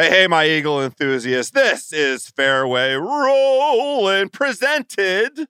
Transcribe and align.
Hey, 0.00 0.08
hey, 0.08 0.26
my 0.28 0.46
Eagle 0.46 0.82
enthusiasts. 0.82 1.50
This 1.50 1.92
is 1.92 2.26
Fairway 2.30 2.94
Rolling 2.94 4.30
presented 4.30 5.46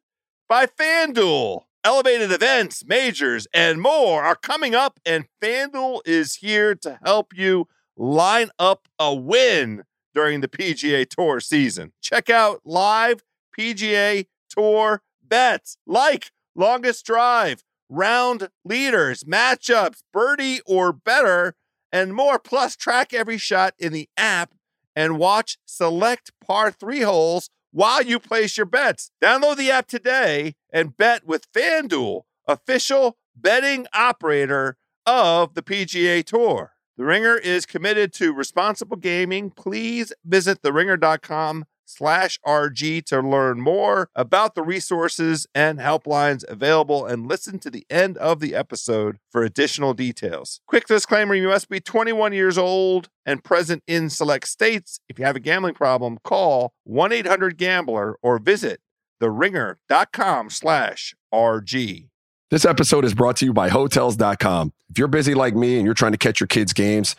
by 0.48 0.66
FanDuel. 0.66 1.66
Elevated 1.84 2.32
events, 2.32 2.84
majors, 2.84 3.46
and 3.54 3.80
more 3.80 4.24
are 4.24 4.34
coming 4.34 4.74
up, 4.74 4.98
and 5.06 5.26
FanDuel 5.40 6.00
is 6.04 6.34
here 6.34 6.74
to 6.74 6.98
help 7.04 7.32
you 7.32 7.68
line 7.96 8.50
up 8.58 8.88
a 8.98 9.14
win 9.14 9.84
during 10.16 10.40
the 10.40 10.48
PGA 10.48 11.08
Tour 11.08 11.38
season. 11.38 11.92
Check 12.02 12.28
out 12.28 12.62
live 12.64 13.22
PGA 13.56 14.26
Tour 14.48 15.02
bets 15.22 15.76
like 15.86 16.32
longest 16.56 17.06
drive, 17.06 17.62
round 17.88 18.48
leaders, 18.64 19.22
matchups, 19.22 20.02
birdie 20.12 20.58
or 20.66 20.92
better 20.92 21.54
and 21.92 22.14
more. 22.14 22.38
Plus, 22.38 22.76
track 22.76 23.12
every 23.12 23.38
shot 23.38 23.74
in 23.78 23.92
the 23.92 24.08
app 24.16 24.54
and 24.94 25.18
watch 25.18 25.58
select 25.64 26.32
par 26.44 26.70
three 26.70 27.00
holes 27.00 27.50
while 27.72 28.02
you 28.02 28.18
place 28.18 28.56
your 28.56 28.66
bets. 28.66 29.10
Download 29.22 29.56
the 29.56 29.70
app 29.70 29.86
today 29.86 30.54
and 30.72 30.96
bet 30.96 31.26
with 31.26 31.50
FanDuel, 31.52 32.22
official 32.46 33.16
betting 33.36 33.86
operator 33.92 34.76
of 35.06 35.54
the 35.54 35.62
PGA 35.62 36.24
Tour. 36.24 36.72
The 36.96 37.04
Ringer 37.04 37.36
is 37.36 37.64
committed 37.64 38.12
to 38.14 38.32
responsible 38.32 38.96
gaming. 38.96 39.50
Please 39.50 40.12
visit 40.24 40.60
theringer.com 40.62 41.64
slash 41.90 42.38
RG 42.46 43.04
to 43.06 43.20
learn 43.20 43.60
more 43.60 44.08
about 44.14 44.54
the 44.54 44.62
resources 44.62 45.46
and 45.54 45.78
helplines 45.78 46.44
available 46.48 47.04
and 47.04 47.26
listen 47.28 47.58
to 47.60 47.70
the 47.70 47.86
end 47.90 48.16
of 48.18 48.40
the 48.40 48.54
episode 48.54 49.18
for 49.30 49.42
additional 49.42 49.94
details. 49.94 50.60
Quick 50.66 50.86
disclaimer 50.86 51.34
you 51.34 51.48
must 51.48 51.68
be 51.68 51.80
21 51.80 52.32
years 52.32 52.56
old 52.56 53.08
and 53.26 53.44
present 53.44 53.82
in 53.86 54.10
select 54.10 54.48
states. 54.48 55.00
If 55.08 55.18
you 55.18 55.24
have 55.24 55.36
a 55.36 55.40
gambling 55.40 55.74
problem, 55.74 56.18
call 56.24 56.72
1 56.84 57.12
800 57.12 57.56
Gambler 57.56 58.16
or 58.22 58.38
visit 58.38 58.80
theringer.com 59.20 60.50
slash 60.50 61.14
RG. 61.32 62.08
This 62.50 62.64
episode 62.64 63.04
is 63.04 63.14
brought 63.14 63.36
to 63.36 63.44
you 63.44 63.52
by 63.52 63.68
Hotels.com. 63.68 64.72
If 64.88 64.98
you're 64.98 65.08
busy 65.08 65.34
like 65.34 65.54
me 65.54 65.76
and 65.76 65.84
you're 65.84 65.94
trying 65.94 66.12
to 66.12 66.18
catch 66.18 66.40
your 66.40 66.48
kids' 66.48 66.72
games, 66.72 67.14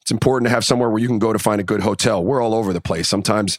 it's 0.00 0.12
important 0.12 0.46
to 0.46 0.50
have 0.50 0.64
somewhere 0.64 0.88
where 0.88 1.00
you 1.00 1.08
can 1.08 1.18
go 1.18 1.32
to 1.32 1.38
find 1.40 1.60
a 1.60 1.64
good 1.64 1.80
hotel. 1.80 2.22
We're 2.22 2.40
all 2.40 2.54
over 2.54 2.72
the 2.72 2.80
place. 2.80 3.08
Sometimes 3.08 3.58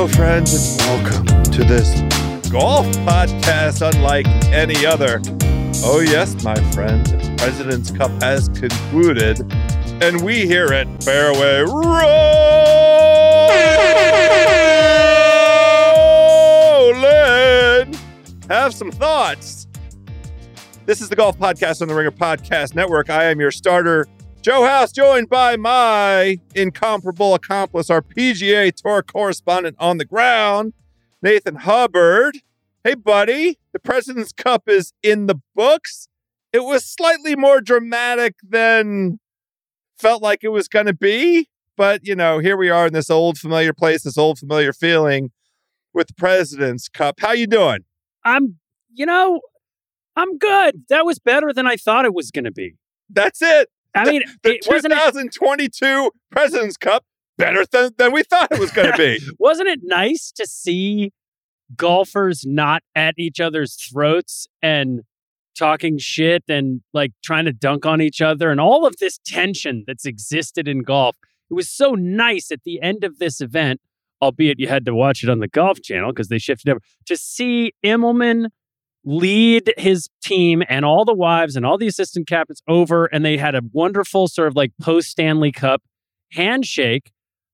Hello, 0.00 0.12
friends, 0.14 0.54
and 0.54 0.80
welcome 0.80 1.26
to 1.52 1.62
this 1.62 2.00
golf 2.50 2.86
podcast 3.04 3.86
unlike 3.86 4.26
any 4.46 4.86
other. 4.86 5.20
Oh, 5.84 6.00
yes, 6.00 6.42
my 6.42 6.54
friends, 6.72 7.12
the 7.12 7.34
President's 7.36 7.90
Cup 7.90 8.10
has 8.22 8.48
concluded, 8.48 9.40
and 10.02 10.24
we 10.24 10.46
here 10.46 10.72
at 10.72 10.86
Fairway 11.04 11.60
Rolling 11.70 12.00
have 18.48 18.72
some 18.72 18.90
thoughts. 18.90 19.66
This 20.86 21.02
is 21.02 21.10
the 21.10 21.16
Golf 21.16 21.38
Podcast 21.38 21.82
on 21.82 21.88
the 21.88 21.94
Ringer 21.94 22.10
Podcast 22.10 22.74
Network. 22.74 23.10
I 23.10 23.24
am 23.24 23.38
your 23.38 23.50
starter 23.50 24.06
Joe 24.42 24.64
House, 24.64 24.90
joined 24.90 25.28
by 25.28 25.58
my 25.58 26.38
incomparable 26.54 27.34
accomplice, 27.34 27.90
our 27.90 28.00
PGA 28.00 28.74
Tour 28.74 29.02
correspondent 29.02 29.76
on 29.78 29.98
the 29.98 30.06
ground, 30.06 30.72
Nathan 31.20 31.56
Hubbard. 31.56 32.38
Hey, 32.82 32.94
buddy, 32.94 33.58
the 33.74 33.78
President's 33.78 34.32
Cup 34.32 34.62
is 34.66 34.94
in 35.02 35.26
the 35.26 35.38
books. 35.54 36.08
It 36.54 36.64
was 36.64 36.86
slightly 36.86 37.36
more 37.36 37.60
dramatic 37.60 38.36
than 38.42 39.20
felt 39.98 40.22
like 40.22 40.38
it 40.42 40.48
was 40.48 40.68
going 40.68 40.86
to 40.86 40.94
be, 40.94 41.50
but 41.76 42.00
you 42.02 42.16
know, 42.16 42.38
here 42.38 42.56
we 42.56 42.70
are 42.70 42.86
in 42.86 42.94
this 42.94 43.10
old 43.10 43.36
familiar 43.36 43.74
place, 43.74 44.04
this 44.04 44.16
old 44.16 44.38
familiar 44.38 44.72
feeling 44.72 45.32
with 45.92 46.06
the 46.06 46.14
President's 46.14 46.88
Cup. 46.88 47.20
How 47.20 47.32
you 47.32 47.46
doing? 47.46 47.80
I'm, 48.24 48.56
you 48.90 49.04
know, 49.04 49.42
I'm 50.16 50.38
good. 50.38 50.84
That 50.88 51.04
was 51.04 51.18
better 51.18 51.52
than 51.52 51.66
I 51.66 51.76
thought 51.76 52.06
it 52.06 52.14
was 52.14 52.30
going 52.30 52.46
to 52.46 52.50
be. 52.50 52.76
That's 53.10 53.42
it. 53.42 53.68
I 53.94 54.04
mean, 54.04 54.22
the 54.42 54.56
it, 54.56 54.66
wasn't 54.68 54.92
it, 54.92 54.96
2022 54.96 56.10
President's 56.30 56.76
Cup 56.76 57.04
better 57.36 57.64
than, 57.66 57.90
than 57.98 58.12
we 58.12 58.22
thought 58.22 58.52
it 58.52 58.58
was 58.58 58.70
going 58.70 58.90
to 58.90 58.96
be. 58.96 59.18
wasn't 59.38 59.68
it 59.68 59.80
nice 59.82 60.30
to 60.32 60.46
see 60.46 61.12
golfers 61.76 62.44
not 62.46 62.82
at 62.94 63.14
each 63.18 63.40
other's 63.40 63.74
throats 63.74 64.46
and 64.62 65.00
talking 65.58 65.98
shit 65.98 66.44
and 66.48 66.80
like 66.92 67.12
trying 67.24 67.44
to 67.44 67.52
dunk 67.52 67.86
on 67.86 68.00
each 68.00 68.20
other 68.20 68.50
and 68.50 68.60
all 68.60 68.86
of 68.86 68.96
this 68.98 69.18
tension 69.24 69.84
that's 69.86 70.06
existed 70.06 70.68
in 70.68 70.82
golf? 70.82 71.16
It 71.50 71.54
was 71.54 71.68
so 71.68 71.94
nice 71.94 72.50
at 72.52 72.62
the 72.64 72.80
end 72.80 73.02
of 73.02 73.18
this 73.18 73.40
event, 73.40 73.80
albeit 74.22 74.60
you 74.60 74.68
had 74.68 74.84
to 74.86 74.94
watch 74.94 75.24
it 75.24 75.30
on 75.30 75.40
the 75.40 75.48
Golf 75.48 75.82
Channel 75.82 76.12
because 76.12 76.28
they 76.28 76.38
shifted 76.38 76.70
over 76.70 76.80
to 77.06 77.16
see 77.16 77.72
Immelman 77.84 78.50
lead 79.04 79.72
his 79.78 80.08
team 80.22 80.62
and 80.68 80.84
all 80.84 81.04
the 81.04 81.14
wives 81.14 81.56
and 81.56 81.64
all 81.64 81.78
the 81.78 81.86
assistant 81.86 82.26
captains 82.26 82.62
over, 82.68 83.06
and 83.06 83.24
they 83.24 83.36
had 83.36 83.54
a 83.54 83.62
wonderful 83.72 84.28
sort 84.28 84.48
of 84.48 84.56
like 84.56 84.72
post 84.80 85.08
Stanley 85.08 85.52
Cup 85.52 85.82
handshake, 86.32 87.10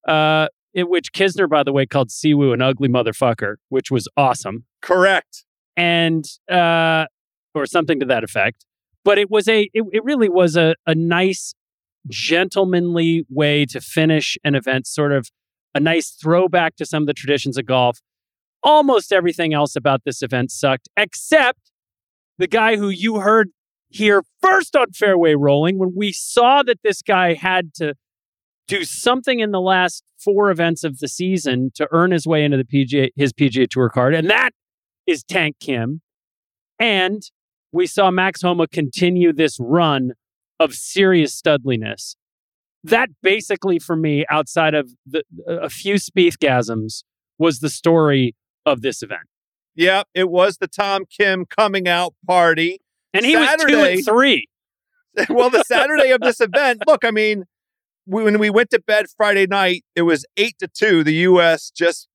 uh, 0.09 0.49
in 0.75 0.89
which 0.89 1.13
Kisner, 1.13 1.49
by 1.49 1.63
the 1.63 1.73
way, 1.73 1.87
called 1.87 2.09
Siwoo 2.09 2.53
an 2.53 2.63
ugly 2.63 2.89
motherfucker, 2.89 3.57
which 3.69 3.91
was 3.91 4.09
awesome. 4.17 4.65
Correct. 4.83 5.45
And 5.77 6.25
uh, 6.51 7.07
or 7.55 7.67
something 7.67 8.01
to 8.01 8.07
that 8.07 8.25
effect. 8.25 8.65
But 9.05 9.19
it 9.19 9.31
was 9.31 9.49
a 9.49 9.71
it, 9.73 9.85
it 9.93 10.05
really 10.05 10.29
was 10.29 10.57
a, 10.57 10.75
a 10.87 10.95
nice 10.95 11.55
gentlemanly 12.09 13.25
way 13.29 13.67
to 13.67 13.81
finish 13.81 14.37
an 14.45 14.55
event, 14.55 14.87
sort 14.87 15.13
of 15.13 15.31
a 15.75 15.81
nice 15.81 16.11
throwback 16.11 16.77
to 16.77 16.87
some 16.87 17.03
of 17.03 17.07
the 17.07 17.15
traditions 17.15 17.59
of 17.59 17.67
golf 17.67 18.01
almost 18.67 19.13
everything 19.13 19.55
else 19.55 19.77
about 19.77 20.03
this 20.05 20.23
event 20.23 20.51
sucked, 20.51 20.89
except 20.97 21.71
the 22.37 22.49
guy 22.49 22.77
who 22.77 22.89
you 22.89 23.21
heard 23.21 23.51
here 23.89 24.23
first 24.43 24.75
on 24.75 24.91
Fairway 24.91 25.35
Rolling 25.35 25.79
when 25.79 25.93
we 25.97 26.13
saw 26.13 26.65
that 26.65 26.81
this 26.83 27.01
guy 27.01 27.35
had 27.35 27.73
to 27.75 27.95
do 28.67 28.85
something 28.85 29.39
in 29.39 29.53
the 29.53 29.61
last 29.61 30.03
four 30.19 30.51
events 30.51 30.83
of 30.83 30.99
the 30.99 31.07
season 31.07 31.71
to 31.77 31.87
earn 31.93 32.11
his 32.11 32.27
way 32.27 32.45
into 32.45 32.57
the 32.57 32.65
PGA 32.65 33.11
his 33.15 33.33
PGA 33.33 33.69
Tour 33.71 33.89
card, 33.89 34.13
and 34.13 34.29
that 34.29 34.51
is 35.07 35.23
Tank 35.23 35.57
Kim. 35.61 36.03
And 36.81 37.23
we 37.71 37.87
saw 37.87 38.11
Max 38.11 38.43
Homa 38.43 38.67
continue 38.67 39.33
this 39.33 39.57
run 39.61 40.13
of 40.59 40.75
serious 40.75 41.41
studliness. 41.41 42.17
That 42.83 43.11
basically, 43.23 43.79
for 43.79 43.95
me, 43.95 44.25
outside 44.29 44.75
of 44.75 44.91
the, 45.07 45.23
a 45.47 45.71
few 45.71 45.95
Spiethgasms, 45.95 47.05
was 47.39 47.61
the 47.61 47.71
story 47.71 48.35
of 48.67 48.83
this 48.83 49.03
event. 49.03 49.23
Yep, 49.77 50.09
it 50.15 50.29
was 50.31 50.59
the 50.59 50.67
Tom 50.67 51.05
Kim 51.07 51.47
coming 51.47 51.87
out 51.87 52.15
party. 52.27 52.81
And 53.13 53.25
he 53.25 53.33
Saturday, 53.33 53.75
was 53.75 53.83
two 53.83 53.85
and 53.85 54.05
three. 54.05 54.49
well, 55.31 55.51
the 55.51 55.63
Saturday 55.65 56.11
of 56.11 56.21
this 56.21 56.41
event, 56.41 56.83
look, 56.87 57.05
I 57.05 57.11
mean, 57.11 57.45
when 58.07 58.39
we 58.39 58.51
went 58.51 58.71
to 58.71 58.81
bed 58.81 59.07
Friday 59.17 59.47
night, 59.47 59.85
it 59.95 60.03
was 60.03 60.25
eight 60.37 60.59
to 60.61 60.69
two. 60.69 61.03
The 61.03 61.15
U.S. 61.15 61.71
just 61.71 62.09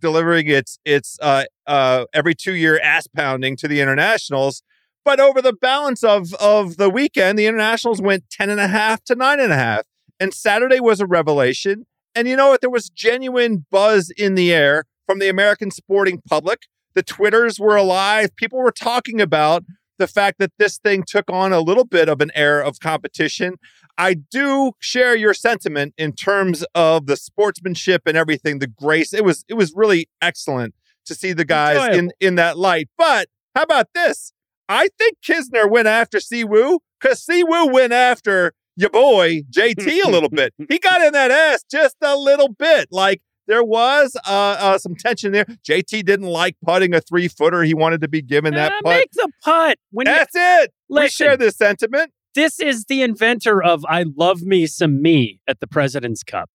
delivering 0.00 0.46
its 0.48 0.78
its 0.84 1.18
uh, 1.22 1.44
uh, 1.66 2.04
every 2.12 2.34
two 2.34 2.54
year 2.54 2.78
ass 2.82 3.06
pounding 3.06 3.56
to 3.56 3.68
the 3.68 3.80
internationals. 3.80 4.62
But 5.04 5.20
over 5.20 5.40
the 5.40 5.54
balance 5.54 6.04
of 6.04 6.34
of 6.34 6.76
the 6.76 6.90
weekend, 6.90 7.38
the 7.38 7.46
internationals 7.46 8.02
went 8.02 8.28
ten 8.30 8.50
and 8.50 8.60
a 8.60 8.68
half 8.68 9.02
to 9.04 9.14
nine 9.14 9.40
and 9.40 9.52
a 9.52 9.56
half, 9.56 9.86
and 10.20 10.34
Saturday 10.34 10.80
was 10.80 11.00
a 11.00 11.06
revelation. 11.06 11.86
And 12.14 12.28
you 12.28 12.36
know 12.36 12.48
what? 12.48 12.60
There 12.60 12.70
was 12.70 12.90
genuine 12.90 13.64
buzz 13.70 14.10
in 14.10 14.34
the 14.34 14.52
air 14.52 14.84
from 15.08 15.18
the 15.20 15.28
American 15.28 15.70
sporting 15.70 16.20
public. 16.28 16.66
The 16.94 17.02
Twitters 17.02 17.58
were 17.58 17.76
alive. 17.76 18.36
People 18.36 18.58
were 18.58 18.72
talking 18.72 19.22
about 19.22 19.64
the 19.96 20.06
fact 20.06 20.38
that 20.38 20.52
this 20.58 20.76
thing 20.76 21.02
took 21.06 21.24
on 21.30 21.52
a 21.52 21.60
little 21.60 21.86
bit 21.86 22.10
of 22.10 22.20
an 22.20 22.30
air 22.34 22.60
of 22.60 22.78
competition. 22.78 23.54
I 23.96 24.14
do 24.14 24.72
share 24.80 25.16
your 25.16 25.32
sentiment 25.32 25.94
in 25.96 26.12
terms 26.12 26.64
of 26.74 27.06
the 27.06 27.16
sportsmanship 27.16 28.02
and 28.06 28.16
everything, 28.16 28.58
the 28.58 28.66
grace. 28.66 29.14
It 29.14 29.24
was 29.24 29.44
it 29.48 29.54
was 29.54 29.72
really 29.74 30.08
excellent 30.20 30.74
to 31.06 31.14
see 31.14 31.32
the 31.32 31.44
guys 31.44 31.96
in 31.96 32.10
in 32.20 32.34
that 32.34 32.58
light. 32.58 32.88
But 32.98 33.28
how 33.56 33.62
about 33.62 33.88
this? 33.94 34.32
I 34.68 34.88
think 34.98 35.16
Kisner 35.26 35.68
went 35.68 35.88
after 35.88 36.18
Siwoo 36.18 36.80
because 37.00 37.24
Siwoo 37.24 37.72
went 37.72 37.94
after 37.94 38.52
your 38.76 38.90
boy 38.90 39.42
JT 39.50 40.04
a 40.04 40.10
little 40.10 40.28
bit. 40.32 40.52
He 40.68 40.78
got 40.78 41.00
in 41.00 41.12
that 41.14 41.30
ass 41.30 41.64
just 41.68 41.96
a 42.02 42.16
little 42.16 42.48
bit. 42.50 42.88
Like 42.92 43.20
there 43.48 43.64
was 43.64 44.14
uh, 44.26 44.30
uh, 44.30 44.78
some 44.78 44.94
tension 44.94 45.32
there. 45.32 45.46
JT 45.66 46.04
didn't 46.04 46.26
like 46.28 46.54
putting 46.64 46.94
a 46.94 47.00
three 47.00 47.26
footer. 47.26 47.64
He 47.64 47.74
wanted 47.74 48.00
to 48.02 48.08
be 48.08 48.22
given 48.22 48.54
that 48.54 48.70
Uh, 48.72 48.82
putt. 48.84 48.94
Make 48.96 49.10
the 49.12 49.28
putt. 49.42 49.78
When 49.90 50.06
you- 50.06 50.14
That's 50.14 50.34
it. 50.36 50.72
we 50.88 50.94
Listen. 51.00 51.08
share 51.26 51.36
this 51.36 51.56
sentiment. 51.56 52.12
this 52.36 52.60
is 52.60 52.84
the 52.84 53.02
inventor 53.02 53.60
of 53.60 53.84
I 53.88 54.04
love 54.16 54.42
me 54.42 54.66
some 54.68 55.02
me 55.02 55.40
at 55.48 55.58
the 55.58 55.66
President's 55.66 56.22
Cup. 56.22 56.48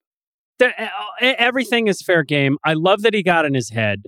There- 0.59 0.73
e- 1.21 1.25
everything 1.37 1.87
is 1.87 2.01
fair 2.01 2.23
game. 2.23 2.57
I 2.63 2.73
love 2.73 3.01
that 3.01 3.13
he 3.13 3.21
got 3.23 3.43
in 3.43 3.53
his 3.53 3.71
head 3.71 4.03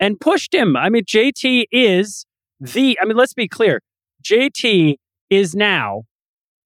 and 0.00 0.18
pushed 0.18 0.52
him. 0.54 0.76
I 0.76 0.88
mean, 0.88 1.04
JT 1.04 1.66
is 1.70 2.26
the, 2.58 2.98
I 3.00 3.04
mean, 3.04 3.16
let's 3.16 3.34
be 3.34 3.46
clear. 3.46 3.82
JT 4.24 4.96
is 5.30 5.54
now 5.54 6.02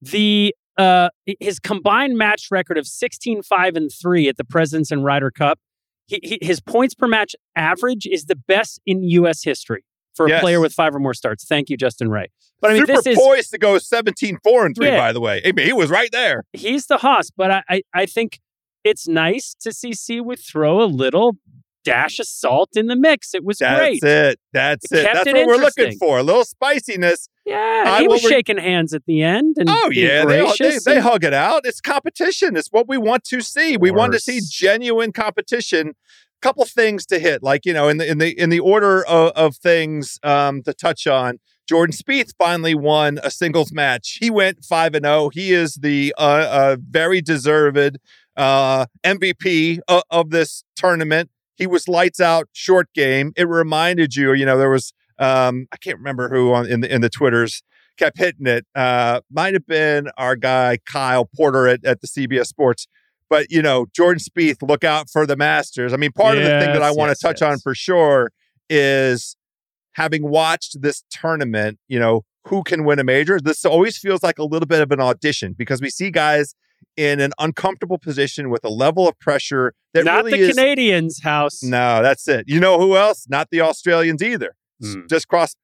the, 0.01 0.55
uh, 0.81 1.11
his 1.41 1.59
combined 1.59 2.17
match 2.17 2.49
record 2.51 2.79
of 2.79 2.87
16, 2.87 3.43
5, 3.43 3.77
and 3.77 3.91
3 3.93 4.29
at 4.29 4.37
the 4.37 4.45
Presidents 4.45 4.91
and 4.91 5.05
Ryder 5.05 5.31
Cup. 5.31 5.59
He, 6.07 6.21
he, 6.23 6.39
his 6.41 6.61
points 6.61 6.95
per 6.95 7.07
match 7.07 7.37
average 7.55 8.07
is 8.07 8.25
the 8.25 8.35
best 8.37 8.81
in 8.87 9.03
U.S. 9.03 9.43
history 9.45 9.85
for 10.15 10.27
a 10.27 10.41
player 10.41 10.59
with 10.61 10.73
five 10.73 10.95
or 10.95 10.99
more 10.99 11.15
starts. 11.15 11.45
Thank 11.45 11.71
you, 11.71 11.77
Justin 11.77 12.11
Ray. 12.11 12.29
But 12.61 12.71
I 12.73 12.75
mean, 12.75 12.83
Super 12.87 12.95
this 13.03 13.07
is 13.07 13.19
poised 13.19 13.51
to 13.53 13.59
go 13.59 13.79
17 13.79 14.39
4 14.43 14.67
and 14.67 14.75
3, 14.77 14.87
Yeah. 14.87 14.97
by 14.99 15.13
the 15.13 15.21
way. 15.21 15.41
I 15.45 15.53
mean, 15.53 15.67
he 15.67 15.73
was 15.73 15.89
right 15.91 16.11
there. 16.13 16.45
he's 16.53 16.87
the 16.87 16.99
hoss, 16.99 17.31
but 17.31 17.51
I, 17.51 17.63
I, 17.69 17.83
I 17.95 18.07
think 18.07 18.41
it's 18.83 19.07
nice 19.07 19.55
to 19.61 19.73
see 19.73 19.91
Siwoo 19.91 20.39
throw 20.39 20.83
a 20.83 20.87
little 20.87 21.37
dash 21.85 22.19
of 22.19 22.27
salt 22.27 22.71
in 22.75 22.87
the 22.87 22.97
mix. 22.97 23.35
It 23.35 23.45
was 23.45 23.59
That's 23.59 23.79
great. 23.79 24.01
That's 24.03 24.33
it. 24.33 24.41
That's 24.53 24.93
It 24.93 24.99
it. 24.99 25.03
That's 25.13 25.27
it 25.27 25.35
what 25.35 25.47
we're 25.47 25.57
looking 25.57 25.97
for. 25.99 26.19
A 26.19 26.23
little 26.23 26.45
spiciness. 26.45 27.29
Yeah, 27.47 27.85
I 27.87 28.03
he 28.03 28.09
was 28.09 28.23
re- 28.23 28.31
shaking 28.31 28.59
hands 28.59 28.95
at 28.95 29.05
the 29.07 29.23
end 29.23 29.57
and 29.59 29.69
Oh, 29.71 29.91
yeah. 29.93 30.25
They, 30.25 30.53
they, 30.59 30.79
they 30.85 31.01
hug 31.01 31.25
it 31.25 31.35
out. 31.35 31.63
It's 31.65 31.81
competition. 31.81 32.57
It's 32.57 32.69
what 32.71 32.89
we 32.89 32.99
want 32.99 33.25
to 33.25 33.41
see. 33.41 33.77
We 33.77 33.91
want 33.91 34.13
to 34.13 34.21
see 34.21 34.41
genuine 34.49 35.13
competition. 35.13 35.95
Couple 36.43 36.65
things 36.65 37.05
to 37.07 37.19
hit, 37.19 37.43
like 37.43 37.67
you 37.67 37.75
know, 37.75 37.89
in 37.89 37.99
the 37.99 38.11
in 38.11 38.17
the 38.17 38.31
in 38.31 38.49
the 38.49 38.61
order 38.61 39.05
of, 39.05 39.33
of 39.33 39.57
things 39.57 40.19
um, 40.23 40.63
to 40.63 40.73
touch 40.73 41.07
on. 41.07 41.39
Jordan 41.69 41.95
Spieth 41.95 42.33
finally 42.39 42.75
won 42.75 43.21
a 43.23 43.31
singles 43.31 43.73
match. 43.73 44.17
He 44.21 44.31
went 44.31 44.65
five 44.65 44.95
and 44.95 45.05
zero. 45.05 45.29
He 45.29 45.53
is 45.53 45.75
the 45.75 46.15
uh, 46.17 46.23
uh, 46.23 46.77
very 46.81 47.21
deserved 47.21 47.99
uh, 48.39 48.87
MVP 49.05 49.81
of, 49.87 50.03
of 50.11 50.31
this 50.31 50.65
tournament. 50.77 51.29
He 51.61 51.67
was 51.67 51.87
lights 51.87 52.21
out, 52.21 52.49
short 52.53 52.89
game. 52.95 53.35
It 53.37 53.47
reminded 53.47 54.17
you, 54.17 54.33
you 54.33 54.47
know, 54.47 54.57
there 54.57 54.71
was 54.71 54.95
um, 55.19 55.67
I 55.71 55.77
can't 55.77 55.99
remember 55.99 56.31
who 56.31 56.55
on 56.55 56.67
in 56.67 56.81
the 56.81 56.93
in 56.93 57.03
the 57.03 57.11
twitters 57.11 57.63
kept 57.99 58.17
hitting 58.17 58.47
it. 58.47 58.67
Uh, 58.75 59.21
might 59.31 59.53
have 59.53 59.67
been 59.67 60.09
our 60.17 60.37
guy 60.37 60.79
Kyle 60.87 61.29
Porter 61.37 61.69
at, 61.69 61.85
at 61.85 62.01
the 62.01 62.07
CBS 62.07 62.47
Sports. 62.47 62.89
But 63.29 63.51
you 63.51 63.61
know, 63.61 63.87
Jordan 63.95 64.21
Spieth, 64.21 64.67
look 64.67 64.83
out 64.85 65.11
for 65.11 65.27
the 65.27 65.37
Masters. 65.37 65.93
I 65.93 65.97
mean, 65.97 66.13
part 66.13 66.39
of 66.39 66.43
the 66.43 66.49
thing 66.49 66.73
that 66.73 66.83
I 66.83 66.91
want 66.91 67.11
to 67.11 67.13
yes, 67.13 67.21
touch 67.21 67.43
on 67.43 67.59
for 67.59 67.75
sure 67.75 68.33
is 68.71 69.37
having 69.93 70.29
watched 70.29 70.81
this 70.81 71.05
tournament. 71.11 71.79
You 71.89 72.01
know, 72.01 72.25
who 72.47 72.63
can 72.63 72.85
win 72.85 72.99
a 72.99 73.05
major? 73.05 73.39
This 73.39 73.67
always 73.67 73.99
feels 73.99 74.23
like 74.23 74.39
a 74.39 74.45
little 74.45 74.67
bit 74.67 74.81
of 74.81 74.91
an 74.91 75.01
audition 75.01 75.55
because 75.57 75.83
we 75.83 75.91
see 75.91 76.11
guys 76.11 76.55
in 76.97 77.21
an 77.21 77.33
uncomfortable 77.39 77.99
position 77.99 78.51
with 78.51 78.65
a 78.65 78.69
level 78.69 79.09
of 79.09 79.19
pressure 79.19 79.75
that 79.95 80.05
not 80.05 80.25
really 80.25 80.39
the 80.39 80.49
is 80.49 80.57
Canadians' 80.57 81.23
house. 81.23 81.63
no, 81.63 82.03
that's 82.03 82.29
it. 82.29 82.45
You 82.47 82.61
know 82.61 82.79
who 82.79 82.97
else? 82.97 83.27
Not 83.29 83.49
the 83.51 83.61
Australians 83.61 84.23
either. 84.23 84.55
Hmm. 84.83 85.07
Just 85.09 85.29
cross 85.29 85.55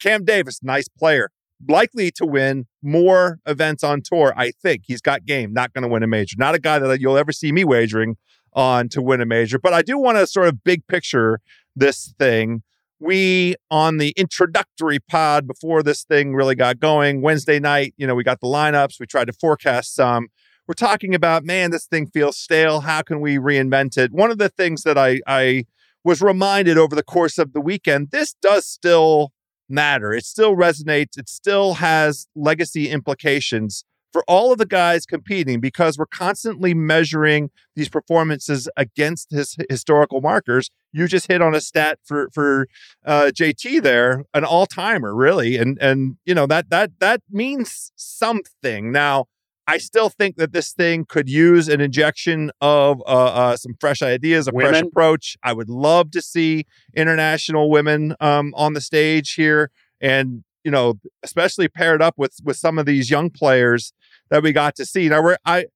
Cam 0.00 0.24
Davis, 0.24 0.60
nice 0.62 0.88
player. 0.88 1.30
Likely 1.68 2.10
to 2.12 2.26
win 2.26 2.66
more 2.82 3.38
events 3.46 3.82
on 3.82 4.02
tour, 4.02 4.34
I 4.36 4.50
think. 4.50 4.82
He's 4.86 5.00
got 5.00 5.24
game, 5.24 5.52
not 5.52 5.72
going 5.72 5.82
to 5.82 5.88
win 5.88 6.02
a 6.02 6.06
major. 6.06 6.36
Not 6.38 6.54
a 6.54 6.58
guy 6.58 6.78
that 6.78 7.00
you'll 7.00 7.16
ever 7.16 7.32
see 7.32 7.50
me 7.52 7.64
wagering 7.64 8.16
on 8.52 8.88
to 8.90 9.02
win 9.02 9.20
a 9.20 9.26
major. 9.26 9.58
But 9.58 9.72
I 9.72 9.82
do 9.82 9.98
want 9.98 10.18
to 10.18 10.26
sort 10.26 10.48
of 10.48 10.64
big 10.64 10.86
picture 10.86 11.40
this 11.74 12.14
thing. 12.18 12.62
We, 12.98 13.54
on 13.70 13.98
the 13.98 14.14
introductory 14.16 14.98
pod 14.98 15.46
before 15.46 15.82
this 15.82 16.04
thing 16.04 16.34
really 16.34 16.54
got 16.54 16.78
going, 16.78 17.20
Wednesday 17.20 17.58
night, 17.58 17.94
you 17.98 18.06
know, 18.06 18.14
we 18.14 18.24
got 18.24 18.40
the 18.40 18.46
lineups. 18.46 18.98
We 18.98 19.06
tried 19.06 19.26
to 19.26 19.34
forecast 19.34 19.94
some 19.94 20.28
we're 20.66 20.74
talking 20.74 21.14
about, 21.14 21.44
man, 21.44 21.70
this 21.70 21.86
thing 21.86 22.06
feels 22.06 22.36
stale. 22.36 22.80
How 22.80 23.02
can 23.02 23.20
we 23.20 23.36
reinvent 23.36 23.96
it? 23.96 24.12
One 24.12 24.30
of 24.30 24.38
the 24.38 24.48
things 24.48 24.82
that 24.82 24.98
I, 24.98 25.20
I 25.26 25.66
was 26.04 26.22
reminded 26.22 26.78
over 26.78 26.94
the 26.94 27.02
course 27.02 27.38
of 27.38 27.52
the 27.52 27.60
weekend, 27.60 28.10
this 28.10 28.34
does 28.40 28.66
still 28.66 29.32
matter. 29.68 30.12
It 30.12 30.24
still 30.24 30.56
resonates. 30.56 31.18
It 31.18 31.28
still 31.28 31.74
has 31.74 32.26
legacy 32.34 32.88
implications 32.88 33.84
for 34.12 34.24
all 34.26 34.50
of 34.50 34.58
the 34.58 34.66
guys 34.66 35.04
competing 35.04 35.60
because 35.60 35.98
we're 35.98 36.06
constantly 36.06 36.72
measuring 36.72 37.50
these 37.74 37.88
performances 37.88 38.68
against 38.76 39.30
his 39.30 39.56
historical 39.68 40.20
markers. 40.20 40.70
You 40.92 41.06
just 41.06 41.26
hit 41.26 41.42
on 41.42 41.54
a 41.54 41.60
stat 41.60 41.98
for 42.02 42.28
for 42.32 42.66
uh, 43.04 43.30
JT 43.34 43.82
there, 43.82 44.24
an 44.32 44.44
all 44.44 44.64
timer, 44.64 45.14
really, 45.14 45.56
and 45.58 45.76
and 45.82 46.16
you 46.24 46.34
know 46.34 46.46
that 46.46 46.70
that 46.70 46.92
that 47.00 47.20
means 47.30 47.92
something. 47.96 48.90
Now, 48.90 49.26
I 49.68 49.78
still 49.78 50.08
think 50.08 50.36
that 50.36 50.52
this 50.52 50.72
thing 50.72 51.04
could 51.04 51.28
use 51.28 51.68
an 51.68 51.80
injection 51.80 52.52
of 52.60 53.00
uh, 53.00 53.04
uh, 53.04 53.56
some 53.56 53.74
fresh 53.80 54.00
ideas, 54.00 54.46
a 54.46 54.52
fresh 54.52 54.80
approach. 54.80 55.36
I 55.42 55.52
would 55.52 55.68
love 55.68 56.12
to 56.12 56.22
see 56.22 56.66
international 56.94 57.68
women 57.68 58.14
um, 58.20 58.54
on 58.56 58.74
the 58.74 58.80
stage 58.80 59.34
here, 59.34 59.70
and 60.00 60.44
you 60.62 60.70
know, 60.70 60.94
especially 61.22 61.68
paired 61.68 62.00
up 62.00 62.14
with 62.16 62.36
with 62.44 62.56
some 62.56 62.78
of 62.78 62.86
these 62.86 63.10
young 63.10 63.28
players 63.28 63.92
that 64.30 64.42
we 64.42 64.52
got 64.52 64.76
to 64.76 64.84
see. 64.84 65.08
Now, 65.08 65.22
we're, 65.22 65.36
I 65.44 65.66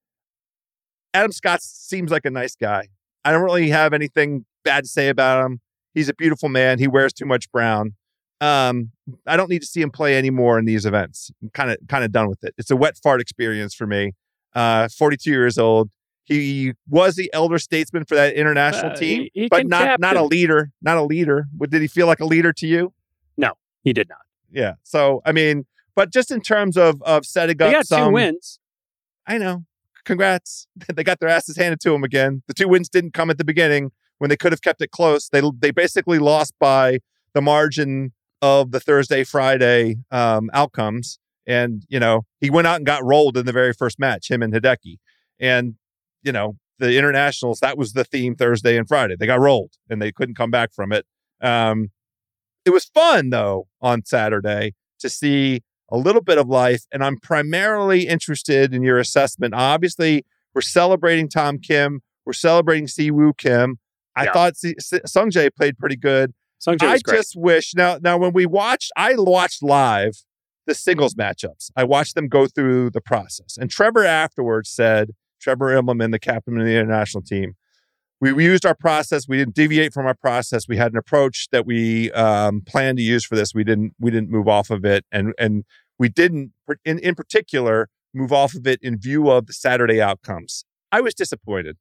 Adam 1.12 1.32
Scott 1.32 1.60
seems 1.62 2.10
like 2.10 2.24
a 2.24 2.30
nice 2.30 2.54
guy. 2.54 2.88
I 3.24 3.32
don't 3.32 3.42
really 3.42 3.70
have 3.70 3.92
anything 3.92 4.46
bad 4.64 4.84
to 4.84 4.88
say 4.88 5.08
about 5.08 5.44
him. 5.44 5.60
He's 5.94 6.08
a 6.08 6.14
beautiful 6.14 6.48
man. 6.48 6.78
He 6.78 6.86
wears 6.86 7.12
too 7.12 7.26
much 7.26 7.50
brown. 7.50 7.94
Um, 8.40 8.90
I 9.26 9.36
don't 9.36 9.50
need 9.50 9.60
to 9.60 9.66
see 9.66 9.82
him 9.82 9.90
play 9.90 10.16
anymore 10.16 10.58
in 10.58 10.64
these 10.64 10.86
events. 10.86 11.30
I'm 11.42 11.50
kind 11.50 11.70
of 11.70 11.78
kind 11.88 12.04
of 12.04 12.12
done 12.12 12.28
with 12.28 12.42
it. 12.44 12.54
It's 12.58 12.70
a 12.70 12.76
wet 12.76 12.96
fart 13.02 13.20
experience 13.20 13.74
for 13.74 13.86
me. 13.86 14.12
Uh, 14.54 14.88
42 14.88 15.30
years 15.30 15.58
old. 15.58 15.90
He 16.24 16.74
was 16.88 17.16
the 17.16 17.28
elder 17.32 17.58
statesman 17.58 18.04
for 18.04 18.14
that 18.14 18.34
international 18.34 18.92
Uh, 18.92 18.96
team, 18.96 19.22
he- 19.34 19.42
he 19.42 19.48
but 19.48 19.66
not 19.66 19.98
not 20.00 20.16
a 20.16 20.22
leader. 20.22 20.70
Not 20.80 20.96
a 20.96 21.02
leader. 21.02 21.46
Did 21.68 21.82
he 21.82 21.88
feel 21.88 22.06
like 22.06 22.20
a 22.20 22.24
leader 22.24 22.52
to 22.52 22.66
you? 22.66 22.92
No, 23.36 23.54
he 23.82 23.92
did 23.92 24.08
not. 24.08 24.20
Yeah. 24.50 24.74
So 24.84 25.22
I 25.26 25.32
mean, 25.32 25.66
but 25.94 26.12
just 26.12 26.30
in 26.30 26.40
terms 26.40 26.76
of 26.76 27.02
of 27.02 27.26
setting 27.26 27.56
They 27.56 27.66
up 27.66 27.72
got 27.72 27.86
some, 27.86 28.08
two 28.08 28.12
wins. 28.14 28.58
I 29.26 29.38
know. 29.38 29.64
Congrats. 30.04 30.66
they 30.94 31.02
got 31.04 31.20
their 31.20 31.28
asses 31.28 31.56
handed 31.56 31.80
to 31.80 31.90
them 31.90 32.04
again. 32.04 32.42
The 32.46 32.54
two 32.54 32.68
wins 32.68 32.88
didn't 32.88 33.12
come 33.12 33.28
at 33.28 33.36
the 33.38 33.44
beginning 33.44 33.90
when 34.18 34.30
they 34.30 34.36
could 34.36 34.52
have 34.52 34.62
kept 34.62 34.80
it 34.82 34.90
close. 34.92 35.28
They 35.28 35.42
they 35.58 35.72
basically 35.72 36.18
lost 36.20 36.54
by 36.60 37.00
the 37.34 37.40
margin 37.42 38.12
of 38.42 38.70
the 38.70 38.80
Thursday 38.80 39.24
Friday 39.24 39.96
um, 40.10 40.50
outcomes. 40.52 41.18
And 41.46 41.84
you 41.88 41.98
know 41.98 42.26
he 42.40 42.50
went 42.50 42.66
out 42.66 42.76
and 42.76 42.86
got 42.86 43.04
rolled 43.04 43.36
in 43.36 43.46
the 43.46 43.52
very 43.52 43.72
first 43.72 43.98
match, 43.98 44.30
him 44.30 44.42
and 44.42 44.52
Hideki. 44.52 44.98
And 45.40 45.74
you 46.22 46.32
know 46.32 46.56
the 46.78 46.96
internationals 46.96 47.60
that 47.60 47.76
was 47.76 47.92
the 47.92 48.04
theme 48.04 48.34
Thursday 48.34 48.76
and 48.76 48.86
Friday. 48.88 49.16
They 49.18 49.26
got 49.26 49.40
rolled 49.40 49.72
and 49.88 50.00
they 50.00 50.12
couldn't 50.12 50.34
come 50.36 50.50
back 50.50 50.72
from 50.72 50.92
it. 50.92 51.04
Um, 51.40 51.90
it 52.64 52.70
was 52.70 52.84
fun 52.84 53.30
though 53.30 53.66
on 53.80 54.04
Saturday 54.04 54.74
to 55.00 55.08
see 55.08 55.62
a 55.90 55.96
little 55.96 56.22
bit 56.22 56.38
of 56.38 56.48
life. 56.48 56.82
And 56.92 57.02
I'm 57.02 57.18
primarily 57.18 58.06
interested 58.06 58.72
in 58.72 58.82
your 58.82 58.98
assessment. 58.98 59.54
Obviously, 59.54 60.24
we're 60.54 60.60
celebrating 60.60 61.28
Tom 61.28 61.58
Kim. 61.58 62.00
We're 62.24 62.32
celebrating 62.34 62.86
Siwoo 62.86 63.36
Kim. 63.36 63.78
I 64.14 64.24
Yeah. 64.24 64.32
thought 64.32 64.52
Sungjae 64.54 65.54
played 65.54 65.78
pretty 65.78 65.96
good. 65.96 66.32
Sungjae 66.60 66.82
I 66.82 66.98
great. 66.98 67.16
just 67.16 67.36
wish 67.36 67.74
now. 67.74 67.98
Now, 68.00 68.18
when 68.18 68.32
we 68.32 68.46
watched, 68.46 68.92
I 68.96 69.14
watched 69.16 69.62
live 69.62 70.22
the 70.66 70.74
singles 70.74 71.14
matchups. 71.14 71.70
I 71.74 71.84
watched 71.84 72.14
them 72.14 72.28
go 72.28 72.46
through 72.46 72.90
the 72.90 73.00
process, 73.00 73.56
and 73.58 73.70
Trevor 73.70 74.04
afterwards 74.04 74.68
said 74.68 75.12
Trevor 75.40 75.70
Immelman, 75.70 76.12
the 76.12 76.18
captain 76.18 76.58
of 76.58 76.66
the 76.66 76.76
international 76.76 77.22
team. 77.22 77.54
We, 78.20 78.34
we 78.34 78.44
used 78.44 78.66
our 78.66 78.74
process. 78.74 79.26
We 79.26 79.38
didn't 79.38 79.54
deviate 79.54 79.94
from 79.94 80.06
our 80.06 80.14
process. 80.14 80.68
We 80.68 80.76
had 80.76 80.92
an 80.92 80.98
approach 80.98 81.48
that 81.52 81.64
we 81.64 82.12
um, 82.12 82.60
planned 82.60 82.98
to 82.98 83.02
use 83.02 83.24
for 83.24 83.34
this. 83.34 83.54
We 83.54 83.64
didn't 83.64 83.94
we 83.98 84.10
didn't 84.10 84.30
move 84.30 84.46
off 84.46 84.70
of 84.70 84.84
it, 84.84 85.06
and 85.10 85.32
and 85.38 85.64
we 85.98 86.08
didn't 86.08 86.52
in 86.84 86.98
in 86.98 87.14
particular 87.14 87.88
move 88.12 88.32
off 88.32 88.54
of 88.54 88.66
it 88.66 88.80
in 88.82 88.98
view 88.98 89.30
of 89.30 89.46
the 89.46 89.52
Saturday 89.54 90.02
outcomes. 90.02 90.64
I 90.92 91.00
was 91.00 91.14
disappointed. 91.14 91.76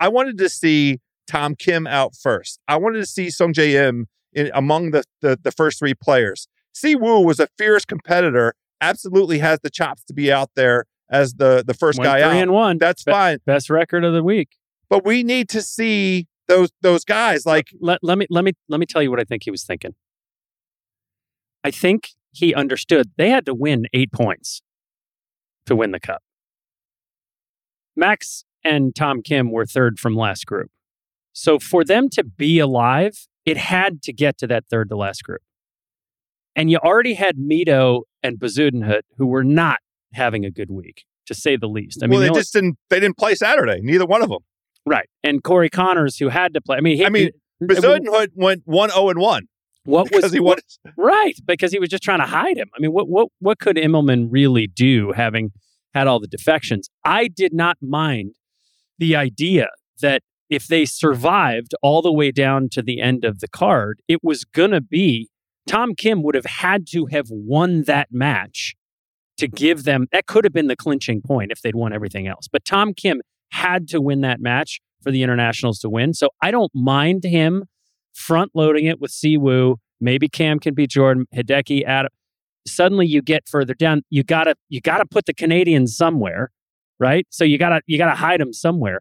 I 0.00 0.08
wanted 0.08 0.38
to 0.38 0.48
see 0.48 1.00
Tom 1.26 1.54
Kim 1.54 1.86
out 1.86 2.14
first. 2.14 2.60
I 2.66 2.76
wanted 2.76 2.98
to 2.98 3.06
see 3.06 3.30
Sung 3.30 3.52
Jae 3.52 3.74
Im 3.74 4.06
in, 4.32 4.50
among 4.54 4.90
the, 4.92 5.04
the 5.20 5.38
the 5.42 5.52
first 5.52 5.78
three 5.78 5.94
players. 5.94 6.48
Si 6.72 6.94
Woo 6.94 7.20
was 7.20 7.38
a 7.40 7.48
fierce 7.58 7.84
competitor. 7.84 8.54
Absolutely 8.80 9.38
has 9.38 9.60
the 9.62 9.70
chops 9.70 10.02
to 10.04 10.14
be 10.14 10.32
out 10.32 10.50
there 10.56 10.84
as 11.10 11.34
the 11.34 11.62
the 11.66 11.74
first 11.74 11.98
Went 11.98 12.06
guy 12.08 12.18
three 12.18 12.38
out. 12.38 12.42
and 12.42 12.52
one. 12.52 12.78
That's 12.78 13.04
Be- 13.04 13.12
fine. 13.12 13.38
Best 13.46 13.70
record 13.70 14.04
of 14.04 14.12
the 14.12 14.22
week. 14.22 14.56
But 14.88 15.04
we 15.04 15.22
need 15.22 15.48
to 15.50 15.62
see 15.62 16.26
those 16.48 16.70
those 16.80 17.04
guys 17.04 17.46
like 17.46 17.68
let, 17.80 17.98
let 18.02 18.18
me 18.18 18.26
let 18.30 18.44
me 18.44 18.52
let 18.68 18.80
me 18.80 18.86
tell 18.86 19.02
you 19.02 19.10
what 19.10 19.20
I 19.20 19.24
think 19.24 19.44
he 19.44 19.50
was 19.50 19.64
thinking. 19.64 19.94
I 21.64 21.70
think 21.70 22.10
he 22.32 22.54
understood 22.54 23.12
they 23.16 23.30
had 23.30 23.46
to 23.46 23.54
win 23.54 23.86
eight 23.92 24.12
points 24.12 24.62
to 25.66 25.76
win 25.76 25.92
the 25.92 26.00
cup. 26.00 26.22
Max 27.94 28.44
and 28.64 28.94
Tom 28.94 29.22
Kim 29.22 29.50
were 29.50 29.66
third 29.66 29.98
from 29.98 30.16
last 30.16 30.46
group. 30.46 30.70
So 31.32 31.58
for 31.58 31.84
them 31.84 32.08
to 32.10 32.24
be 32.24 32.58
alive, 32.58 33.26
it 33.44 33.56
had 33.56 34.02
to 34.02 34.12
get 34.12 34.38
to 34.38 34.46
that 34.48 34.64
third 34.70 34.88
to 34.90 34.96
last 34.96 35.22
group. 35.24 35.42
And 36.54 36.70
you 36.70 36.78
already 36.78 37.14
had 37.14 37.36
Mito 37.36 38.02
and 38.22 38.38
Bezuidenhout 38.38 39.02
who 39.16 39.26
were 39.26 39.44
not 39.44 39.78
having 40.12 40.44
a 40.44 40.50
good 40.50 40.70
week, 40.70 41.04
to 41.26 41.34
say 41.34 41.56
the 41.56 41.66
least. 41.68 42.02
I 42.02 42.06
mean, 42.06 42.12
well, 42.12 42.20
they 42.20 42.28
only- 42.28 42.40
just 42.40 42.52
didn't 42.52 42.76
they 42.90 43.00
didn't 43.00 43.16
play 43.16 43.34
Saturday. 43.34 43.80
Neither 43.82 44.06
one 44.06 44.22
of 44.22 44.28
them. 44.28 44.40
right. 44.86 45.08
And 45.24 45.42
Corey 45.42 45.70
Conners, 45.70 46.18
who 46.18 46.28
had 46.28 46.54
to 46.54 46.60
play. 46.60 46.76
I 46.76 46.80
mean, 46.80 46.96
he, 46.96 47.06
I 47.06 47.08
mean, 47.08 47.30
Bezuidenhout 47.62 48.28
went 48.34 48.62
one 48.64 48.90
zero 48.90 49.08
and 49.08 49.18
one 49.18 49.46
what 49.84 50.04
because 50.04 50.24
was 50.24 50.32
he 50.32 50.40
won. 50.40 50.58
Right, 50.96 51.34
because 51.44 51.72
he 51.72 51.78
was 51.78 51.88
just 51.88 52.02
trying 52.02 52.20
to 52.20 52.26
hide 52.26 52.56
him. 52.56 52.68
I 52.76 52.80
mean, 52.80 52.92
what 52.92 53.08
what 53.08 53.28
what 53.40 53.58
could 53.58 53.76
Immelman 53.76 54.28
really 54.30 54.66
do 54.66 55.12
having 55.12 55.52
had 55.94 56.06
all 56.06 56.20
the 56.20 56.28
defections? 56.28 56.88
I 57.04 57.28
did 57.28 57.52
not 57.52 57.78
mind 57.80 58.34
the 58.98 59.16
idea 59.16 59.68
that 60.00 60.22
if 60.52 60.66
they 60.66 60.84
survived 60.84 61.74
all 61.82 62.02
the 62.02 62.12
way 62.12 62.30
down 62.30 62.68
to 62.70 62.82
the 62.82 63.00
end 63.00 63.24
of 63.24 63.40
the 63.40 63.48
card, 63.48 64.00
it 64.08 64.20
was 64.22 64.44
going 64.44 64.70
to 64.70 64.80
be 64.80 65.28
Tom 65.66 65.94
Kim 65.94 66.22
would 66.22 66.34
have 66.34 66.46
had 66.46 66.86
to 66.88 67.06
have 67.06 67.26
won 67.30 67.82
that 67.84 68.08
match 68.10 68.74
to 69.38 69.48
give 69.48 69.84
them 69.84 70.06
that 70.12 70.26
could 70.26 70.44
have 70.44 70.52
been 70.52 70.66
the 70.66 70.76
clinching 70.76 71.22
point 71.22 71.50
if 71.52 71.62
they'd 71.62 71.74
won 71.74 71.92
everything 71.92 72.26
else. 72.26 72.48
But 72.50 72.64
Tom 72.64 72.94
Kim 72.94 73.20
had 73.50 73.88
to 73.88 74.00
win 74.00 74.20
that 74.22 74.40
match 74.40 74.80
for 75.02 75.10
the 75.10 75.22
internationals 75.22 75.78
to 75.80 75.88
win. 75.88 76.14
So 76.14 76.28
I 76.40 76.50
don't 76.50 76.70
mind 76.74 77.24
him 77.24 77.64
front 78.14 78.52
loading 78.54 78.86
it 78.86 79.00
with 79.00 79.10
Siwoo. 79.10 79.76
Maybe 80.00 80.28
Cam 80.28 80.58
can 80.58 80.74
beat 80.74 80.90
Jordan, 80.90 81.26
Hideki, 81.34 81.84
Adam. 81.84 82.10
Suddenly 82.66 83.06
you 83.06 83.22
get 83.22 83.48
further 83.48 83.74
down. 83.74 84.02
You 84.10 84.22
gotta 84.22 84.54
you 84.68 84.80
gotta 84.80 85.04
put 85.04 85.26
the 85.26 85.34
Canadians 85.34 85.96
somewhere, 85.96 86.50
right? 87.00 87.26
So 87.30 87.44
you 87.44 87.58
gotta 87.58 87.80
you 87.86 87.98
gotta 87.98 88.16
hide 88.16 88.40
them 88.40 88.52
somewhere. 88.52 89.00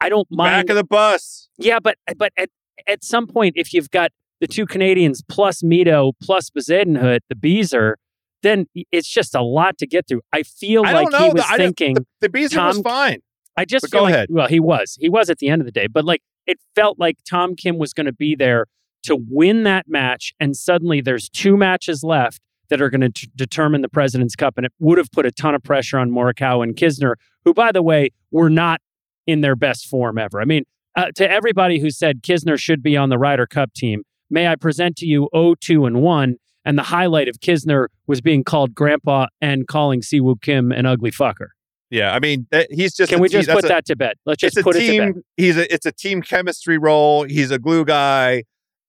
I- 0.00 0.08
don't 0.08 0.28
mind. 0.30 0.66
Back 0.66 0.70
of 0.70 0.76
the 0.76 0.84
bus. 0.84 1.48
yeah, 1.58 1.78
but 1.80 1.96
but 2.16 2.32
at 2.36 2.50
at 2.86 3.04
some 3.04 3.26
point, 3.26 3.54
if 3.56 3.72
you've 3.72 3.90
got 3.90 4.10
the 4.40 4.46
two 4.46 4.66
Canadians 4.66 5.22
plus 5.28 5.62
Mito 5.62 6.12
plus 6.22 6.50
Bezuidenhout, 6.50 7.20
the 7.28 7.34
Beezer, 7.36 7.96
then 8.42 8.66
it's 8.92 9.08
just 9.08 9.34
a 9.34 9.42
lot 9.42 9.78
to 9.78 9.86
get 9.86 10.06
through. 10.08 10.20
I 10.32 10.42
feel 10.42 10.84
I 10.84 10.92
like 10.92 11.10
know. 11.10 11.18
he 11.28 11.30
was 11.30 11.46
The- 11.48 11.56
thinking. 11.56 11.94
The, 11.94 12.06
the 12.22 12.28
Beezer 12.28 12.60
was 12.60 12.80
fine. 12.80 13.20
I 13.56 13.64
just 13.64 13.84
But 13.84 13.90
feel 13.92 14.00
go 14.00 14.04
like, 14.04 14.14
ahead. 14.14 14.28
well, 14.32 14.48
he 14.48 14.58
was. 14.60 14.98
He 15.00 15.08
was 15.08 15.30
at 15.30 15.38
the 15.38 15.48
end 15.48 15.62
of 15.62 15.66
the 15.66 15.72
day, 15.72 15.86
but 15.86 16.04
like 16.04 16.20
it 16.46 16.58
felt 16.74 16.98
like 16.98 17.18
Tom 17.28 17.54
Kim 17.54 17.78
was 17.78 17.92
going 17.94 18.06
to 18.06 18.12
be 18.12 18.34
there 18.34 18.66
to 19.04 19.16
win 19.16 19.62
that 19.64 19.86
match, 19.88 20.32
and 20.40 20.56
suddenly 20.56 21.00
there's 21.00 21.28
two 21.28 21.56
matches 21.56 22.02
left 22.02 22.40
that 22.70 22.80
are 22.80 22.88
going 22.90 23.02
to 23.02 23.10
t- 23.10 23.28
determine 23.36 23.82
the 23.82 23.88
President's 23.88 24.34
Cup, 24.34 24.54
and 24.56 24.64
it 24.66 24.72
would 24.78 24.96
have 24.98 25.10
put 25.12 25.24
a 25.26 25.30
ton 25.30 25.54
of 25.54 25.62
pressure 25.62 25.98
on 25.98 26.10
Morikawa 26.10 26.64
and 26.64 26.74
Kisner, 26.74 27.14
who, 27.44 27.52
by 27.54 27.70
the 27.70 27.82
way, 27.82 28.10
were 28.30 28.48
not 28.50 28.80
in 29.26 29.40
their 29.40 29.56
best 29.56 29.86
form 29.86 30.18
ever. 30.18 30.40
I 30.40 30.44
mean, 30.44 30.64
uh, 30.96 31.06
to 31.16 31.28
everybody 31.30 31.78
who 31.78 31.90
said 31.90 32.22
Kisner 32.22 32.58
should 32.58 32.82
be 32.82 32.96
on 32.96 33.08
the 33.08 33.18
Ryder 33.18 33.46
Cup 33.46 33.72
team, 33.74 34.02
may 34.30 34.46
I 34.48 34.56
present 34.56 34.96
to 34.98 35.06
you 35.06 35.28
0-2 35.34 35.86
and 35.86 36.02
1, 36.02 36.36
and 36.64 36.78
the 36.78 36.82
highlight 36.84 37.28
of 37.28 37.40
Kisner 37.40 37.88
was 38.06 38.20
being 38.20 38.44
called 38.44 38.74
grandpa 38.74 39.26
and 39.40 39.66
calling 39.66 40.00
Siwoo 40.02 40.40
Kim 40.40 40.70
an 40.72 40.86
ugly 40.86 41.10
fucker. 41.10 41.48
Yeah, 41.90 42.12
I 42.14 42.18
mean 42.18 42.46
that, 42.50 42.68
he's 42.72 42.94
just. 42.94 43.10
Can 43.12 43.20
we 43.20 43.28
just 43.28 43.46
that's 43.46 43.56
put 43.60 43.64
a- 43.66 43.68
that 43.68 43.84
to 43.86 43.96
bed? 43.96 44.16
Let's 44.26 44.40
just 44.40 44.56
put 44.62 44.74
it 44.74 44.80
to 44.80 44.98
bed. 44.98 45.14
team. 45.14 45.22
He's 45.36 45.56
a. 45.56 45.72
It's 45.72 45.86
a 45.86 45.92
team 45.92 46.22
chemistry 46.22 46.76
role. 46.78 47.24
He's 47.24 47.50
a 47.52 47.58
glue 47.58 47.84
guy. 47.84 48.44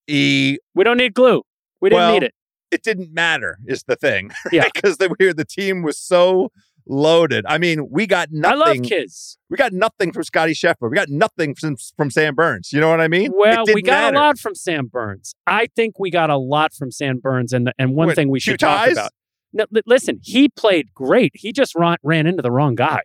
He. 0.08 0.60
We 0.74 0.84
don't 0.84 0.98
need 0.98 1.14
glue. 1.14 1.44
We 1.82 1.90
didn't 1.90 2.00
Well, 2.00 2.14
need 2.14 2.24
it. 2.24 2.34
It 2.72 2.82
didn't 2.84 3.14
matter. 3.14 3.60
Is 3.68 3.84
the 3.84 3.96
thing. 3.96 4.32
Yeah. 4.52 4.64
Because 4.74 4.98
the 4.98 5.14
we 5.20 5.32
the 5.34 5.46
team 5.46 5.84
was 5.84 6.00
so 6.00 6.52
loaded. 6.88 7.46
I 7.48 7.58
mean, 7.58 7.88
we 7.90 8.08
got 8.08 8.30
nothing. 8.32 8.62
I 8.62 8.66
love 8.66 8.82
kids. 8.84 9.38
We 9.50 9.58
got 9.58 9.74
nothing 9.74 10.12
from 10.12 10.24
Scotty 10.24 10.54
Scheffler. 10.54 10.90
We 10.90 10.96
got 10.96 11.10
nothing 11.10 11.56
from 11.56 11.78
from 11.98 12.12
Sam 12.12 12.36
Burns. 12.36 12.72
You 12.74 12.80
know 12.80 12.90
what 12.90 13.02
I 13.02 13.08
mean? 13.08 13.32
Well, 13.36 13.64
we 13.74 13.82
got 13.82 14.14
matter. 14.14 14.16
a 14.16 14.20
lot 14.20 14.40
from 14.40 14.56
Sam 14.56 14.88
Burns. 14.88 15.34
I 15.48 15.68
think 15.76 16.00
we 16.00 16.10
got 16.12 16.30
a 16.30 16.38
lot 16.38 16.74
from 16.74 16.92
Sam 16.92 17.20
Burns, 17.20 17.54
and 17.54 17.68
the, 17.68 17.74
and 17.80 17.96
one 17.96 18.08
What, 18.08 18.16
thing 18.16 18.30
we 18.30 18.40
should 18.40 18.60
talk 18.60 18.86
ties? 18.86 18.94
about. 18.94 19.12
No, 19.54 19.66
li- 19.72 19.82
listen, 19.86 20.20
he 20.22 20.50
played 20.50 20.94
great. 20.94 21.32
He 21.36 21.52
just 21.54 21.76
ran, 21.76 21.98
ran 22.04 22.28
into 22.28 22.42
the 22.42 22.52
wrong 22.52 22.76
guy. 22.76 23.02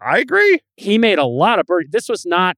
I 0.00 0.18
agree. 0.18 0.60
He 0.76 0.98
made 0.98 1.18
a 1.18 1.24
lot 1.24 1.58
of 1.58 1.66
birdies. 1.66 1.90
This 1.90 2.08
was 2.08 2.26
not. 2.26 2.56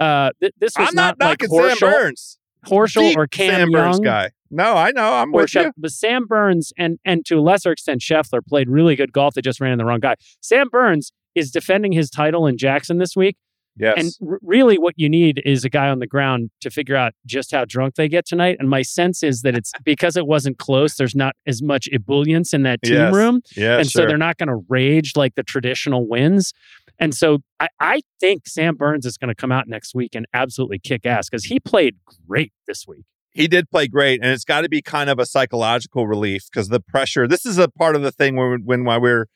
Uh, 0.00 0.30
th- 0.40 0.52
this 0.58 0.72
was 0.78 0.88
I'm 0.88 0.94
not, 0.94 1.16
like 1.20 1.40
knocking 1.42 1.48
Sam 1.48 1.76
Horschel, 1.76 1.80
Burns. 1.92 2.38
Horschel 2.66 3.00
Deep 3.00 3.18
or 3.18 3.26
Cam 3.26 3.50
Sam 3.52 3.70
Young. 3.70 3.82
Burns 3.82 4.00
guy. 4.00 4.30
No, 4.50 4.74
I 4.74 4.90
know. 4.92 5.12
I'm 5.14 5.32
with 5.32 5.50
Sheff- 5.50 5.64
you. 5.66 5.72
but 5.76 5.90
Sam 5.92 6.26
Burns 6.26 6.72
and 6.78 6.98
and 7.04 7.24
to 7.26 7.36
a 7.38 7.40
lesser 7.42 7.70
extent 7.72 8.00
Scheffler 8.00 8.40
played 8.46 8.68
really 8.68 8.96
good 8.96 9.12
golf. 9.12 9.34
They 9.34 9.40
just 9.42 9.60
ran 9.60 9.72
in 9.72 9.78
the 9.78 9.84
wrong 9.84 10.00
guy. 10.00 10.14
Sam 10.40 10.68
Burns 10.70 11.12
is 11.34 11.50
defending 11.50 11.92
his 11.92 12.10
title 12.10 12.46
in 12.46 12.56
Jackson 12.58 12.98
this 12.98 13.14
week. 13.14 13.36
Yes. 13.80 13.94
And 14.20 14.30
r- 14.32 14.38
really, 14.42 14.76
what 14.76 14.94
you 14.96 15.08
need 15.08 15.40
is 15.46 15.64
a 15.64 15.68
guy 15.68 15.88
on 15.88 16.00
the 16.00 16.06
ground 16.08 16.50
to 16.62 16.70
figure 16.70 16.96
out 16.96 17.12
just 17.26 17.52
how 17.52 17.64
drunk 17.64 17.94
they 17.94 18.08
get 18.08 18.26
tonight. 18.26 18.56
And 18.58 18.68
my 18.68 18.82
sense 18.82 19.22
is 19.22 19.42
that 19.42 19.54
it's 19.54 19.70
because 19.84 20.16
it 20.16 20.26
wasn't 20.26 20.58
close. 20.58 20.96
There's 20.96 21.14
not 21.14 21.36
as 21.46 21.62
much 21.62 21.88
ebullience 21.92 22.52
in 22.52 22.64
that 22.64 22.82
team 22.82 22.94
Yes. 22.94 23.14
room, 23.14 23.40
yeah. 23.56 23.78
and 23.78 23.88
sure. 23.88 24.02
so 24.02 24.08
they're 24.08 24.18
not 24.18 24.36
going 24.36 24.48
to 24.48 24.64
rage 24.68 25.12
like 25.14 25.36
the 25.36 25.44
traditional 25.44 26.08
wins. 26.08 26.52
And 26.98 27.14
so 27.14 27.38
I, 27.60 27.68
I 27.78 28.00
think 28.18 28.48
Sam 28.48 28.74
Burns 28.74 29.06
is 29.06 29.16
going 29.16 29.28
to 29.28 29.34
come 29.36 29.52
out 29.52 29.68
next 29.68 29.94
week 29.94 30.16
and 30.16 30.26
absolutely 30.34 30.80
kick 30.80 31.06
ass 31.06 31.28
because 31.30 31.44
he 31.44 31.60
played 31.60 31.94
great 32.26 32.52
this 32.66 32.84
week. 32.88 33.04
He 33.38 33.46
did 33.48 33.70
play 33.70 33.86
great, 33.86 34.20
and 34.22 34.32
it's 34.32 34.44
got 34.44 34.62
to 34.62 34.68
be 34.68 34.82
kind 34.82 35.08
of 35.08 35.18
a 35.20 35.24
psychological 35.24 36.06
relief 36.08 36.42
because 36.52 36.68
the 36.68 36.80
pressure. 36.80 37.26
This 37.28 37.46
is 37.46 37.56
a 37.56 37.68
part 37.68 37.94
of 37.96 38.02
the 38.02 38.10
thing 38.10 38.34
when 38.36 38.62
when 38.64 38.84
while 38.84 39.00
we're 39.00 39.26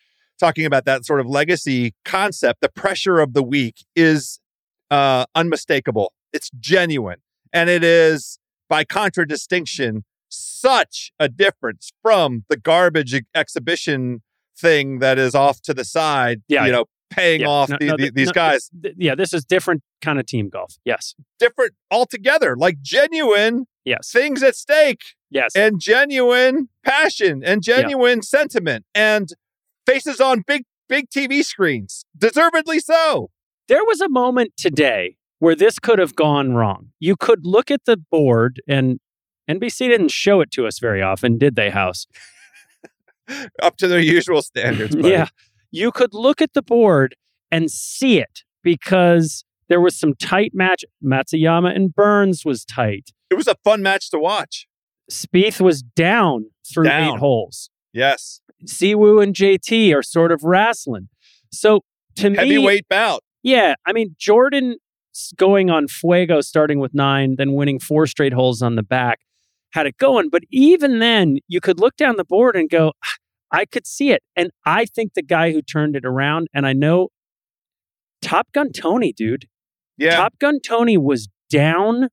talking 0.40 0.66
about 0.66 0.84
that 0.86 1.04
sort 1.06 1.20
of 1.20 1.26
legacy 1.26 1.94
concept, 2.04 2.60
the 2.60 2.68
pressure 2.68 3.20
of 3.20 3.32
the 3.32 3.42
week 3.44 3.84
is 3.94 4.40
uh, 4.90 5.24
unmistakable. 5.36 6.12
It's 6.32 6.50
genuine, 6.58 7.20
and 7.52 7.70
it 7.70 7.84
is 7.84 8.38
by 8.68 8.82
contradistinction 8.84 10.04
such 10.28 11.12
a 11.20 11.28
difference 11.28 11.90
from 12.02 12.44
the 12.48 12.56
garbage 12.56 13.14
exhibition 13.34 14.22
thing 14.58 14.98
that 14.98 15.18
is 15.18 15.34
off 15.34 15.60
to 15.62 15.74
the 15.74 15.84
side. 15.84 16.42
Yeah, 16.48 16.66
you 16.66 16.72
know, 16.72 16.86
paying 17.10 17.42
Yeah, 17.42 17.48
off 17.48 17.68
no- 17.68 17.76
the, 17.78 17.86
no, 17.86 17.92
the- 17.92 18.02
th- 18.04 18.14
these 18.14 18.26
no, 18.28 18.32
guys. 18.32 18.70
th- 18.82 18.94
yeah, 18.98 19.14
this 19.14 19.32
is 19.32 19.44
different 19.44 19.82
kind 20.00 20.18
of 20.18 20.26
team 20.26 20.48
golf. 20.48 20.74
Yes, 20.84 21.14
Different 21.38 21.74
altogether, 21.90 22.56
like 22.56 22.80
genuine 22.82 23.66
yes, 23.84 24.10
things 24.10 24.42
at 24.42 24.56
stake. 24.56 25.02
yes. 25.30 25.54
and 25.54 25.80
genuine 25.80 26.68
passion 26.84 27.42
and 27.44 27.62
genuine 27.62 28.22
sentiment 28.22 28.84
and 28.94 29.30
faces 29.86 30.20
on 30.20 30.42
big 30.46 30.64
big 30.88 31.08
TV 31.10 31.44
screens 31.44 32.04
deservedly 32.18 32.78
so 32.78 33.30
there 33.68 33.84
was 33.84 34.00
a 34.00 34.08
moment 34.08 34.52
today 34.56 35.16
where 35.38 35.54
this 35.56 35.80
could 35.80 35.98
have 35.98 36.14
gone 36.14 36.52
wrong. 36.52 36.90
You 37.00 37.16
could 37.16 37.40
look 37.44 37.70
at 37.70 37.84
the 37.84 37.96
board, 37.96 38.62
and 38.68 39.00
NBC 39.50 39.88
didn't 39.88 40.12
show 40.12 40.40
it 40.40 40.52
to 40.52 40.68
us 40.68 40.78
very 40.78 41.02
often, 41.02 41.36
did 41.36 41.56
they, 41.56 41.70
House? 41.70 42.06
up 43.62 43.76
to 43.78 43.88
their 43.88 43.98
usual 43.98 44.42
standards 44.42 44.94
buddy. 44.94 45.08
Yeah. 45.08 45.26
You 45.72 45.90
could 45.90 46.14
look 46.14 46.40
at 46.40 46.52
the 46.52 46.62
board 46.62 47.16
and 47.50 47.70
see 47.72 48.20
it 48.20 48.44
because 48.62 49.44
there 49.68 49.80
was 49.80 49.98
some 49.98 50.14
tight 50.14 50.52
match. 50.54 50.84
Matsuyama 51.04 51.74
and 51.74 51.92
Burns 51.92 52.44
was 52.44 52.64
tight. 52.64 53.10
It 53.32 53.36
was 53.36 53.48
a 53.48 53.56
fun 53.64 53.82
match 53.82 54.10
to 54.10 54.18
watch 54.18 54.66
Spieth 55.10 55.60
was 55.60 55.82
down 55.82 56.50
through 56.72 56.84
Down. 56.84 57.14
eight 57.14 57.18
holes. 57.18 57.70
yes 57.92 58.40
Siwoo 58.66 59.20
and 59.22 59.34
JT 59.34 59.92
are 59.92 60.02
sort 60.04 60.30
of 60.30 60.44
wrestling. 60.44 61.08
So 61.52 61.80
to 62.16 62.30
me, 62.30 62.36
heavyweight 62.36 62.88
bout 62.88 63.22
Yeah, 63.42 63.74
I 63.84 63.92
mean 63.92 64.14
Jordan 64.18 64.76
going 65.36 65.68
on 65.68 65.88
fuego, 65.88 66.40
starting 66.40 66.78
with 66.78 66.94
nine, 66.94 67.34
then 67.36 67.52
winning 67.54 67.78
four 67.78 68.06
straight 68.06 68.32
holes 68.32 68.62
on 68.62 68.76
the 68.76 68.82
back, 68.82 69.18
had 69.72 69.86
it 69.86 69.98
going. 69.98 70.28
But 70.30 70.42
even 70.50 71.00
then, 71.00 71.38
you 71.48 71.60
could 71.60 71.78
look 71.80 71.96
down 71.96 72.16
the 72.16 72.24
board 72.24 72.54
and 72.56 72.70
go, 72.70 72.92
"Ah, 73.04 73.14
I 73.50 73.64
could 73.66 73.86
see 73.86 74.10
it. 74.12 74.22
And 74.36 74.50
I 74.64 74.86
think 74.86 75.12
the 75.14 75.22
guy 75.22 75.52
who 75.52 75.60
turned 75.60 75.96
it 75.96 76.04
around, 76.06 76.46
and 76.54 76.66
I 76.66 76.72
know 76.72 77.08
Top 78.22 78.46
Gun 78.52 78.70
Tony, 78.72 79.12
dude. 79.12 79.46
Yeah. 79.98 80.16
Top 80.16 80.38
Gun 80.38 80.60
Tony 80.60 80.96
was 80.96 81.28
down 81.50 82.08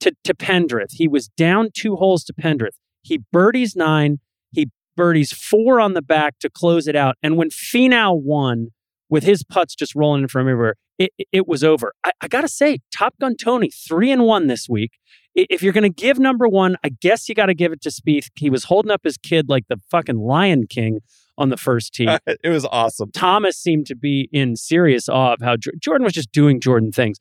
to, 0.00 0.14
to 0.24 0.34
Pendrith. 0.34 0.92
He 0.92 1.08
was 1.08 1.28
down 1.28 1.70
two 1.74 1.96
holes 1.96 2.24
to 2.24 2.32
Pendrith. 2.32 2.76
He 3.02 3.20
birdies 3.32 3.76
nine. 3.76 4.18
He 4.52 4.70
birdies 4.96 5.32
four 5.32 5.80
on 5.80 5.94
the 5.94 6.02
back 6.02 6.38
to 6.40 6.50
close 6.50 6.86
it 6.86 6.96
out. 6.96 7.16
And 7.22 7.36
when 7.36 7.50
Finau 7.50 8.20
won, 8.20 8.68
with 9.08 9.24
his 9.24 9.44
putts 9.44 9.74
just 9.74 9.94
rolling 9.94 10.22
in 10.22 10.28
from 10.28 10.48
everywhere, 10.48 10.74
it, 10.98 11.12
it, 11.32 11.46
was 11.46 11.62
over. 11.62 11.92
I, 12.04 12.12
I 12.20 12.28
got 12.28 12.40
to 12.40 12.48
say, 12.48 12.80
Top 12.92 13.14
Gun 13.20 13.36
Tony, 13.36 13.70
three 13.70 14.10
and 14.10 14.24
one 14.24 14.46
this 14.46 14.68
week. 14.68 14.92
If 15.34 15.62
you're 15.62 15.74
going 15.74 15.82
to 15.82 15.90
give 15.90 16.18
number 16.18 16.48
one, 16.48 16.76
I 16.82 16.88
guess 16.88 17.28
you 17.28 17.34
got 17.34 17.46
to 17.46 17.54
give 17.54 17.70
it 17.70 17.82
to 17.82 17.90
Spieth. 17.90 18.28
He 18.36 18.48
was 18.48 18.64
holding 18.64 18.90
up 18.90 19.02
his 19.04 19.18
kid 19.18 19.50
like 19.50 19.64
the 19.68 19.76
fucking 19.90 20.16
Lion 20.16 20.66
King 20.66 21.00
on 21.36 21.50
the 21.50 21.58
first 21.58 21.92
tee. 21.92 22.08
it 22.26 22.48
was 22.48 22.64
awesome. 22.64 23.10
Thomas 23.12 23.58
seemed 23.58 23.86
to 23.86 23.94
be 23.94 24.30
in 24.32 24.56
serious 24.56 25.08
awe 25.08 25.34
of 25.34 25.42
how 25.42 25.56
Jor- 25.56 25.74
Jordan 25.78 26.04
was 26.04 26.14
just 26.14 26.32
doing 26.32 26.58
Jordan 26.58 26.90
things. 26.90 27.18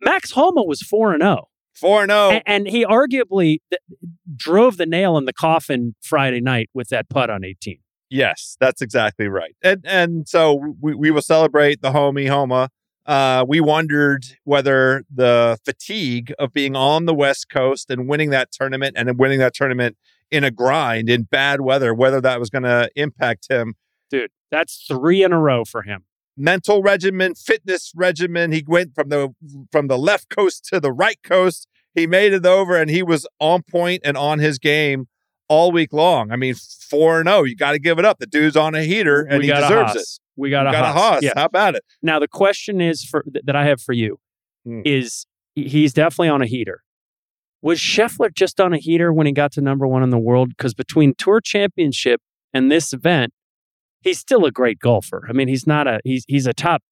Max 0.00 0.30
Homa 0.30 0.62
was 0.62 0.80
4 0.82 1.14
and 1.14 1.22
0. 1.22 1.48
4 1.78 2.06
0. 2.06 2.30
A- 2.30 2.42
And 2.48 2.66
he 2.68 2.84
arguably 2.84 3.60
th- 3.70 3.80
drove 4.36 4.76
the 4.76 4.86
nail 4.86 5.16
in 5.16 5.24
the 5.24 5.32
coffin 5.32 5.94
Friday 6.00 6.40
night 6.40 6.70
with 6.74 6.88
that 6.88 7.08
putt 7.08 7.30
on 7.30 7.44
18. 7.44 7.78
Yes, 8.10 8.56
that's 8.58 8.80
exactly 8.80 9.28
right. 9.28 9.54
And 9.62 9.84
and 9.86 10.28
so 10.28 10.74
we, 10.80 10.94
we 10.94 11.10
will 11.10 11.22
celebrate 11.22 11.82
the 11.82 11.90
homie 11.90 12.28
Homa. 12.28 12.70
Uh, 13.04 13.44
we 13.48 13.60
wondered 13.60 14.24
whether 14.44 15.02
the 15.14 15.58
fatigue 15.64 16.32
of 16.38 16.52
being 16.52 16.76
on 16.76 17.06
the 17.06 17.14
West 17.14 17.48
Coast 17.50 17.90
and 17.90 18.06
winning 18.08 18.30
that 18.30 18.50
tournament 18.52 18.94
and 18.98 19.18
winning 19.18 19.38
that 19.38 19.54
tournament 19.54 19.96
in 20.30 20.44
a 20.44 20.50
grind 20.50 21.08
in 21.08 21.22
bad 21.22 21.60
weather, 21.62 21.94
whether 21.94 22.20
that 22.20 22.38
was 22.38 22.50
going 22.50 22.64
to 22.64 22.90
impact 22.96 23.48
him. 23.50 23.74
Dude, 24.10 24.30
that's 24.50 24.84
three 24.86 25.22
in 25.22 25.32
a 25.32 25.38
row 25.38 25.64
for 25.64 25.82
him. 25.82 26.04
Mental 26.38 26.82
regimen, 26.82 27.34
fitness 27.34 27.92
regimen. 27.96 28.52
He 28.52 28.64
went 28.66 28.94
from 28.94 29.08
the 29.08 29.34
from 29.72 29.88
the 29.88 29.98
left 29.98 30.28
coast 30.30 30.64
to 30.66 30.78
the 30.80 30.92
right 30.92 31.18
coast. 31.22 31.66
He 31.94 32.06
made 32.06 32.32
it 32.32 32.46
over, 32.46 32.76
and 32.80 32.88
he 32.88 33.02
was 33.02 33.26
on 33.40 33.62
point 33.62 34.02
and 34.04 34.16
on 34.16 34.38
his 34.38 34.58
game 34.58 35.08
all 35.48 35.72
week 35.72 35.92
long. 35.92 36.30
I 36.30 36.36
mean, 36.36 36.54
four 36.54 37.18
and 37.20 37.28
zero. 37.28 37.42
You 37.42 37.56
got 37.56 37.72
to 37.72 37.78
give 37.78 37.98
it 37.98 38.04
up. 38.04 38.18
The 38.20 38.26
dude's 38.26 38.56
on 38.56 38.74
a 38.74 38.82
heater, 38.84 39.22
and 39.22 39.38
we 39.40 39.46
he 39.46 39.52
deserves 39.52 39.96
it. 39.96 40.06
We 40.36 40.50
got, 40.50 40.62
You 40.62 40.68
a, 40.68 40.72
got 40.72 40.84
a 40.84 40.92
Haas. 40.92 40.94
Haas. 41.14 41.22
Yeah. 41.24 41.32
How 41.34 41.46
about 41.46 41.74
it? 41.74 41.84
Now 42.02 42.20
the 42.20 42.28
question 42.28 42.80
is 42.80 43.02
for 43.04 43.24
that 43.44 43.56
I 43.56 43.66
have 43.66 43.80
for 43.80 43.92
you 43.92 44.20
Hmm. 44.64 44.82
is 44.84 45.26
he's 45.56 45.92
definitely 45.92 46.28
on 46.28 46.42
a 46.42 46.46
heater. 46.46 46.82
Was 47.62 47.80
Scheffler 47.80 48.32
just 48.32 48.60
on 48.60 48.72
a 48.72 48.78
heater 48.78 49.12
when 49.12 49.26
he 49.26 49.32
got 49.32 49.50
to 49.52 49.60
number 49.60 49.86
one 49.86 50.04
in 50.04 50.10
the 50.10 50.18
world? 50.18 50.50
Because 50.50 50.74
between 50.74 51.14
Tour 51.16 51.40
Championship 51.40 52.20
and 52.54 52.70
this 52.70 52.92
event, 52.92 53.32
he's 54.02 54.18
still 54.18 54.44
a 54.44 54.50
great 54.50 54.78
golfer. 54.78 55.26
I 55.28 55.32
mean, 55.32 55.48
he's 55.48 55.66
not 55.66 55.86
a 55.86 56.00
he's 56.04 56.24
he's 56.28 56.46
a 56.46 56.54
top 56.54 56.82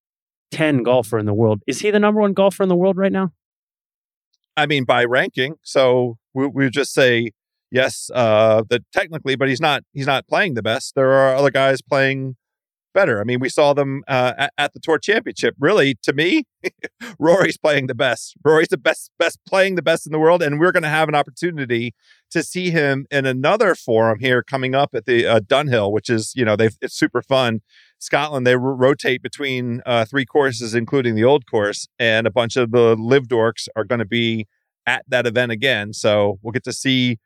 ten 0.50 0.82
golfer 0.82 1.18
in 1.18 1.26
the 1.26 1.34
world. 1.34 1.62
Is 1.66 1.80
he 1.80 1.90
the 1.90 1.98
number 1.98 2.20
one 2.20 2.32
golfer 2.32 2.62
in 2.62 2.68
the 2.68 2.76
world 2.76 2.96
right 2.96 3.12
now? 3.12 3.32
I 4.56 4.66
mean, 4.66 4.84
by 4.84 5.04
ranking. 5.04 5.56
So 5.62 6.16
we, 6.34 6.46
we 6.46 6.70
just 6.70 6.94
say 6.94 7.32
yes, 7.70 8.10
uh, 8.14 8.62
that 8.70 8.82
technically, 8.92 9.36
but 9.36 9.48
he's 9.48 9.60
not. 9.60 9.82
He's 9.92 10.06
not 10.06 10.26
playing 10.26 10.54
the 10.54 10.62
best. 10.62 10.94
There 10.94 11.12
are 11.12 11.34
other 11.34 11.50
guys 11.50 11.82
playing 11.82 12.36
better. 12.96 13.20
I 13.20 13.24
mean, 13.24 13.40
we 13.40 13.50
saw 13.50 13.74
them 13.74 14.02
uh, 14.08 14.32
at, 14.38 14.52
at 14.56 14.72
the 14.72 14.80
Tour 14.80 14.98
Championship. 14.98 15.54
Really, 15.60 15.96
to 16.02 16.14
me, 16.14 16.44
Rory's 17.18 17.58
playing 17.58 17.88
the 17.88 17.94
best. 17.94 18.34
Rory's 18.42 18.68
the 18.68 18.78
best, 18.78 19.10
best 19.18 19.38
playing 19.46 19.74
the 19.74 19.82
best 19.82 20.06
in 20.06 20.12
the 20.12 20.18
world, 20.18 20.42
and 20.42 20.58
we're 20.58 20.72
going 20.72 20.82
to 20.82 20.88
have 20.88 21.06
an 21.06 21.14
opportunity 21.14 21.94
to 22.30 22.42
see 22.42 22.70
him 22.70 23.06
in 23.10 23.26
another 23.26 23.74
forum 23.74 24.18
here 24.18 24.42
coming 24.42 24.74
up 24.74 24.94
at 24.94 25.04
the 25.04 25.26
uh, 25.26 25.40
Dunhill, 25.40 25.92
which 25.92 26.08
is 26.08 26.32
you 26.34 26.44
know 26.44 26.56
they 26.56 26.70
it's 26.80 26.96
super 26.96 27.20
fun. 27.20 27.60
Scotland 27.98 28.46
they 28.46 28.56
ro- 28.56 28.74
rotate 28.74 29.22
between 29.22 29.82
uh, 29.84 30.06
three 30.06 30.24
courses, 30.24 30.74
including 30.74 31.14
the 31.14 31.24
old 31.24 31.44
course, 31.46 31.86
and 31.98 32.26
a 32.26 32.30
bunch 32.30 32.56
of 32.56 32.70
the 32.70 32.96
LIV 32.98 33.28
dorks 33.28 33.68
are 33.76 33.84
going 33.84 33.98
to 33.98 34.06
be 34.06 34.46
at 34.86 35.04
that 35.08 35.26
event 35.26 35.52
again. 35.52 35.92
So 35.92 36.38
we'll 36.42 36.52
get 36.52 36.64
to 36.64 36.72
see 36.72 37.18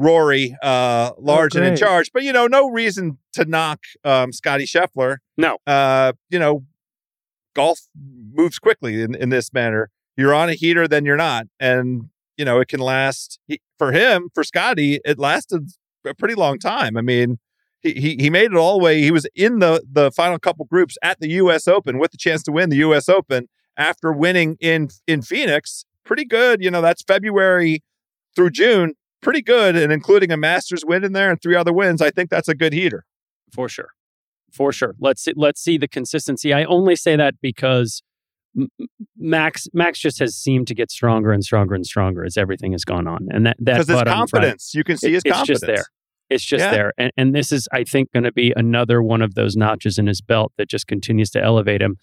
Rory 0.00 0.56
uh, 0.62 1.10
large 1.18 1.54
and 1.54 1.64
in 1.64 1.76
charge. 1.76 2.10
But 2.12 2.22
you 2.22 2.32
know, 2.32 2.46
no 2.46 2.70
reason 2.70 3.18
to 3.34 3.44
knock 3.44 3.80
um, 4.02 4.32
Scotty 4.32 4.64
Scheffler. 4.64 5.18
No. 5.36 5.58
uh, 5.66 6.12
you 6.30 6.38
know, 6.38 6.64
golf 7.54 7.80
moves 8.32 8.58
quickly 8.58 9.02
in, 9.02 9.14
in 9.14 9.28
this 9.28 9.52
manner. 9.52 9.90
You're 10.16 10.34
on 10.34 10.48
a 10.48 10.54
heater, 10.54 10.88
then 10.88 11.04
you're 11.04 11.18
not, 11.18 11.46
and 11.60 12.08
you 12.38 12.46
know 12.46 12.60
it 12.60 12.68
can 12.68 12.80
last. 12.80 13.38
He, 13.46 13.60
for 13.78 13.92
him, 13.92 14.30
for 14.34 14.42
Scotty, 14.42 15.00
it 15.04 15.18
lasted 15.18 15.68
a 16.06 16.14
pretty 16.14 16.34
long 16.34 16.58
time. 16.58 16.96
I 16.96 17.02
mean, 17.02 17.38
he, 17.82 17.92
he 17.92 18.16
he 18.18 18.30
made 18.30 18.52
it 18.52 18.56
all 18.56 18.78
the 18.78 18.84
way. 18.84 19.02
He 19.02 19.10
was 19.10 19.26
in 19.34 19.58
the 19.58 19.82
the 19.90 20.10
final 20.10 20.38
couple 20.38 20.64
groups 20.64 20.96
at 21.02 21.20
the 21.20 21.28
U.S. 21.32 21.68
Open 21.68 21.98
with 21.98 22.10
the 22.10 22.18
chance 22.18 22.42
to 22.44 22.52
win 22.52 22.70
the 22.70 22.76
U.S. 22.76 23.06
Open 23.08 23.48
after 23.76 24.12
winning 24.12 24.56
in 24.60 24.88
in 25.06 25.20
Phoenix. 25.20 25.84
Pretty 26.04 26.24
good, 26.24 26.62
you 26.62 26.70
know. 26.70 26.80
That's 26.80 27.02
February 27.02 27.82
through 28.34 28.50
June. 28.50 28.94
Pretty 29.22 29.42
good, 29.42 29.76
and 29.76 29.92
including 29.92 30.30
a 30.30 30.36
Masters 30.36 30.84
win 30.84 31.04
in 31.04 31.12
there 31.12 31.30
and 31.30 31.40
three 31.42 31.54
other 31.56 31.72
wins. 31.72 32.00
I 32.00 32.10
think 32.10 32.30
that's 32.30 32.48
a 32.48 32.54
good 32.54 32.72
heater. 32.72 33.04
For 33.52 33.68
sure, 33.68 33.90
for 34.52 34.72
sure. 34.72 34.94
Let's 35.00 35.22
see, 35.22 35.32
let's 35.36 35.60
see 35.60 35.76
the 35.76 35.88
consistency. 35.88 36.52
I 36.54 36.64
only 36.64 36.96
say 36.96 37.16
that 37.16 37.34
because 37.42 38.02
Max 39.16 39.68
Max 39.72 39.98
just 39.98 40.18
has 40.20 40.34
seemed 40.36 40.66
to 40.68 40.74
get 40.74 40.90
stronger 40.90 41.32
and 41.32 41.44
stronger 41.44 41.74
and 41.74 41.84
stronger 41.86 42.24
as 42.24 42.36
everything 42.36 42.72
has 42.72 42.84
gone 42.84 43.06
on, 43.06 43.28
and 43.30 43.46
that 43.46 43.56
that 43.58 43.74
Because 43.74 43.88
his 43.88 43.96
Friday- 43.96 44.10
confidence, 44.10 44.72
you 44.74 44.84
can 44.84 44.96
see 44.96 45.08
It- 45.08 45.12
his 45.14 45.22
it's 45.24 45.32
confidence. 45.36 45.60
just 45.60 45.66
there. 45.66 45.84
It's 46.30 46.44
just 46.44 46.64
Yeah. 46.64 46.70
there. 46.70 46.92
And, 46.96 47.10
and 47.16 47.34
this 47.34 47.50
is, 47.50 47.68
I 47.72 47.82
think, 47.82 48.12
going 48.12 48.22
to 48.22 48.30
be 48.32 48.52
another 48.56 49.02
one 49.02 49.20
of 49.20 49.34
those 49.34 49.56
notches 49.56 49.98
in 49.98 50.06
his 50.06 50.20
belt 50.20 50.52
that 50.58 50.68
just 50.68 50.86
continues 50.86 51.28
to 51.30 51.42
elevate 51.42 51.82
him. 51.82 51.96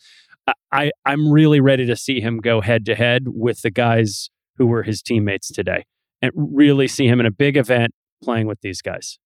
I, 0.72 0.92
I'm 1.06 1.32
really 1.32 1.62
ready 1.62 1.86
to 1.86 1.96
see 1.96 2.20
him 2.20 2.40
go 2.40 2.60
head 2.60 2.86
to 2.88 2.96
head 2.96 3.24
with 3.28 3.62
the 3.62 3.72
guys 3.72 4.30
who 4.58 4.68
were 4.68 4.84
his 4.84 5.02
teammates 5.02 5.50
today 5.50 5.86
and 6.22 6.32
really 6.36 6.88
see 6.88 7.08
him 7.08 7.20
in 7.20 7.26
a 7.26 7.32
big 7.32 7.58
event 7.58 7.94
playing 8.24 8.48
with 8.48 8.62
these 8.62 8.82
guys. 8.82 9.20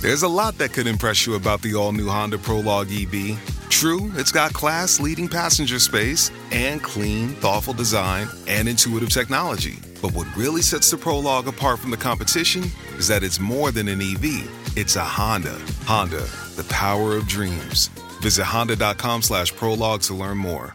There's 0.00 0.22
a 0.22 0.28
lot 0.28 0.58
that 0.58 0.74
could 0.74 0.86
impress 0.86 1.26
you 1.26 1.34
about 1.34 1.62
the 1.62 1.74
all 1.74 1.92
new 1.92 2.08
Honda 2.08 2.36
Prologue 2.36 2.88
EV. 2.92 3.38
True, 3.70 4.12
it's 4.16 4.30
got 4.30 4.52
class 4.52 5.00
leading 5.00 5.28
passenger 5.28 5.78
space 5.78 6.30
and 6.52 6.82
clean, 6.82 7.30
thoughtful 7.30 7.72
design 7.72 8.28
and 8.46 8.68
intuitive 8.68 9.08
technology. 9.08 9.78
But 10.02 10.12
what 10.12 10.26
really 10.36 10.60
sets 10.60 10.90
the 10.90 10.98
Prologue 10.98 11.48
apart 11.48 11.78
from 11.78 11.90
the 11.90 11.96
competition 11.96 12.64
is 12.98 13.08
that 13.08 13.22
it's 13.22 13.40
more 13.40 13.72
than 13.72 13.88
an 13.88 14.02
EV, 14.02 14.76
it's 14.76 14.96
a 14.96 15.04
Honda. 15.04 15.58
Honda, 15.86 16.28
the 16.56 16.66
power 16.68 17.16
of 17.16 17.26
dreams. 17.26 17.88
Visit 18.20 18.44
honda.com 18.44 19.22
slash 19.22 19.54
prologue 19.54 20.02
to 20.02 20.14
learn 20.14 20.38
more. 20.38 20.74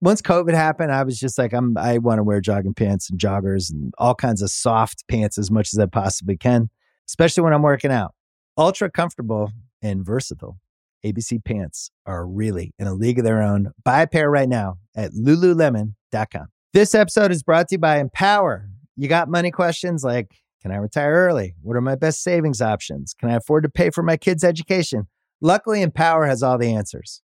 once 0.00 0.22
COVID 0.22 0.54
happened, 0.54 0.92
I 0.92 1.02
was 1.02 1.18
just 1.18 1.38
like, 1.38 1.52
I'm, 1.52 1.76
I 1.76 1.98
want 1.98 2.18
to 2.18 2.22
wear 2.22 2.40
jogging 2.40 2.74
pants 2.74 3.10
and 3.10 3.18
joggers 3.18 3.70
and 3.72 3.92
all 3.98 4.14
kinds 4.14 4.42
of 4.42 4.50
soft 4.50 5.04
pants 5.08 5.38
as 5.38 5.50
much 5.50 5.72
as 5.72 5.78
I 5.78 5.86
possibly 5.86 6.36
can, 6.36 6.70
especially 7.08 7.42
when 7.42 7.52
I'm 7.52 7.62
working 7.62 7.90
out. 7.90 8.14
Ultra 8.56 8.90
comfortable 8.90 9.52
and 9.82 10.04
versatile. 10.04 10.58
ABC 11.04 11.44
pants 11.44 11.90
are 12.06 12.26
really 12.26 12.74
in 12.78 12.86
a 12.86 12.94
league 12.94 13.18
of 13.18 13.24
their 13.24 13.42
own. 13.42 13.72
Buy 13.84 14.02
a 14.02 14.06
pair 14.06 14.30
right 14.30 14.48
now 14.48 14.78
at 14.96 15.12
lululemon.com. 15.12 16.46
This 16.74 16.94
episode 16.94 17.30
is 17.30 17.42
brought 17.42 17.68
to 17.68 17.74
you 17.74 17.78
by 17.78 17.98
Empower. 17.98 18.68
You 18.96 19.08
got 19.08 19.28
money 19.28 19.50
questions 19.50 20.02
like, 20.02 20.28
can 20.60 20.72
I 20.72 20.76
retire 20.76 21.12
early? 21.12 21.54
What 21.62 21.76
are 21.76 21.80
my 21.80 21.94
best 21.94 22.22
savings 22.22 22.60
options? 22.60 23.14
Can 23.14 23.30
I 23.30 23.36
afford 23.36 23.62
to 23.62 23.68
pay 23.68 23.90
for 23.90 24.02
my 24.02 24.16
kids' 24.16 24.42
education? 24.42 25.06
Luckily, 25.40 25.82
Empower 25.82 26.26
has 26.26 26.42
all 26.42 26.58
the 26.58 26.74
answers. 26.74 27.22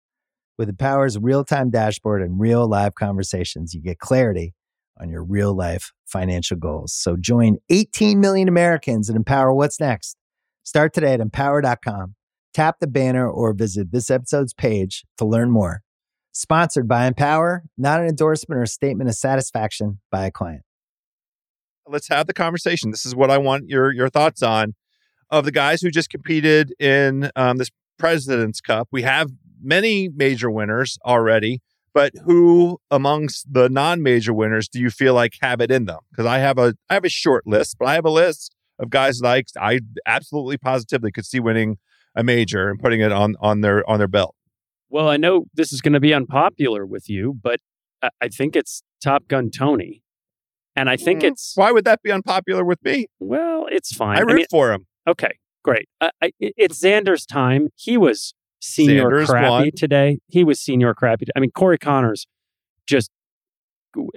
With 0.61 0.77
Empower's 0.77 1.17
real 1.17 1.43
time 1.43 1.71
dashboard 1.71 2.21
and 2.21 2.39
real 2.39 2.69
live 2.69 2.95
conversations, 2.95 3.73
you 3.73 3.81
get 3.81 3.99
clarity 3.99 4.53
on 5.01 5.09
your 5.09 5.25
real 5.25 5.55
life 5.55 5.91
financial 6.05 6.59
goals. 6.59 6.93
So 6.93 7.17
join 7.17 7.57
18 7.71 8.21
million 8.21 8.47
Americans 8.47 9.09
and 9.09 9.17
empower 9.17 9.55
what's 9.55 9.81
next. 9.81 10.19
Start 10.63 10.93
today 10.93 11.15
at 11.15 11.21
empower.com. 11.21 12.15
Tap 12.53 12.77
the 12.79 12.87
banner 12.87 13.27
or 13.27 13.55
visit 13.55 13.91
this 13.91 14.11
episode's 14.11 14.53
page 14.53 15.07
to 15.17 15.25
learn 15.25 15.51
more. 15.51 15.81
Sponsored 16.33 16.87
by 16.87 17.07
Empower, 17.07 17.65
not 17.79 18.01
an 18.01 18.09
endorsement 18.09 18.61
or 18.61 18.67
statement 18.67 19.09
of 19.09 19.17
satisfaction 19.17 20.01
by 20.11 20.27
a 20.27 20.31
client. 20.31 20.61
let's 21.89 22.09
have 22.09 22.27
the 22.27 22.35
conversation. 22.35 22.91
This 22.91 23.07
is 23.07 23.15
what 23.15 23.31
I 23.31 23.39
want 23.39 23.71
your 23.71 23.95
your 23.95 24.11
thoughts 24.11 24.43
on 24.43 24.75
of 25.31 25.47
the 25.47 25.53
guys 25.53 25.81
who 25.81 25.91
just 25.91 26.11
competed 26.11 26.75
in 26.79 27.31
um, 27.35 27.57
this 27.57 27.71
President's 27.99 28.61
Cup. 28.61 28.89
We 28.93 29.03
have 29.03 29.31
many 29.63 30.09
major 30.09 30.51
winners 30.51 30.99
already. 31.05 31.61
But 31.93 32.13
who 32.25 32.79
amongst 32.91 33.53
the 33.53 33.69
non-major 33.69 34.33
winners 34.33 34.69
do 34.69 34.79
you 34.79 34.91
feel 34.91 35.13
like 35.13 35.33
have 35.43 35.61
it 35.61 35.73
in 35.73 35.87
them? 35.87 35.99
Because 36.11 36.25
I 36.27 36.39
have 36.39 36.57
a 36.57 36.75
I 36.89 36.95
have 36.95 37.05
a 37.05 37.09
short 37.09 37.47
list, 37.49 37.77
but 37.81 37.89
I 37.89 37.95
have 37.95 38.05
a 38.05 38.11
list 38.11 38.55
of 38.79 38.91
guys 38.91 39.19
that 39.19 39.29
I, 39.29 39.43
I 39.61 39.81
absolutely 40.07 40.57
positively 40.57 41.11
could 41.11 41.27
see 41.27 41.41
winning 41.41 41.79
a 42.15 42.23
major 42.23 42.69
and 42.71 42.79
putting 42.79 43.01
it 43.01 43.11
on 43.11 43.35
on 43.41 43.61
their 43.63 43.89
on 43.91 43.99
their 43.99 44.07
belt. 44.09 44.37
Well, 44.89 45.09
I 45.09 45.17
know 45.17 45.47
this 45.55 45.73
is 45.73 45.81
going 45.81 45.93
to 45.95 46.01
be 46.01 46.15
unpopular 46.15 46.87
with 46.87 47.09
you, 47.09 47.35
but 47.43 47.59
I, 48.03 48.11
I 48.21 48.29
think 48.29 48.55
it's 48.55 48.83
Top 49.03 49.27
Gun 49.27 49.51
Tony. 49.51 50.03
And 50.77 50.89
I 50.89 50.97
think 50.97 51.23
Mm, 51.23 51.31
it's, 51.33 51.53
Why 51.57 51.73
would 51.73 51.85
that 51.85 52.03
be 52.03 52.13
unpopular 52.13 52.65
with 52.65 52.79
me? 52.85 53.07
well, 53.19 53.67
it's 53.71 53.93
fine. 53.93 54.17
I 54.17 54.21
I 54.21 54.23
root 54.23 54.35
mean, 54.37 54.47
for 54.51 54.73
him. 54.73 54.87
okay, 55.09 55.33
great. 55.65 55.89
I, 56.01 56.11
I, 56.23 56.31
it's 56.41 56.81
Xander's 56.83 57.27
time. 57.27 57.69
He 57.75 57.97
was 57.97 58.33
senior 58.61 59.05
Xander's 59.11 59.31
crappy 59.31 59.49
won. 59.51 59.71
today. 59.77 60.19
He 60.29 60.45
was 60.45 60.61
senior 60.61 60.95
crappy. 60.95 61.27
I 61.37 61.41
mean, 61.41 61.51
Corey 61.51 61.79
Conners 61.79 62.27
just, 62.87 63.11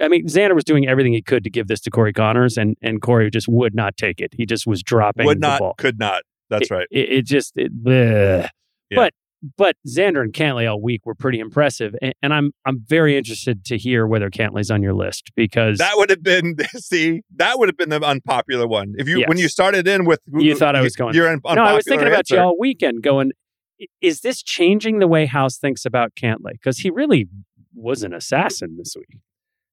I 0.01 0.07
mean, 0.07 0.27
Xander 0.27 0.53
was 0.55 0.63
doing 0.63 0.87
everything 0.87 1.13
he 1.13 1.21
could 1.21 1.43
to 1.43 1.49
give 1.49 1.67
this 1.67 1.79
to 1.81 1.89
Corey 1.91 2.13
Conners, 2.13 2.57
and, 2.57 2.75
and 2.81 3.01
Corey 3.01 3.29
just 3.31 3.47
would 3.47 3.73
not 3.73 3.97
take 3.97 4.19
it. 4.21 4.33
He 4.35 4.45
just 4.45 4.67
was 4.67 4.83
dropping 4.83 5.25
Would 5.25 5.39
not, 5.39 5.77
could 5.77 5.97
not. 5.97 6.23
That's 6.49 6.69
right. 6.69 6.87
It, 6.91 7.11
it 7.11 7.25
just, 7.25 7.53
it. 7.55 7.71
Yeah. 7.83 8.49
but 8.91 9.13
but 9.57 9.75
Xander 9.87 10.21
and 10.21 10.31
Cantlay 10.33 10.69
all 10.69 10.81
week 10.81 11.05
were 11.05 11.15
pretty 11.15 11.39
impressive, 11.39 11.95
and, 12.01 12.13
and 12.21 12.33
I'm 12.33 12.51
I'm 12.65 12.83
very 12.87 13.17
interested 13.17 13.65
to 13.65 13.77
hear 13.77 14.07
whether 14.07 14.29
Cantlay's 14.29 14.71
on 14.71 14.81
your 14.81 14.93
list 14.93 15.31
because 15.35 15.79
That 15.79 15.97
would 15.97 16.09
have 16.09 16.23
been 16.23 16.55
see 16.77 17.23
that 17.35 17.59
would 17.59 17.67
have 17.67 17.77
been 17.77 17.89
the 17.89 18.01
unpopular 18.01 18.67
one. 18.67 18.93
If 18.97 19.07
you 19.07 19.23
when 19.27 19.37
you 19.37 19.49
started 19.49 19.87
in 19.87 20.05
with 20.05 20.21
You 20.31 20.55
thought 20.55 20.75
I 20.75 20.81
was 20.81 20.95
going- 20.95 21.13
You're 21.13 21.27
un- 21.27 21.41
no, 21.43 21.61
I 21.63 21.73
was 21.73 21.85
thinking 21.85 22.07
about 22.07 22.29
you 22.29 22.39
all 22.39 22.57
weekend, 22.57 23.03
going, 23.03 23.31
"I- 23.31 23.33
is 24.01 24.21
this 24.21 24.41
changing 24.43 24.99
the 24.99 25.07
way 25.07 25.25
House 25.25 25.57
thinks 25.57 25.85
about 25.85 26.13
Cantlay? 26.15 26.53
Because 26.53 26.79
he 26.79 26.89
really 26.89 27.27
was 27.73 28.03
an 28.03 28.13
assassin 28.13 28.77
this 28.77 28.95
week. 28.97 29.19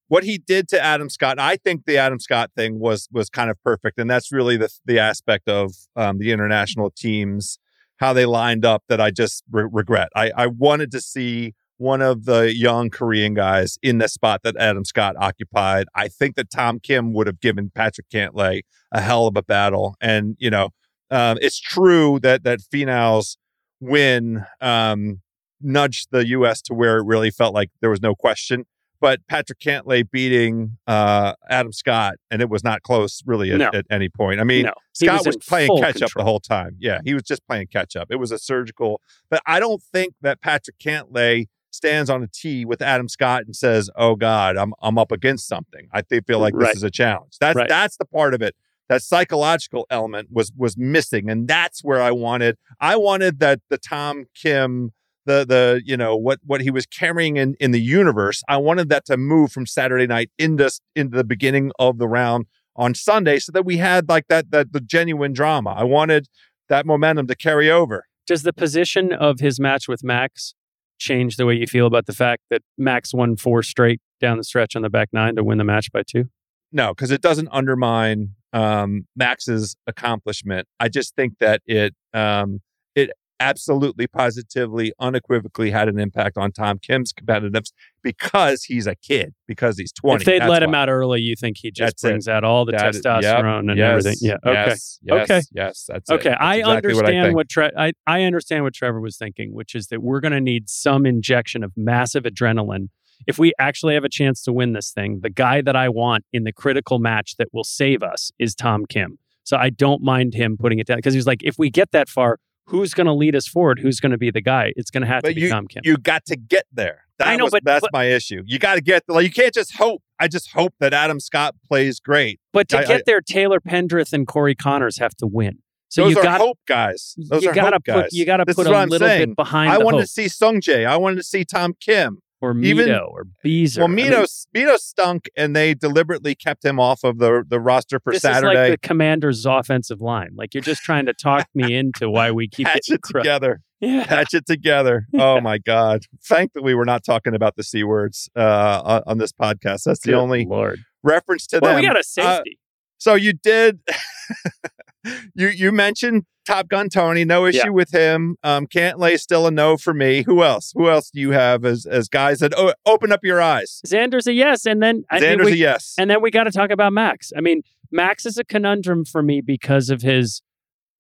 what 0.09 0.25
he 0.25 0.39
did 0.39 0.69
to 0.69 0.81
Adam 0.83 1.09
Scott. 1.09 1.39
I 1.39 1.57
think 1.57 1.85
the 1.87 1.97
Adam 1.97 2.19
Scott 2.19 2.51
thing 2.57 2.81
was 2.81 3.09
was 3.13 3.31
kind 3.31 3.51
of 3.51 3.57
perfect, 3.63 3.99
and 3.99 4.11
that's 4.11 4.33
really 4.33 4.57
the 4.57 4.69
the 4.85 4.99
aspect 4.99 5.49
of 5.49 5.73
um, 5.97 6.19
the 6.19 6.33
international 6.33 6.91
teams 6.91 7.59
how 7.99 8.13
they 8.15 8.25
lined 8.25 8.65
up 8.65 8.83
that 8.89 9.01
I 9.01 9.11
just 9.11 9.45
re- 9.51 9.69
regret. 9.71 10.09
I 10.17 10.31
I 10.37 10.47
wanted 10.49 10.91
to 10.93 11.01
see 11.01 11.55
one 11.77 12.03
of 12.03 12.25
the 12.25 12.55
young 12.55 12.91
Korean 12.91 13.33
guys 13.35 13.79
in 13.83 13.99
the 13.99 14.09
spot 14.09 14.41
that 14.43 14.57
Adam 14.57 14.85
Scott 14.85 15.17
occupied. 15.19 15.87
I 15.95 16.09
think 16.09 16.37
that 16.37 16.51
Tom 16.51 16.79
Kim 16.81 17.15
would 17.15 17.27
have 17.27 17.41
given 17.41 17.71
Patrick 17.75 18.09
Cantlay 18.13 18.63
a 18.93 19.01
hell 19.01 19.27
of 19.27 19.37
a 19.37 19.43
battle, 19.43 19.95
and 20.01 20.37
you 20.39 20.51
know, 20.51 20.71
um, 21.11 21.39
it's 21.41 21.61
true 21.61 22.19
that 22.23 22.43
that 22.45 22.61
Finau's 22.61 23.37
win 23.81 24.45
um, 24.61 25.21
nudged 25.61 26.09
the 26.11 26.27
U.S. 26.29 26.63
to 26.63 26.75
where 26.75 26.99
it 26.99 27.05
really 27.05 27.31
felt 27.31 27.55
like 27.55 27.71
there 27.81 27.91
was 27.91 28.03
no 28.03 28.15
question 28.15 28.67
but 29.01 29.27
Patrick 29.29 29.59
Cantlay 29.59 30.09
beating 30.09 30.77
uh, 30.87 31.33
Adam 31.49 31.73
Scott, 31.73 32.17
and 32.31 32.43
it 32.43 32.51
was 32.51 32.63
not 32.63 32.83
close 32.83 33.23
really 33.25 33.51
at, 33.51 33.59
No. 33.59 33.71
at 33.73 33.87
any 33.91 34.09
point. 34.11 34.41
I 34.41 34.45
mean, 34.45 34.67
no, 34.67 34.75
Scott 34.93 35.25
was, 35.27 35.37
in 35.37 35.41
playing 35.41 35.79
catch 35.79 36.03
up 36.03 36.11
the 36.15 36.23
whole 36.23 36.39
time. 36.41 36.77
Yeah, 36.79 37.01
he 37.05 37.15
was 37.15 37.23
just 37.23 37.41
playing 37.47 37.69
catch 37.69 37.97
up. 37.97 38.09
It 38.11 38.17
was 38.17 38.31
a 38.31 38.39
surgical, 38.39 39.01
but 39.31 39.41
I 39.47 39.59
don't 39.59 39.83
think 39.83 40.15
that 40.21 40.41
Patrick 40.43 40.79
Cantlay 40.79 41.47
stands 41.71 42.11
on 42.11 42.23
a 42.23 42.27
tee 42.27 42.65
with 42.67 42.83
Adam 42.83 43.09
Scott 43.09 43.45
and 43.47 43.57
says, 43.57 43.89
"Oh 43.97 44.17
God, 44.17 44.57
I'm 44.59 44.75
I'm 44.83 44.99
up 44.99 45.13
against 45.13 45.49
something." 45.49 45.89
I 45.93 46.03
feel 46.03 46.39
like 46.39 46.53
Right. 46.55 46.69
this 46.69 46.77
is 46.77 46.83
a 46.83 46.91
challenge. 46.91 47.39
That's 47.41 47.57
Right. 47.57 47.69
that's 47.69 47.97
the 47.97 48.05
part 48.05 48.35
of 48.35 48.43
it. 48.43 48.55
That 48.91 49.03
psychological 49.03 49.87
element 49.89 50.29
was 50.31 50.53
was 50.55 50.77
missing, 50.77 51.31
and 51.31 51.49
that's 51.49 51.83
where 51.83 52.03
I 52.03 52.11
wanted. 52.11 52.59
I 52.81 52.97
wanted 52.97 53.39
that 53.39 53.61
the 53.71 53.79
Tom 53.79 54.27
Kim 54.35 54.93
the 55.27 55.45
the 55.47 55.83
you 55.85 55.97
know 55.97 56.17
what 56.17 56.41
what 56.45 56.61
he 56.61 56.71
was 56.71 56.87
carrying 56.87 57.37
in 57.37 57.55
in 57.61 57.73
the 57.73 57.81
universe 57.81 58.43
i 58.49 58.57
wanted 58.57 58.89
that 58.89 59.05
to 59.05 59.17
move 59.17 59.53
from 59.53 59.67
saturday 59.67 60.07
night 60.07 60.31
into 60.39 60.71
into 60.97 61.17
the 61.17 61.25
beginning 61.25 61.71
of 61.79 61.99
the 61.99 62.09
round 62.09 62.47
on 62.75 62.95
sunday 62.95 63.39
so 63.39 63.53
that 63.53 63.65
we 63.65 63.77
had 63.77 64.09
like 64.09 64.27
that 64.29 64.51
that 64.51 64.73
the 64.73 64.81
genuine 64.81 65.33
drama 65.33 65.71
i 65.77 65.85
wanted 65.85 66.27
that 66.69 66.87
momentum 66.87 67.27
to 67.27 67.35
carry 67.35 67.71
over 67.71 68.07
Does 68.27 68.43
the 68.45 68.53
position 68.53 69.13
of 69.13 69.41
his 69.41 69.59
match 69.61 69.89
with 69.89 70.05
Max 70.05 70.55
change 70.99 71.37
the 71.37 71.45
way 71.45 71.55
you 71.55 71.67
feel 71.67 71.87
about 71.87 72.07
the 72.07 72.13
fact 72.13 72.43
that 72.51 72.63
Max 72.79 73.13
won 73.13 73.37
four 73.37 73.63
straight 73.63 74.01
down 74.21 74.39
the 74.39 74.45
stretch 74.45 74.77
on 74.77 74.83
the 74.83 74.91
back 74.91 75.09
nine 75.13 75.35
to 75.35 75.43
win 75.43 75.59
the 75.59 75.65
match 75.65 75.91
by 75.93 76.03
two? 76.03 76.31
no 76.73 76.95
because 76.95 77.11
it 77.11 77.21
doesn't 77.21 77.49
undermine 77.51 78.37
um 78.53 79.07
max's 79.17 79.77
accomplishment 79.87 80.67
i 80.81 80.89
just 80.89 81.15
think 81.15 81.35
that 81.39 81.61
it 81.67 81.95
um 82.15 82.61
it 82.95 83.11
absolutely 83.39 84.07
positively 84.07 84.93
unequivocally 85.01 85.71
had 85.71 85.89
an 85.89 85.99
impact 85.99 86.37
on 86.37 86.53
tom 86.53 86.79
kim's 86.79 87.13
competitiveness 87.13 87.71
because 88.03 88.65
he's 88.65 88.87
a 88.87 88.95
kid 88.95 89.33
because 89.47 89.79
he's 89.79 89.93
20 89.93 90.23
if 90.23 90.27
they'd 90.27 90.47
let 90.49 90.63
him 90.63 90.75
out 90.75 90.89
early, 90.89 91.21
you 91.21 91.35
think 91.37 91.57
he 91.61 91.71
just 91.71 91.93
That's 91.97 92.05
it. 92.05 92.09
brings 92.09 92.29
out 92.29 92.45
all 92.45 92.65
the 92.65 92.73
That 92.73 92.95
is- 92.95 93.03
testosterone 93.03 93.63
yep, 93.65 93.71
and 93.71 93.79
yes, 93.79 93.89
everything. 94.07 94.17
Yeah. 94.23 94.37
Okay. 94.47 94.53
Yes, 94.71 94.99
yes, 95.03 95.23
Okay. 95.31 95.41
Yes. 95.53 95.85
That's 95.89 96.11
it. 96.11 96.15
Okay, 96.15 96.29
That's 96.31 96.41
I 96.41 96.55
exactly 96.57 96.91
understand 96.93 97.25
think. 97.27 97.37
what, 97.37 97.49
Tre- 97.51 97.73
I 97.77 97.93
I 98.07 98.23
understand 98.23 98.65
what 98.65 98.73
Trevor 98.75 99.01
was 99.01 99.17
thinking, 99.19 99.53
which 99.55 99.75
is 99.75 99.89
that 99.89 100.03
we're 100.03 100.21
going 100.21 100.33
to 100.33 100.41
need 100.41 100.71
some 100.71 101.05
injection 101.05 101.63
of 101.63 101.73
massive 101.77 102.23
adrenaline 102.25 102.89
if 103.27 103.39
we 103.39 103.53
actually 103.59 103.95
have 103.95 104.05
a 104.05 104.09
chance 104.09 104.43
to 104.45 104.53
win 104.53 104.73
this 104.73 104.91
thing. 104.93 105.21
The 105.23 105.31
guy 105.31 105.61
that 105.63 105.77
I 105.77 105.89
want 105.89 106.25
in 106.33 106.45
the 106.45 106.53
critical 106.53 106.99
match 106.99 107.37
that 107.37 107.49
will 107.53 107.65
save 107.65 108.03
us 108.03 108.31
is 108.39 108.55
Tom 108.55 108.87
Kim. 108.87 109.19
So 109.45 109.57
I 109.57 109.71
don't 109.71 110.03
mind 110.03 110.35
him 110.35 110.57
putting 110.59 110.79
it 110.79 110.87
down 110.87 110.99
because 110.99 111.15
he's 111.15 111.27
like, 111.27 111.43
if 111.43 111.57
we 111.59 111.71
get 111.71 111.91
that 111.93 112.09
far, 112.09 112.39
who's 112.67 112.95
going 112.95 113.07
to 113.07 113.13
lead 113.13 113.35
us 113.35 113.49
forward? 113.49 113.81
Who's 113.81 113.99
going 114.01 114.13
to 114.13 114.19
be 114.19 114.31
the 114.31 114.41
guy? 114.41 114.73
It's 114.77 114.91
going 114.91 115.01
to 115.03 115.07
have 115.09 115.23
to 115.23 115.31
But 115.31 115.35
be 115.35 115.41
you, 115.43 115.49
Tom 115.51 115.67
Kim. 115.67 115.83
you 115.85 115.97
got 115.97 116.25
to 116.27 116.37
get 116.37 116.67
there. 116.73 117.05
That 117.19 117.29
I 117.29 117.37
know, 117.37 117.45
was- 117.45 117.51
but- 117.53 117.65
that's 117.65 117.81
but- 117.83 117.93
my 117.93 118.05
issue. 118.05 118.43
You 118.47 118.59
got 118.59 118.77
to 118.77 118.81
get 118.81 119.03
like 119.09 119.25
you 119.25 119.31
can't 119.33 119.53
just 119.55 119.77
hope. 119.77 120.03
I 120.19 120.29
just 120.29 120.53
hope 120.53 120.75
that 120.81 120.93
Adam 120.95 121.19
Scott 121.21 121.55
plays 121.67 121.99
great. 122.01 122.39
but 122.53 122.69
to 122.69 122.79
I- 122.79 122.85
get 122.85 123.01
I- 123.01 123.03
there, 123.07 123.21
Taylor 123.21 123.61
Pendrith 123.61 124.13
and 124.13 124.27
Corey 124.27 124.55
Conners 124.55 124.99
have 124.99 125.15
to 125.17 125.27
win. 125.27 125.59
So 125.89 126.05
Those 126.05 126.13
you 126.13 126.19
are 126.21 126.23
got 126.23 126.41
hope 126.41 126.59
guys. 126.69 127.15
Those 127.19 127.43
you 127.43 127.51
are 127.51 127.53
gotta 127.55 127.77
hope 127.77 127.85
put 127.85 128.03
guys. 128.05 128.13
you 128.13 128.25
got 128.25 128.37
to 128.37 128.47
put 128.47 128.67
a 128.69 128.71
little 128.71 128.99
saying. 129.09 129.31
bit 129.31 129.37
behind 129.37 129.73
I 129.73 129.79
the 129.79 129.85
wanted 129.85 130.03
to 130.03 130.07
see 130.07 130.29
Sung 130.29 130.61
Jae. 130.61 130.87
I 130.87 130.97
wanted 130.97 131.17
to 131.17 131.25
see 131.25 131.45
Tom 131.45 131.75
Kim. 131.81 132.21
Or 132.41 132.57
even- 132.59 132.89
Mito 132.89 133.09
or 133.09 133.25
Beezer. 133.43 133.81
Well, 133.83 133.91
I 133.91 133.95
mean, 133.95 134.13
Mito 134.13 134.47
Mito 134.55 134.77
stunk, 134.79 135.29
and 135.37 135.55
they 135.55 135.75
deliberately 135.75 136.35
kept 136.35 136.65
him 136.65 136.79
off 136.81 137.05
of 137.05 137.19
the 137.19 137.45
the 137.47 137.61
roster 137.61 138.01
for 138.01 138.13
this 138.13 138.23
Saturday. 138.23 138.53
is 138.53 138.71
like 138.71 138.81
the 138.81 138.87
Commanders' 138.89 139.45
offensive 139.47 140.01
line. 140.01 140.31
Like 140.35 140.55
you're 140.55 140.63
just 140.63 140.83
trying 140.83 141.07
to 141.07 141.13
talk 141.15 141.47
me 141.55 141.75
into 141.79 142.09
why 142.11 142.31
we 142.31 142.49
keep 142.49 142.67
Patch 142.67 142.91
it 142.91 143.01
together. 143.05 143.61
Yeah. 143.81 144.05
Patch 144.07 144.35
it 144.35 144.47
together. 144.47 145.07
Oh 145.15 145.41
my 145.41 145.59
God! 145.59 146.03
Thank 146.25 146.53
Thankfully, 146.53 146.75
we're 146.75 146.85
not 146.85 147.05
talking 147.05 147.35
about 147.35 147.57
the 147.57 147.63
c 147.63 147.83
words 147.85 148.29
uh, 148.37 149.01
on, 149.07 149.19
this 149.19 149.33
podcast. 149.33 149.85
That's 149.85 150.01
the 150.01 150.15
only 150.15 150.45
Lord. 150.47 150.81
reference 151.03 151.47
to 151.49 151.61
Well, 151.63 151.73
them. 151.73 151.81
we 151.81 151.87
got 151.87 151.97
a 151.97 152.01
Uh, 152.01 152.03
safety. 152.03 152.59
So 152.99 153.15
you 153.15 153.33
did. 153.33 153.81
you 155.35 155.49
you 155.49 155.73
mentioned 155.73 156.25
Top 156.51 156.69
Gun 156.69 156.89
Tony. 156.89 157.25
No 157.25 157.47
issue 157.47 157.59
Yeah. 157.67 157.69
with 157.69 157.93
him. 157.93 158.37
Um, 158.43 158.67
lay 158.97 159.17
still 159.17 159.47
a 159.47 159.53
no 159.53 159.77
for 159.77 159.95
me. 159.95 160.25
Who 160.27 160.43
else? 160.43 160.73
Who 160.75 160.89
else 160.91 161.09
do 161.11 161.21
you 161.21 161.31
have 161.31 161.65
as 161.65 161.87
as 161.87 162.09
guys 162.09 162.41
that 162.41 162.53
oh, 162.57 162.73
open 162.85 163.13
up 163.13 163.21
your 163.23 163.41
eyes? 163.41 163.81
Xander's 163.87 164.27
a 164.27 164.33
yes, 164.33 164.67
and 164.67 164.83
then 164.83 165.05
I 165.11 165.21
think 165.21 165.41
Xander's 165.41 165.47
we, 165.47 165.53
a 165.53 165.57
yes. 165.57 165.95
and 165.97 166.11
then 166.11 166.21
we 166.21 166.33
got 166.33 166.45
to 166.45 166.51
talk 166.51 166.71
about 166.71 166.93
Max. 166.93 167.33
I 167.37 167.41
mean, 167.41 167.63
Max 167.93 168.27
is 168.27 168.37
a 168.37 168.45
conundrum 168.45 169.05
for 169.05 169.23
me 169.23 169.41
because 169.41 169.91
of 169.91 170.03
his 170.03 170.43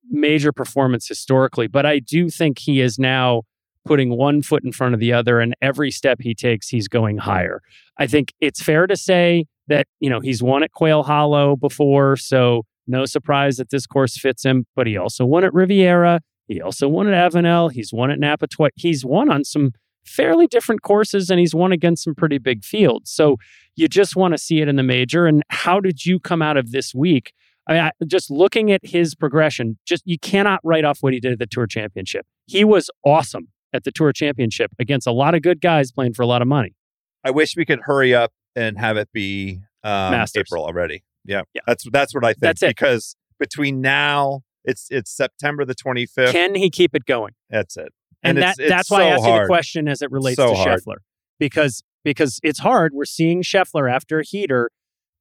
major 0.08 0.52
performance 0.52 1.08
historically, 1.08 1.66
but 1.66 1.84
I 1.84 1.98
do 1.98 2.30
think 2.30 2.60
he 2.60 2.80
is 2.80 2.96
now 2.96 3.42
putting 3.84 4.16
one 4.16 4.42
foot 4.42 4.62
in 4.64 4.70
front 4.70 4.94
of 4.94 5.00
the 5.00 5.12
other, 5.12 5.40
and 5.40 5.54
every 5.60 5.90
step 5.90 6.18
he 6.20 6.32
takes, 6.32 6.68
he's 6.68 6.86
going 6.86 7.18
higher. 7.18 7.60
I 7.98 8.06
think 8.06 8.32
it's 8.40 8.62
fair 8.62 8.86
to 8.86 8.96
say 8.96 9.46
that 9.66 9.88
you 9.98 10.10
know 10.10 10.20
he's 10.20 10.44
won 10.44 10.62
at 10.62 10.70
Quail 10.70 11.02
Hollow 11.02 11.56
before, 11.56 12.16
so 12.16 12.66
no 12.90 13.06
surprise 13.06 13.56
that 13.56 13.70
this 13.70 13.86
course 13.86 14.18
fits 14.18 14.44
him. 14.44 14.66
But 14.76 14.86
he 14.86 14.96
also 14.96 15.24
won 15.24 15.44
at 15.44 15.54
Riviera. 15.54 16.20
He 16.48 16.60
also 16.60 16.88
won 16.88 17.08
at 17.08 17.32
Avenel. 17.32 17.72
He's 17.72 17.92
won 17.92 18.10
at 18.10 18.18
Napa 18.18 18.48
twice. 18.48 18.72
He's 18.74 19.04
won 19.04 19.30
on 19.30 19.44
some 19.44 19.72
fairly 20.04 20.46
different 20.46 20.82
courses, 20.82 21.30
and 21.30 21.38
he's 21.38 21.54
won 21.54 21.72
against 21.72 22.04
some 22.04 22.14
pretty 22.14 22.38
big 22.38 22.64
fields. 22.64 23.10
So 23.12 23.36
you 23.76 23.88
just 23.88 24.16
want 24.16 24.34
to 24.34 24.38
see 24.38 24.60
it 24.60 24.68
in 24.68 24.76
the 24.76 24.82
major. 24.82 25.26
And 25.26 25.42
how 25.48 25.80
did 25.80 26.04
you 26.04 26.18
come 26.18 26.42
out 26.42 26.56
of 26.56 26.72
this 26.72 26.94
week? 26.94 27.32
I 27.68 27.72
mean, 27.72 27.82
I, 27.82 27.90
just 28.06 28.30
looking 28.30 28.72
at 28.72 28.80
his 28.84 29.14
progression, 29.14 29.78
just 29.86 30.02
you 30.06 30.18
cannot 30.18 30.60
write 30.64 30.84
off 30.84 30.98
what 31.02 31.12
he 31.12 31.20
did 31.20 31.32
at 31.32 31.38
the 31.38 31.46
Tour 31.46 31.66
Championship. 31.66 32.26
He 32.46 32.64
was 32.64 32.90
awesome 33.04 33.48
at 33.72 33.84
the 33.84 33.92
Tour 33.92 34.12
Championship 34.12 34.72
against 34.78 35.06
a 35.06 35.12
lot 35.12 35.34
of 35.34 35.42
good 35.42 35.60
guys 35.60 35.92
playing 35.92 36.14
for 36.14 36.22
a 36.22 36.26
lot 36.26 36.42
of 36.42 36.48
money. 36.48 36.74
I 37.22 37.30
wish 37.30 37.56
we 37.56 37.64
could 37.64 37.80
hurry 37.84 38.14
up 38.14 38.32
and 38.56 38.78
have 38.78 38.96
it 38.96 39.10
be 39.12 39.60
um. 39.84 40.26
April 40.36 40.64
already. 40.64 41.04
Yeah. 41.24 41.42
Yeah. 41.54 41.62
that's 41.66 41.84
that's 41.92 42.14
what 42.14 42.24
I 42.24 42.28
think. 42.32 42.40
That's 42.40 42.62
it. 42.62 42.68
Because 42.70 43.16
between 43.38 43.80
now, 43.80 44.40
it's 44.64 44.86
it's 44.90 45.10
September 45.14 45.64
the 45.64 45.74
twenty 45.74 46.06
fifth. 46.06 46.32
Can 46.32 46.54
he 46.54 46.70
keep 46.70 46.94
it 46.94 47.04
going? 47.06 47.32
That's 47.48 47.76
it. 47.76 47.92
And, 48.22 48.38
it's- 48.38 48.56
that 48.56 48.62
it's 48.62 48.70
that's 48.70 48.90
why 48.90 49.02
I 49.04 49.08
so 49.10 49.14
asked 49.14 49.26
you 49.26 49.40
the 49.40 49.46
question 49.46 49.88
as 49.88 50.02
it 50.02 50.10
relates 50.10 50.36
So 50.36 50.48
to 50.50 50.54
hard. 50.54 50.80
Scheffler. 50.80 50.96
Because 51.38 51.82
because 52.04 52.38
it's 52.42 52.58
hard. 52.60 52.92
We're 52.94 53.04
seeing 53.04 53.42
Scheffler 53.42 53.90
after 53.90 54.20
a 54.20 54.24
heater 54.24 54.70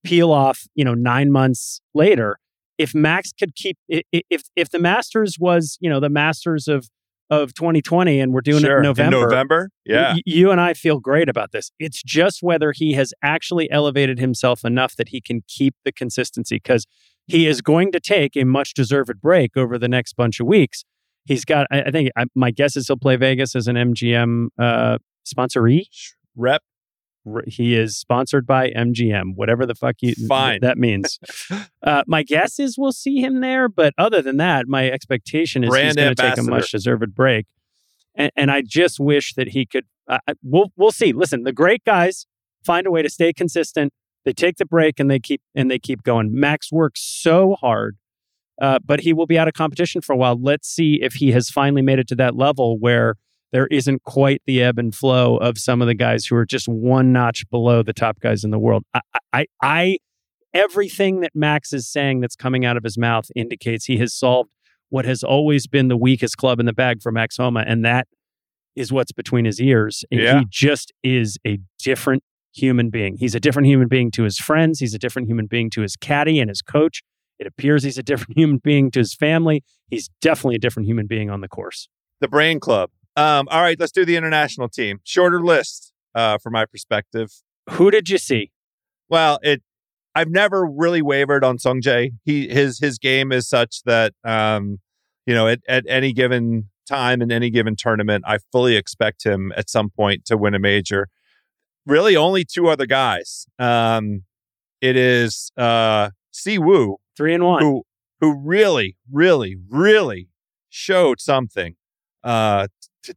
peel 0.04 0.32
off, 0.32 0.68
you 0.76 0.84
know, 0.86 0.94
nine 0.94 1.32
months 1.32 1.82
later. 1.94 2.40
If 2.78 2.96
Max 2.96 3.32
could 3.38 3.56
keep 3.56 3.78
if 3.90 4.44
if 4.56 4.70
the 4.70 4.80
Masters 4.80 5.38
was, 5.40 5.78
you 5.82 5.90
know, 5.90 6.00
the 6.00 6.10
Masters 6.10 6.68
of 6.68 6.90
of 7.30 7.54
2020 7.54 8.20
and 8.20 8.34
we're 8.34 8.42
doing 8.42 8.62
Sure. 8.62 8.76
it 8.76 8.78
in 8.78 8.84
November. 8.84 9.22
November. 9.22 9.70
Yeah. 9.86 10.14
Y- 10.14 10.22
you 10.26 10.52
and 10.52 10.60
I 10.60 10.74
feel 10.74 11.00
great 11.00 11.30
about 11.30 11.52
this. 11.52 11.72
It's 11.80 12.02
just 12.02 12.40
whether 12.42 12.72
he 12.72 12.94
has 12.94 13.14
actually 13.22 13.70
elevated 13.72 14.20
himself 14.20 14.66
enough 14.66 14.96
that 14.96 15.10
he 15.10 15.22
can 15.22 15.44
keep 15.48 15.76
the 15.86 15.92
consistency 15.92 16.56
because 16.56 16.86
he 17.28 17.46
is 17.46 17.62
going 17.62 17.92
to 17.92 18.00
take 18.00 18.36
a 18.36 18.44
much 18.46 18.74
deserved 18.74 19.22
break 19.22 19.56
over 19.56 19.78
the 19.78 19.88
next 19.88 20.14
bunch 20.16 20.40
of 20.40 20.48
weeks. 20.48 20.84
He's 21.26 21.46
got, 21.46 21.68
I, 21.70 21.84
I 21.84 21.92
think, 21.92 22.10
I, 22.18 22.26
my 22.34 22.50
guess 22.50 22.76
is 22.76 22.88
he'll 22.88 22.98
play 22.98 23.16
Vegas 23.16 23.56
as 23.56 23.68
an 23.68 23.76
MGM 23.76 24.48
uh, 24.58 24.98
sponsoree. 25.32 25.84
Rep. 26.36 26.64
He 27.48 27.76
is 27.76 27.98
sponsored 27.98 28.46
by 28.46 28.70
MGM, 28.72 29.36
whatever 29.36 29.66
the 29.66 29.76
fuck 29.76 29.96
you, 30.02 30.14
Fine. 30.28 30.60
that 30.62 30.78
means. 30.78 31.20
uh, 31.84 32.04
my 32.08 32.24
guess 32.24 32.60
is 32.60 32.78
we'll 32.78 32.92
see 32.92 33.20
him 33.22 33.42
there, 33.42 33.70
but 33.70 33.94
other 33.98 34.22
than 34.22 34.38
that, 34.38 34.68
my 34.68 34.90
expectation 34.90 35.64
is 35.64 35.76
he's 35.76 35.96
going 35.96 36.16
to 36.16 36.22
take 36.22 36.38
a 36.38 36.44
much 36.44 36.72
deserved 36.72 37.16
break. 37.16 37.48
And, 38.16 38.32
and 38.36 38.52
I 38.52 38.62
just 38.62 39.00
wish 39.00 39.34
that 39.36 39.50
he 39.50 39.66
could. 39.66 39.86
Uh, 40.08 40.20
we'll 40.44 40.72
we'll 40.76 40.92
see. 40.92 41.14
Listen, 41.14 41.44
the 41.44 41.54
great 41.54 41.84
guys 41.86 42.26
find 42.64 42.88
a 42.88 42.92
way 42.92 43.02
to 43.02 43.10
stay 43.10 43.34
consistent. 43.34 43.94
They 44.26 44.34
take 44.34 44.58
the 44.58 44.66
break 44.66 45.00
and 45.00 45.10
they 45.10 45.20
keep 45.20 45.42
and 45.56 45.72
they 45.72 45.80
keep 45.80 46.04
going. 46.04 46.38
Max 46.38 46.72
works 46.72 47.02
so 47.02 47.56
hard, 47.56 47.98
uh, 48.62 48.80
but 48.84 49.02
he 49.02 49.14
will 49.14 49.26
be 49.26 49.38
out 49.38 49.48
of 49.48 49.54
competition 49.54 50.02
for 50.02 50.14
a 50.14 50.18
while. 50.18 50.40
Let's 50.40 50.68
see 50.68 51.00
if 51.02 51.16
he 51.16 51.32
has 51.32 51.50
finally 51.50 51.82
made 51.82 52.00
it 52.00 52.08
to 52.10 52.16
that 52.16 52.36
level 52.36 52.78
where 52.78 53.16
there 53.52 53.68
isn't 53.68 54.04
quite 54.04 54.42
the 54.46 54.62
ebb 54.62 54.78
and 54.78 54.94
flow 54.94 55.38
of 55.38 55.58
some 55.58 55.82
of 55.82 55.88
the 55.88 55.96
guys 55.96 56.26
who 56.26 56.36
are 56.36 56.46
just 56.46 56.68
one 56.68 57.12
notch 57.12 57.50
below 57.50 57.82
the 57.84 57.94
top 57.94 58.20
guys 58.20 58.44
in 58.44 58.52
the 58.52 58.60
world. 58.60 58.84
I, 58.94 59.02
I, 59.34 59.46
I 59.62 59.98
everything 60.54 61.22
that 61.22 61.32
Max 61.36 61.74
is 61.74 61.88
saying 61.88 62.22
that's 62.22 62.36
coming 62.36 62.66
out 62.66 62.78
of 62.78 62.84
his 62.84 62.98
mouth 62.98 63.26
indicates 63.36 63.86
he 63.86 63.98
has 63.98 64.14
solved 64.14 64.50
what 64.90 65.06
has 65.06 65.24
always 65.24 65.68
been 65.68 65.88
the 65.88 65.98
weakest 65.98 66.38
club 66.38 66.60
in 66.60 66.66
the 66.66 66.74
bag 66.74 67.02
for 67.02 67.12
Max 67.12 67.38
Homa, 67.38 67.64
and 67.66 67.86
that 67.86 68.08
is 68.76 68.92
what's 68.92 69.12
between 69.12 69.46
his 69.46 69.60
ears. 69.62 70.04
And 70.12 70.22
Yeah. 70.22 70.40
He 70.40 70.46
just 70.50 70.92
is 71.04 71.38
a 71.46 71.60
different 71.80 72.24
human 72.54 72.90
being. 72.90 73.18
He's 73.18 73.36
a 73.36 73.40
different 73.40 73.68
human 73.68 73.88
being 73.88 74.10
to 74.12 74.24
his 74.24 74.38
friends. 74.38 74.80
He's 74.80 74.94
a 74.94 75.00
different 75.00 75.28
human 75.28 75.46
being 75.46 75.70
to 75.72 75.82
his 75.82 75.96
caddy 75.96 76.40
and 76.40 76.50
his 76.50 76.62
coach. 76.62 77.04
It 77.38 77.48
appears 77.48 77.84
he's 77.84 77.98
a 77.98 78.04
different 78.04 78.38
human 78.38 78.60
being 78.64 78.92
to 78.92 79.00
his 79.00 79.14
family. 79.14 79.64
He's 79.90 80.10
definitely 80.22 80.56
a 80.56 80.60
different 80.60 80.88
human 80.88 81.08
being 81.08 81.30
on 81.30 81.42
the 81.42 81.48
course. 81.48 81.88
The 82.20 82.28
Brain 82.28 82.60
Club. 82.60 82.90
Um, 83.20 83.50
all 83.52 83.62
right, 83.62 83.78
let's 83.78 83.92
do 83.92 84.06
the 84.06 84.16
international 84.16 84.70
team. 84.70 85.02
Shorter 85.04 85.44
list 85.44 85.92
uh, 86.16 86.38
from 86.38 86.54
my 86.54 86.66
perspective. 86.66 87.30
Who 87.72 87.92
did 87.92 88.08
you 88.08 88.18
see? 88.18 88.52
Well, 89.10 89.40
it. 89.44 89.62
I've 90.16 90.30
never 90.30 90.66
really 90.66 91.02
wavered 91.02 91.44
on 91.44 91.60
Sung 91.60 91.82
Jae. 91.82 92.12
He 92.24 92.48
his 92.48 92.80
his 92.80 92.98
game 92.98 93.34
is 93.34 93.46
such 93.46 93.84
that 93.84 94.14
um, 94.24 94.80
you 95.26 95.34
know 95.34 95.50
at, 95.50 95.60
at 95.68 95.84
any 95.90 96.14
given 96.14 96.70
time 96.88 97.22
in 97.22 97.30
any 97.30 97.50
given 97.50 97.76
tournament, 97.76 98.24
I 98.26 98.38
fully 98.54 98.78
expect 98.78 99.26
him 99.26 99.52
at 99.58 99.70
some 99.70 99.90
point 99.90 100.24
to 100.28 100.38
win 100.38 100.56
a 100.56 100.60
major. 100.60 101.10
Really, 101.86 102.16
only 102.16 102.46
two 102.46 102.70
other 102.70 102.86
guys. 102.86 103.48
Um, 103.60 104.24
it 104.80 104.96
is 104.96 105.52
uh, 105.58 106.12
Si 106.32 106.58
Woo 106.58 106.98
Three 107.18 107.34
and 107.34 107.44
one. 107.44 107.62
who 107.62 107.84
who 108.22 108.40
really, 108.40 108.96
really, 109.12 109.58
really 109.70 110.30
showed 110.70 111.20
something 111.20 111.76
uh, 112.24 112.68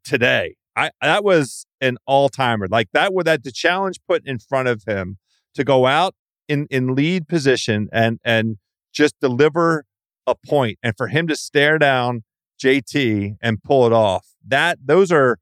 today. 0.04 0.56
I 0.76 0.90
that 1.02 1.22
was 1.24 1.66
an 1.80 1.98
all 2.06 2.28
timer. 2.28 2.66
Like 2.68 2.88
that, 2.92 3.12
would 3.12 3.26
that 3.26 3.42
the 3.44 3.52
challenge 3.52 3.98
put 4.08 4.26
in 4.26 4.38
front 4.38 4.68
of 4.68 4.84
him 4.86 5.18
to 5.54 5.64
go 5.64 5.86
out 5.86 6.14
in 6.48 6.66
in 6.70 6.94
lead 6.94 7.28
position 7.28 7.88
and 7.92 8.18
and 8.24 8.56
just 8.92 9.18
deliver 9.20 9.84
a 10.26 10.34
point, 10.34 10.78
and 10.82 10.94
for 10.96 11.08
him 11.08 11.26
to 11.28 11.36
stare 11.36 11.78
down 11.78 12.22
JT 12.62 13.36
and 13.42 13.62
pull 13.62 13.86
it 13.86 13.92
off. 13.92 14.26
That 14.46 14.78
those 14.84 15.12
are 15.12 15.38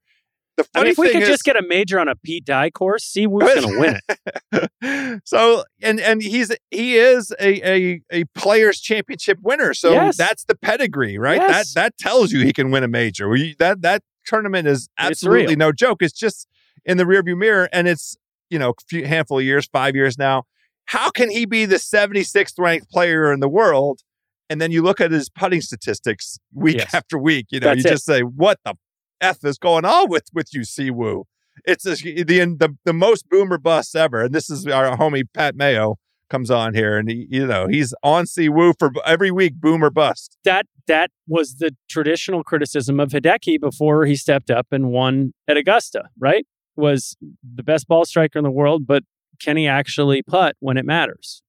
the 0.57 0.65
I 0.75 0.79
funny 0.81 0.85
mean, 0.87 0.91
if 0.93 0.99
we 0.99 1.13
could 1.13 1.23
is, 1.23 1.29
just 1.29 1.45
get 1.45 1.57
a 1.57 1.63
major 1.67 2.01
on 2.01 2.09
a 2.09 2.17
Pete 2.17 2.45
Dye 2.45 2.71
course, 2.71 3.05
see 3.05 3.25
who's 3.25 3.43
going 3.43 3.63
to 3.73 3.79
win 3.79 4.69
it. 4.83 5.23
so 5.25 5.65
and 5.83 6.01
and 6.01 6.23
he's 6.23 6.51
he 6.71 6.97
is 6.97 7.33
a 7.41 7.69
a, 7.69 8.01
a 8.11 8.25
players 8.35 8.81
championship 8.81 9.39
winner 9.43 9.75
so 9.75 9.93
Yes. 9.93 10.17
that's 10.17 10.45
the 10.45 10.55
pedigree 10.55 11.19
right 11.19 11.41
Yes. 11.41 11.75
that 11.75 11.81
that 11.81 11.99
tells 11.99 12.33
you 12.33 12.41
he 12.45 12.53
can 12.53 12.71
win 12.71 12.83
a 12.85 12.89
major 12.89 13.29
We- 13.29 13.55
that 13.59 13.83
that 13.83 14.03
tournament 14.27 14.67
is 14.69 14.89
absolutely 14.99 15.57
no 15.57 15.73
joke 15.73 15.99
it's 16.03 16.13
just 16.19 16.47
in 16.85 16.97
the 16.97 17.05
rearview 17.05 17.37
mirror 17.37 17.69
and 17.73 17.89
it's 17.89 18.17
you 18.49 18.59
know 18.59 18.71
a 18.71 18.75
few 18.89 19.07
handful 19.07 19.39
of 19.39 19.45
years 19.45 19.67
five 19.73 19.95
years 19.95 20.19
now 20.19 20.45
how 20.87 21.11
can 21.11 21.31
he 21.31 21.45
be 21.45 21.65
the 21.65 21.77
76th 21.77 22.59
ranked 22.59 22.91
player 22.91 23.33
in 23.33 23.41
the 23.41 23.49
world 23.49 24.01
and 24.49 24.61
then 24.61 24.71
you 24.73 24.83
look 24.83 25.01
at 25.01 25.11
his 25.13 25.29
putting 25.29 25.61
statistics 25.61 26.39
week 26.53 26.77
Yes. 26.79 26.95
after 26.95 27.19
week 27.19 27.47
you 27.51 27.61
know 27.61 27.69
That's 27.69 27.85
you 27.85 27.89
it. 27.91 27.93
just 27.93 28.05
say 28.05 28.21
what 28.23 28.59
the 28.65 28.75
f 29.21 29.39
is 29.45 29.59
going 29.59 29.85
on 29.85 30.09
with 30.11 30.25
with 30.33 30.53
you 30.53 30.61
Siwoo 30.63 31.25
it's 31.67 31.85
the, 31.85 31.95
the 31.95 32.77
the 32.87 32.93
most 32.95 33.29
boomer 33.29 33.59
bust 33.59 33.95
ever. 33.95 34.23
And 34.23 34.35
this 34.35 34.49
is 34.49 34.67
our 34.67 34.97
homie 34.97 35.25
Pat 35.35 35.55
Mayo 35.57 35.99
comes 36.31 36.51
on 36.51 36.75
here, 36.75 36.97
and 36.97 37.11
he, 37.11 37.27
you 37.31 37.47
know 37.47 37.67
he's 37.67 37.93
on 38.03 38.25
Siwoo 38.25 38.75
for 38.79 38.91
every 39.05 39.31
week, 39.31 39.55
boomer 39.61 39.91
bust. 39.91 40.39
that 40.45 40.67
that 40.87 41.11
was 41.29 41.57
the 41.57 41.77
traditional 41.89 42.43
criticism 42.43 42.99
of 42.99 43.11
Hideki 43.11 43.61
before 43.61 44.07
he 44.07 44.17
stepped 44.17 44.51
up 44.51 44.69
and 44.73 44.91
won 44.91 45.35
at 45.47 45.57
Augusta, 45.57 46.05
right? 46.19 46.47
Was 46.77 47.17
the 47.21 47.63
best 47.63 47.87
ball 47.87 48.05
striker 48.05 48.39
in 48.39 48.45
the 48.45 48.51
world, 48.51 48.87
but 48.87 49.03
can 49.41 49.57
he 49.57 49.67
actually 49.67 50.23
putt 50.23 50.57
when 50.61 50.77
it 50.77 50.85
matters? 50.85 51.43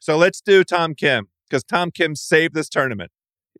So 0.00 0.16
let's 0.16 0.40
do 0.40 0.64
Tom 0.64 0.94
Kim 0.94 1.28
because 1.48 1.64
Tom 1.64 1.90
Kim 1.90 2.16
saved 2.16 2.54
this 2.54 2.68
tournament. 2.68 3.10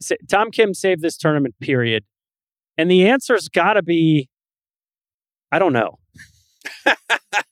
Sa- 0.00 0.16
Tom 0.28 0.50
Kim 0.50 0.74
saved 0.74 1.02
this 1.02 1.16
tournament, 1.16 1.54
period. 1.60 2.04
And 2.76 2.90
the 2.90 3.06
answer's 3.08 3.48
got 3.48 3.74
to 3.74 3.82
be 3.82 4.28
I 5.52 5.58
don't 5.60 5.72
know. 5.72 5.98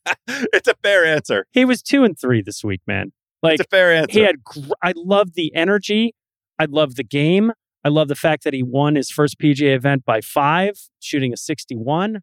it's 0.52 0.68
a 0.68 0.74
fair 0.82 1.04
answer. 1.04 1.46
He 1.52 1.64
was 1.64 1.82
two 1.82 2.04
and 2.04 2.18
three 2.18 2.42
this 2.42 2.62
week, 2.64 2.80
man. 2.86 3.12
Like 3.42 3.60
It's 3.60 3.66
a 3.66 3.70
fair 3.70 3.92
answer. 3.92 4.18
he 4.18 4.24
had 4.24 4.44
gr- 4.44 4.72
I 4.82 4.92
love 4.96 5.34
the 5.34 5.54
energy. 5.54 6.14
I 6.58 6.66
love 6.66 6.94
the 6.94 7.04
game. 7.04 7.52
I 7.84 7.88
love 7.88 8.08
the 8.08 8.14
fact 8.14 8.44
that 8.44 8.54
he 8.54 8.62
won 8.62 8.94
his 8.94 9.10
first 9.10 9.38
PGA 9.40 9.74
event 9.74 10.04
by 10.04 10.20
5, 10.20 10.74
shooting 11.00 11.32
a 11.32 11.36
61. 11.36 12.20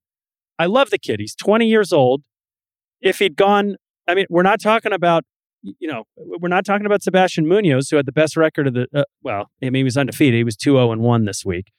I 0.57 0.65
love 0.65 0.89
the 0.89 0.97
kid. 0.97 1.19
He's 1.19 1.35
20 1.35 1.67
years 1.67 1.91
old. 1.91 2.23
If 3.01 3.19
he'd 3.19 3.35
gone, 3.35 3.75
I 4.07 4.15
mean, 4.15 4.25
we're 4.29 4.43
not 4.43 4.61
talking 4.61 4.93
about 4.93 5.23
you 5.61 5.89
know, 5.89 6.05
we're 6.15 6.47
not 6.47 6.63
talking 6.63 6.85
about 6.85 7.03
Sebastian 7.03 7.45
Munoz 7.45 7.89
who 7.89 7.97
had 7.97 8.05
the 8.05 8.13
best 8.13 8.37
record 8.37 8.67
of 8.67 8.73
the 8.73 8.87
uh, 8.95 9.03
well, 9.23 9.49
I 9.61 9.65
mean, 9.65 9.75
he 9.75 9.83
was 9.83 9.97
undefeated. 9.97 10.37
He 10.37 10.43
was 10.45 10.55
2-0 10.55 10.93
and 10.93 11.01
1 11.01 11.25
this 11.25 11.43
week 11.43 11.73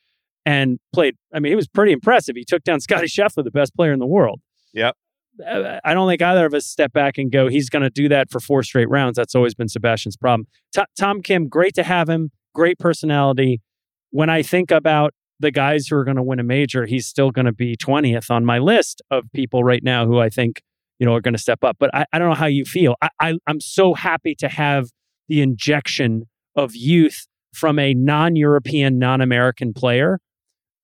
and 0.46 0.79
played 0.92 1.16
I 1.35 1.38
mean, 1.38 1.53
he 1.53 1.57
was 1.57 1.68
pretty 1.68 1.92
impressive. 1.92 2.37
He 2.37 2.44
took 2.44 2.62
down 2.64 2.81
Scotty 2.81 3.07
Scheffler, 3.07 3.44
the 3.44 3.50
best 3.50 3.74
player 3.74 3.92
in 3.92 3.98
the 3.98 4.07
world. 4.07 4.40
Yep. 4.72 4.96
Uh, 5.38 5.78
I 5.84 5.94
don't 5.94 6.08
think 6.08 6.22
either 6.22 6.46
of 6.46 6.54
us 6.54 6.66
step 6.66 6.92
back 6.92 7.18
and 7.18 7.30
go, 7.30 7.48
he's 7.48 7.70
going 7.70 7.82
to 7.82 7.90
do 7.90 8.08
that 8.08 8.30
for 8.30 8.40
four 8.40 8.62
straight 8.62 8.88
rounds. 8.88 9.16
That's 9.16 9.34
always 9.34 9.54
been 9.54 9.68
Sebastian's 9.68 10.16
problem. 10.16 10.46
To- 10.72 10.86
Tom 10.98 11.22
Kim, 11.22 11.48
great 11.48 11.74
to 11.74 11.82
have 11.82 12.08
him, 12.08 12.30
great 12.54 12.78
personality. 12.78 13.60
When 14.10 14.28
I 14.28 14.42
think 14.42 14.70
about 14.70 15.14
the 15.38 15.50
guys 15.50 15.86
who 15.86 15.96
are 15.96 16.04
going 16.04 16.16
to 16.16 16.22
win 16.22 16.40
a 16.40 16.44
major, 16.44 16.84
he's 16.86 17.06
still 17.06 17.30
going 17.30 17.46
to 17.46 17.52
be 17.52 17.76
20th 17.76 18.30
on 18.30 18.44
my 18.44 18.58
list 18.58 19.02
of 19.10 19.24
people 19.34 19.64
right 19.64 19.82
now 19.82 20.06
who 20.06 20.18
I 20.18 20.28
think, 20.28 20.62
you 20.98 21.06
know, 21.06 21.14
are 21.14 21.20
going 21.20 21.34
to 21.34 21.40
step 21.40 21.64
up. 21.64 21.76
But 21.78 21.94
I, 21.94 22.04
I 22.12 22.18
don't 22.18 22.28
know 22.28 22.34
how 22.34 22.46
you 22.46 22.64
feel. 22.64 22.96
I, 23.00 23.08
I, 23.20 23.34
I'm 23.46 23.60
so 23.60 23.94
happy 23.94 24.34
to 24.36 24.48
have 24.48 24.88
the 25.28 25.40
injection 25.40 26.24
of 26.56 26.74
youth 26.74 27.26
from 27.54 27.78
a 27.78 27.94
non 27.94 28.36
European, 28.36 28.98
non 28.98 29.20
American 29.20 29.72
player 29.72 30.20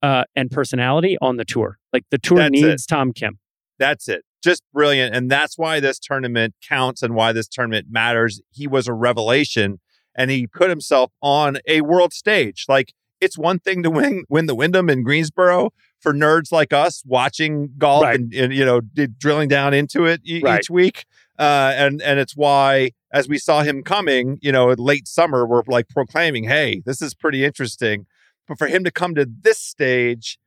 uh, 0.03 0.25
and 0.35 0.51
personality 0.51 1.17
on 1.21 1.37
the 1.37 1.45
tour. 1.45 1.79
Like 1.93 2.05
the 2.11 2.19
tour 2.19 2.39
That's 2.39 2.49
it. 2.49 2.67
needs 2.67 2.87
Tom 2.87 3.13
Kim. 3.13 3.39
That's 3.79 4.09
it. 4.09 4.25
Just 4.47 4.63
brilliant. 4.73 5.13
And 5.15 5.29
that's 5.29 5.59
why 5.59 5.81
this 5.81 5.99
tournament 5.99 6.55
counts 6.63 7.03
and 7.03 7.15
why 7.17 7.33
this 7.33 7.49
tournament 7.49 7.89
matters. 7.91 8.41
He 8.53 8.69
was 8.69 8.87
a 8.87 8.93
revelation 8.95 9.81
and 10.15 10.31
he 10.31 10.47
put 10.47 10.71
himself 10.71 11.11
on 11.21 11.59
a 11.67 11.81
world 11.81 12.13
stage. 12.13 12.65
Like 12.69 12.93
it's 13.21 13.37
one 13.37 13.59
thing 13.59 13.83
to 13.83 13.91
win 13.91 14.23
win 14.29 14.47
the 14.47 14.55
Wyndham 14.55 14.89
in 14.89 15.03
Greensboro 15.03 15.71
for 16.01 16.13
nerds 16.15 16.53
like 16.53 16.73
us 16.73 17.03
watching 17.05 17.71
golf 17.77 18.05
Right. 18.05 18.21
and, 18.21 18.33
and, 18.35 18.55
you 18.55 18.65
know 18.65 18.81
drilling 19.19 19.49
down 19.49 19.75
into 19.75 20.05
it 20.05 20.21
e- 20.25 20.41
Right. 20.45 20.61
each 20.61 20.71
week. 20.71 21.07
Uh, 21.39 21.73
and 21.75 22.01
and 22.03 22.21
it's 22.21 22.37
why 22.37 22.93
as 23.13 23.29
we 23.29 23.39
saw 23.39 23.63
him 23.63 23.83
coming, 23.83 24.39
you 24.43 24.53
know, 24.53 24.67
late 24.79 25.09
summer, 25.09 25.45
we're 25.45 25.63
like 25.67 25.89
proclaiming, 25.89 26.45
"Hey, 26.45 26.83
this 26.87 27.03
is 27.03 27.15
pretty 27.15 27.45
interesting." 27.45 28.07
But 28.47 28.59
for 28.59 28.69
him 28.69 28.85
to 28.85 28.93
come 28.93 29.15
to 29.17 29.27
this 29.43 29.59
stage, 29.59 30.39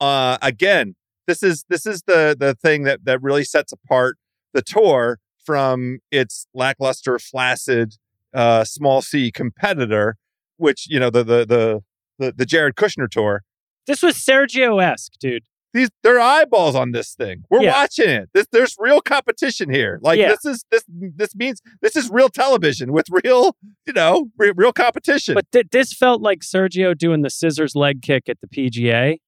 uh, 0.00 0.38
again, 0.40 0.94
this 1.28 1.44
is 1.44 1.64
this 1.68 1.86
is 1.86 2.02
the 2.08 2.34
the 2.36 2.54
thing 2.54 2.82
that 2.82 3.04
that 3.04 3.22
really 3.22 3.44
sets 3.44 3.70
apart 3.72 4.16
the 4.54 4.62
tour 4.62 5.20
from 5.44 6.00
its 6.10 6.46
lackluster, 6.52 7.18
flaccid, 7.20 7.94
uh, 8.34 8.64
small 8.64 9.00
C 9.02 9.30
competitor, 9.30 10.16
which 10.56 10.86
you 10.90 10.98
know 10.98 11.10
the 11.10 11.22
the 11.22 11.46
the 11.46 11.80
the, 12.18 12.32
the 12.32 12.44
Jared 12.46 12.74
Kushner 12.74 13.08
tour. 13.08 13.42
This 13.86 14.02
was 14.02 14.16
Sergio 14.16 14.82
esque, 14.82 15.12
dude. 15.20 15.44
These 15.74 15.90
there 16.02 16.16
are 16.18 16.40
eyeballs 16.40 16.74
on 16.74 16.92
this 16.92 17.14
thing. 17.14 17.44
We're 17.50 17.62
Yeah. 17.62 17.72
watching 17.82 18.08
it. 18.08 18.30
This 18.32 18.46
there's 18.50 18.74
real 18.78 19.00
competition 19.02 19.70
here. 19.70 20.00
Like 20.02 20.18
Yeah. 20.18 20.30
this 20.30 20.44
is 20.46 20.64
this 20.70 20.82
this 20.88 21.36
means 21.36 21.60
this 21.82 21.94
is 21.94 22.10
real 22.10 22.30
television 22.30 22.90
with 22.90 23.06
real 23.22 23.54
you 23.86 23.92
know 23.92 24.30
re- 24.38 24.52
real 24.56 24.72
competition. 24.72 25.34
But 25.34 25.50
th- 25.52 25.66
this 25.70 25.92
felt 25.92 26.22
like 26.22 26.40
Sergio 26.40 26.96
doing 26.96 27.20
the 27.20 27.30
scissors 27.30 27.74
leg 27.76 28.00
kick 28.02 28.30
at 28.30 28.38
the 28.40 28.48
PGA 28.48 29.18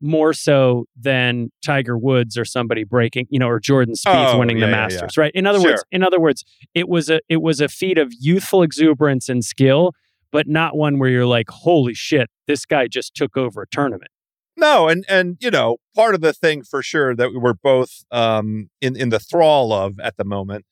more 0.00 0.32
so 0.32 0.84
than 1.00 1.50
Tiger 1.64 1.96
Woods 1.96 2.36
or 2.36 2.44
somebody 2.44 2.84
breaking, 2.84 3.26
you 3.30 3.38
know, 3.38 3.48
or 3.48 3.58
Jordan 3.60 3.94
Spieth 3.94 4.34
Oh, 4.34 4.38
winning 4.38 4.58
yeah, 4.58 4.66
the 4.66 4.70
yeah, 4.70 4.76
yeah. 4.76 4.82
Masters, 4.82 5.16
right? 5.16 5.32
In 5.34 5.46
other 5.46 5.60
Sure. 5.60 5.70
words, 5.72 5.84
in 5.90 6.02
other 6.02 6.20
words, 6.20 6.44
it 6.74 6.88
was 6.88 7.08
a 7.10 7.20
it 7.28 7.40
was 7.42 7.60
a 7.60 7.68
feat 7.68 7.98
of 7.98 8.12
youthful 8.20 8.62
exuberance 8.62 9.28
and 9.28 9.44
skill, 9.44 9.92
but 10.30 10.46
not 10.46 10.76
one 10.76 10.98
where 10.98 11.08
you're 11.08 11.26
like, 11.26 11.48
"Holy 11.50 11.94
shit, 11.94 12.28
this 12.46 12.66
guy 12.66 12.88
just 12.88 13.14
took 13.14 13.36
over 13.36 13.62
a 13.62 13.66
tournament." 13.68 14.10
No, 14.56 14.88
and 14.88 15.04
and 15.08 15.36
you 15.40 15.50
know, 15.50 15.76
part 15.94 16.14
of 16.14 16.20
the 16.20 16.32
thing 16.32 16.62
for 16.62 16.82
sure 16.82 17.14
that 17.16 17.30
we're 17.34 17.54
both 17.54 18.04
um 18.10 18.68
in 18.80 18.96
in 18.96 19.08
the 19.10 19.18
thrall 19.20 19.72
of 19.72 19.98
at 20.00 20.16
the 20.16 20.24
moment 20.24 20.64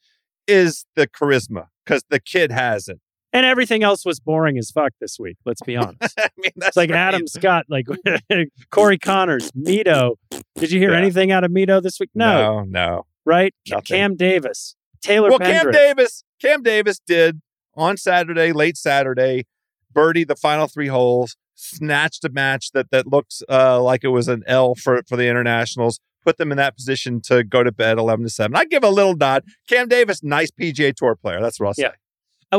is 0.46 0.84
the 0.96 1.06
charisma 1.06 1.66
because 1.84 2.02
the 2.10 2.20
kid 2.20 2.50
has 2.52 2.88
it. 2.88 3.00
And 3.34 3.44
everything 3.44 3.82
else 3.82 4.06
was 4.06 4.20
boring 4.20 4.56
as 4.58 4.70
fuck 4.70 4.92
this 5.00 5.18
week. 5.18 5.36
Let's 5.44 5.60
be 5.60 5.76
honest. 5.76 6.14
I 6.18 6.28
mean, 6.38 6.52
that's 6.56 6.68
It's 6.68 6.76
like 6.76 6.88
right. 6.90 6.96
Adam 6.98 7.26
Scott, 7.26 7.66
like 7.68 7.86
Corey 8.70 8.96
Conners, 8.98 9.50
Mito. 9.52 10.14
Did 10.54 10.70
you 10.70 10.78
hear 10.78 10.92
Yeah. 10.92 10.98
anything 10.98 11.32
out 11.32 11.42
of 11.44 11.50
Mito 11.50 11.82
this 11.82 11.98
week? 12.00 12.10
No, 12.14 12.62
no, 12.62 12.64
no. 12.64 13.06
right? 13.26 13.52
Nothing. 13.68 13.84
Cam 13.84 14.16
Davis, 14.16 14.76
Taylor 15.02 15.28
Well, 15.30 15.38
Cam 15.40 15.70
Davis, 15.72 16.22
Cam 16.40 16.62
Davis 16.62 17.00
did 17.04 17.40
on 17.76 17.96
Saturday, 17.96 18.52
late 18.52 18.76
Saturday, 18.76 19.44
birdie 19.92 20.24
the 20.24 20.36
final 20.36 20.68
three 20.68 20.86
holes, 20.88 21.36
snatched 21.56 22.24
a 22.24 22.28
match 22.28 22.70
that 22.72 22.90
that 22.92 23.06
looks 23.08 23.42
uh, 23.48 23.82
like 23.82 24.04
it 24.04 24.08
was 24.08 24.28
an 24.28 24.44
L 24.46 24.74
for 24.76 25.02
for 25.08 25.16
the 25.16 25.26
internationals. 25.28 25.98
Put 26.24 26.38
them 26.38 26.50
in 26.52 26.56
that 26.56 26.74
position 26.76 27.20
to 27.22 27.42
go 27.44 27.62
to 27.64 27.70
bed 27.72 27.98
eleven 27.98 28.24
to 28.24 28.30
seven. 28.30 28.56
I 28.56 28.64
give 28.64 28.82
a 28.84 28.88
little 28.90 29.14
nod. 29.16 29.42
Cam 29.68 29.88
Davis, 29.88 30.22
nice 30.22 30.50
PGA 30.52 30.94
Tour 30.94 31.16
player. 31.16 31.40
That's 31.40 31.58
what 31.60 31.66
I'll 31.66 31.74
say. 31.74 31.82
Yeah. 31.82 31.90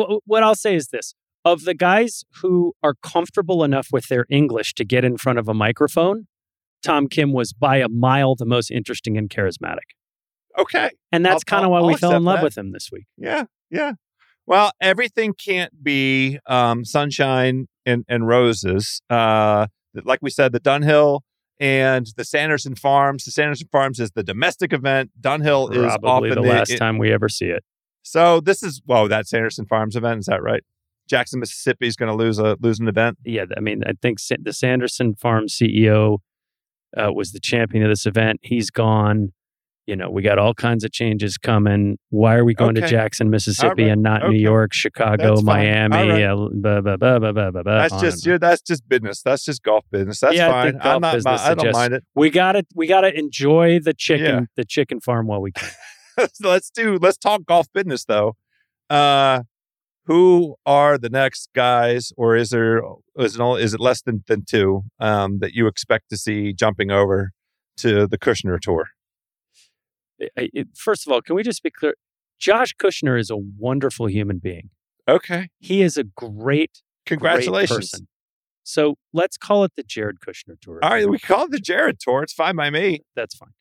Uh, 0.04 0.18
what 0.26 0.44
I'll 0.44 0.56
say 0.56 0.76
is 0.76 0.88
this: 0.90 1.14
of 1.44 1.64
the 1.64 1.74
guys 1.74 2.24
who 2.42 2.74
are 2.84 2.96
comfortable 3.02 3.64
enough 3.64 3.88
with 3.92 4.08
their 4.08 4.26
English 4.30 4.74
to 4.76 4.86
get 4.86 5.04
in 5.06 5.18
front 5.18 5.40
of 5.40 5.48
a 5.48 5.54
microphone, 5.54 6.28
Tom 6.84 7.08
Kim 7.08 7.34
was 7.34 7.54
by 7.54 7.78
a 7.78 7.90
mile 7.90 8.36
the 8.36 8.46
most 8.46 8.72
interesting 8.72 9.18
and 9.18 9.30
charismatic. 9.30 9.88
Okay. 10.58 10.90
And 11.12 11.26
that's 11.26 11.44
kind 11.44 11.66
of 11.66 11.72
I'll- 11.72 11.82
why 11.84 11.88
we 11.88 11.98
fell 11.98 12.16
in 12.16 12.24
love 12.24 12.38
that. 12.38 12.44
with 12.44 12.58
him 12.58 12.72
this 12.72 12.90
week. 12.92 13.06
Yeah, 13.18 13.44
yeah. 13.70 13.94
Well, 14.48 14.72
everything 14.80 15.34
can't 15.34 15.84
be 15.84 16.40
um, 16.46 16.86
sunshine 16.86 17.68
and, 17.86 18.06
and 18.08 18.28
roses. 18.28 19.02
Uh, 19.10 19.68
like 20.04 20.20
we 20.22 20.30
said, 20.30 20.52
the 20.52 20.60
Dunhill 20.60 21.22
and 21.60 22.06
the 22.16 22.24
Sanderson 22.24 22.76
Farms. 22.76 23.26
The 23.26 23.32
Sanderson 23.32 23.68
Farms 23.72 24.00
is 24.00 24.12
the 24.12 24.24
domestic 24.24 24.72
event. 24.72 25.12
Dunhill 25.20 25.72
is 25.72 25.98
Probably 26.00 26.30
often 26.30 26.44
the 26.44 26.48
last 26.50 26.70
it- 26.72 26.78
time 26.78 26.98
we 27.00 27.12
ever 27.12 27.28
see 27.28 27.48
it. 27.48 27.64
So 28.08 28.40
this 28.40 28.62
is 28.62 28.82
whoa, 28.86 29.08
that 29.08 29.28
Sanderson 29.28 29.66
Farms 29.66 29.96
event 29.96 30.20
is 30.20 30.26
that 30.28 30.42
right? 30.44 30.62
Jackson, 31.10 31.40
Mississippi 31.40 31.88
is 31.88 31.96
going 31.96 32.10
to 32.12 32.16
lose 32.16 32.38
a 32.40 32.56
lose 32.62 32.80
an 32.80 32.88
event. 32.88 33.18
yeah, 33.26 33.46
I 33.58 33.60
mean, 33.60 33.82
I 33.86 33.94
think 34.02 34.20
the 34.44 34.54
Sanderson 34.54 35.16
Farm 35.16 35.46
CEO 35.48 36.20
uh, 36.96 37.12
was 37.12 37.32
the 37.32 37.40
champion 37.40 37.84
of 37.84 37.90
this 37.90 38.06
event. 38.06 38.40
He's 38.44 38.70
gone. 38.70 39.34
You 39.88 39.96
know, 39.96 40.10
we 40.10 40.24
got 40.24 40.40
all 40.40 40.56
kinds 40.56 40.84
of 40.84 40.92
changes 40.92 41.38
coming. 41.38 41.98
Why 42.10 42.36
are 42.36 42.44
we 42.46 42.56
going 42.56 42.74
to 42.76 42.88
Jackson, 42.88 43.30
Mississippi, 43.30 43.84
right. 43.84 43.92
and 43.92 44.02
not 44.02 44.24
Okay. 44.24 44.34
New 44.34 44.40
York, 44.40 44.74
Chicago, 44.74 45.36
That's. 45.36 45.44
Miami? 45.44 45.96
All 45.96 46.08
right. 46.10 46.24
uh, 46.24 46.36
blah, 46.54 46.82
blah, 46.82 46.98
blah, 46.98 47.20
blah, 47.20 47.32
blah, 47.32 47.52
blah, 47.52 47.62
blah, 47.64 47.88
That's 47.88 48.02
just 48.02 48.18
and 48.18 48.26
you 48.26 48.34
on. 48.34 48.40
that's 48.40 48.62
just 48.64 48.88
business. 48.90 49.22
That's 49.22 49.46
just 49.46 49.62
golf 49.62 49.86
business. 49.92 50.20
That's 50.22 50.36
Yeah, 50.36 50.50
fine. 50.50 50.74
golf 50.80 50.86
I'm 50.86 51.02
not. 51.24 51.40
I 51.40 51.54
don't 51.54 51.72
mind 51.74 51.94
it. 51.94 52.04
we 52.16 52.30
got 52.32 52.54
to 52.54 52.64
we 52.76 52.88
got 52.88 53.02
to 53.02 53.16
enjoy 53.16 53.80
the 53.80 53.94
chicken 53.94 54.26
Yeah. 54.26 54.42
the 54.56 54.66
chicken 54.66 55.00
farm 55.02 55.28
while 55.28 55.42
we 55.42 55.52
can. 55.52 55.70
So 56.18 56.28
let's 56.50 56.70
do 56.70 56.98
let's 57.02 57.18
talk 57.18 57.46
golf 57.46 57.68
business 57.74 58.06
though. 58.06 58.36
Uh 58.90 59.44
who 60.06 60.56
are 60.68 60.98
the 61.00 61.10
next 61.10 61.50
guys 61.56 62.14
or 62.16 62.36
is 62.36 62.52
there 62.52 62.82
is 63.18 63.36
it 63.36 63.42
all, 63.42 63.56
is 63.56 63.74
it 63.74 63.80
less 63.80 64.02
than, 64.02 64.24
than 64.28 64.46
two 64.46 64.84
um 65.00 65.40
that 65.40 65.54
you 65.54 65.68
expect 65.68 66.10
to 66.10 66.18
see 66.18 66.54
jumping 66.54 66.92
over 66.92 67.32
to 67.78 68.08
the 68.08 68.18
Kushner 68.18 68.60
tour? 68.60 68.90
First 70.76 71.06
of 71.06 71.12
all, 71.12 71.22
can 71.22 71.36
we 71.36 71.44
just 71.44 71.62
be 71.64 71.72
clear? 71.72 71.96
Josh 72.40 72.74
Kushner 72.76 73.20
is 73.20 73.30
a 73.30 73.38
wonderful 73.38 74.08
human 74.08 74.40
being. 74.40 74.70
Okay. 75.08 75.50
He 75.60 75.82
is 75.82 75.98
a 75.98 76.04
great, 76.04 76.34
great 76.38 76.72
Congratulations. 77.06 77.92
person. 77.92 78.08
So 78.64 78.96
let's 79.14 79.38
call 79.38 79.64
it 79.64 79.74
the 79.78 79.84
Jared 79.84 80.18
Kushner 80.20 80.60
tour. 80.60 80.80
All 80.82 80.90
right, 80.90 81.08
we 81.08 81.20
call 81.20 81.46
it 81.46 81.52
the 81.52 81.60
Jared 81.60 82.00
tour. 82.00 82.24
It's 82.24 82.34
fine 82.34 82.56
by 82.56 82.70
me. 82.70 83.02
that's 83.16 83.36
fine. 83.36 83.54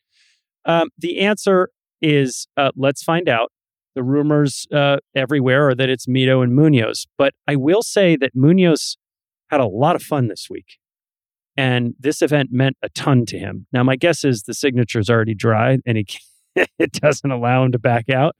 Um, 0.65 0.89
the 0.97 1.19
answer 1.19 1.69
is 2.05 2.47
uh, 2.55 2.71
let's 2.75 3.03
find 3.03 3.27
out. 3.27 3.51
The 3.95 4.03
rumors 4.03 4.67
uh, 4.73 4.97
everywhere 5.15 5.69
are 5.69 5.75
that 5.75 5.89
it's 5.89 6.05
Mito 6.05 6.43
and 6.43 6.53
Munoz, 6.53 7.07
but 7.17 7.33
I 7.47 7.55
will 7.55 7.81
say 7.81 8.17
that 8.17 8.31
Munoz 8.35 8.97
had 9.49 9.61
a 9.61 9.65
lot 9.65 9.95
of 9.95 10.03
fun 10.03 10.27
this 10.27 10.47
week, 10.49 10.79
and 11.55 11.93
this 11.97 12.21
event 12.21 12.49
meant 12.51 12.75
a 12.83 12.89
ton 12.89 13.25
to 13.27 13.39
him. 13.39 13.67
Now, 13.71 13.83
my 13.83 13.95
guess 13.95 14.25
is 14.25 14.43
the 14.43 14.53
signature's 14.53 15.09
already 15.09 15.33
dry, 15.33 15.77
and 15.85 15.97
he 15.97 16.05
it 16.77 16.91
doesn't 16.91 17.31
allow 17.31 17.63
him 17.63 17.71
to 17.71 17.79
back 17.79 18.09
out. 18.09 18.35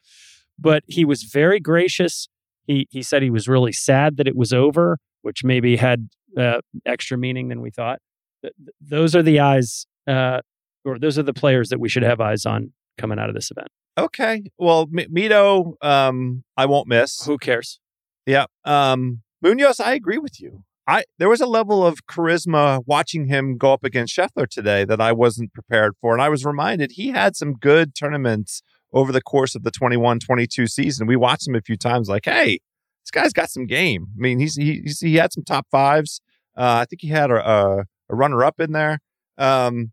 But 0.59 0.83
he 0.87 1.05
was 1.05 1.23
very 1.23 1.61
gracious. 1.61 2.27
He 2.67 2.87
he 2.91 3.01
said 3.01 3.23
he 3.23 3.29
was 3.29 3.47
really 3.47 3.71
sad 3.71 4.17
that 4.17 4.27
it 4.27 4.35
was 4.35 4.51
over, 4.51 4.99
which 5.21 5.43
maybe 5.45 5.77
had 5.77 6.09
uh, 6.37 6.59
extra 6.85 7.17
meaning 7.17 7.47
than 7.47 7.61
we 7.61 7.71
thought. 7.71 7.99
Th- 8.41 8.53
th- 8.57 8.75
those 8.81 9.15
are 9.15 9.23
the 9.23 9.39
eyes 9.39 9.87
uh, 10.05 10.41
or 10.83 10.99
those 10.99 11.17
are 11.17 11.23
the 11.23 11.33
players 11.33 11.69
that 11.69 11.79
we 11.79 11.87
should 11.87 12.03
have 12.03 12.19
eyes 12.19 12.45
on 12.45 12.73
coming 12.97 13.19
out 13.19 13.29
of 13.29 13.35
this 13.35 13.51
event. 13.51 13.69
Okay. 13.97 14.43
Well, 14.57 14.87
M- 14.97 15.13
Mito, 15.13 15.73
um, 15.83 16.43
I 16.57 16.65
won't 16.65 16.87
miss. 16.87 17.25
Who 17.25 17.37
cares? 17.37 17.79
Yeah. 18.25 18.45
Um, 18.65 19.21
Munoz, 19.41 19.79
I 19.79 19.93
agree 19.93 20.17
with 20.17 20.41
you. 20.41 20.63
I 20.87 21.03
there 21.17 21.29
was 21.29 21.41
a 21.41 21.47
level 21.47 21.85
of 21.85 22.05
charisma 22.05 22.83
watching 22.85 23.25
him 23.25 23.57
go 23.57 23.73
up 23.73 23.83
against 23.83 24.15
Scheffler 24.15 24.47
today 24.47 24.85
that 24.85 25.01
I 25.01 25.11
wasn't 25.13 25.53
prepared 25.53 25.93
for. 25.99 26.13
And 26.13 26.21
I 26.21 26.29
was 26.29 26.45
reminded 26.45 26.91
he 26.91 27.09
had 27.09 27.35
some 27.35 27.53
good 27.53 27.95
tournaments 27.95 28.61
over 28.93 29.11
the 29.11 29.21
course 29.21 29.55
of 29.55 29.63
the 29.63 29.71
21-22 29.71 30.69
season. 30.69 31.07
We 31.07 31.15
watched 31.15 31.47
him 31.47 31.55
a 31.55 31.61
few 31.61 31.75
times 31.75 32.07
like, 32.07 32.25
hey, 32.25 32.59
this 33.03 33.11
guy's 33.11 33.33
got 33.33 33.49
some 33.49 33.65
game. 33.65 34.07
I 34.15 34.21
mean, 34.21 34.39
he's 34.39 34.55
he 34.55 34.81
he's, 34.83 34.99
he 34.99 35.15
had 35.15 35.33
some 35.33 35.43
top 35.43 35.67
fives. 35.71 36.21
Uh, 36.55 36.81
I 36.81 36.85
think 36.85 37.01
he 37.01 37.09
had 37.09 37.31
a, 37.31 37.49
a, 37.49 37.77
a 38.09 38.15
runner 38.15 38.43
up 38.43 38.59
in 38.59 38.71
there. 38.71 38.99
Um, 39.37 39.91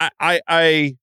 I, 0.00 0.10
I 0.18 0.40
I 0.48 0.96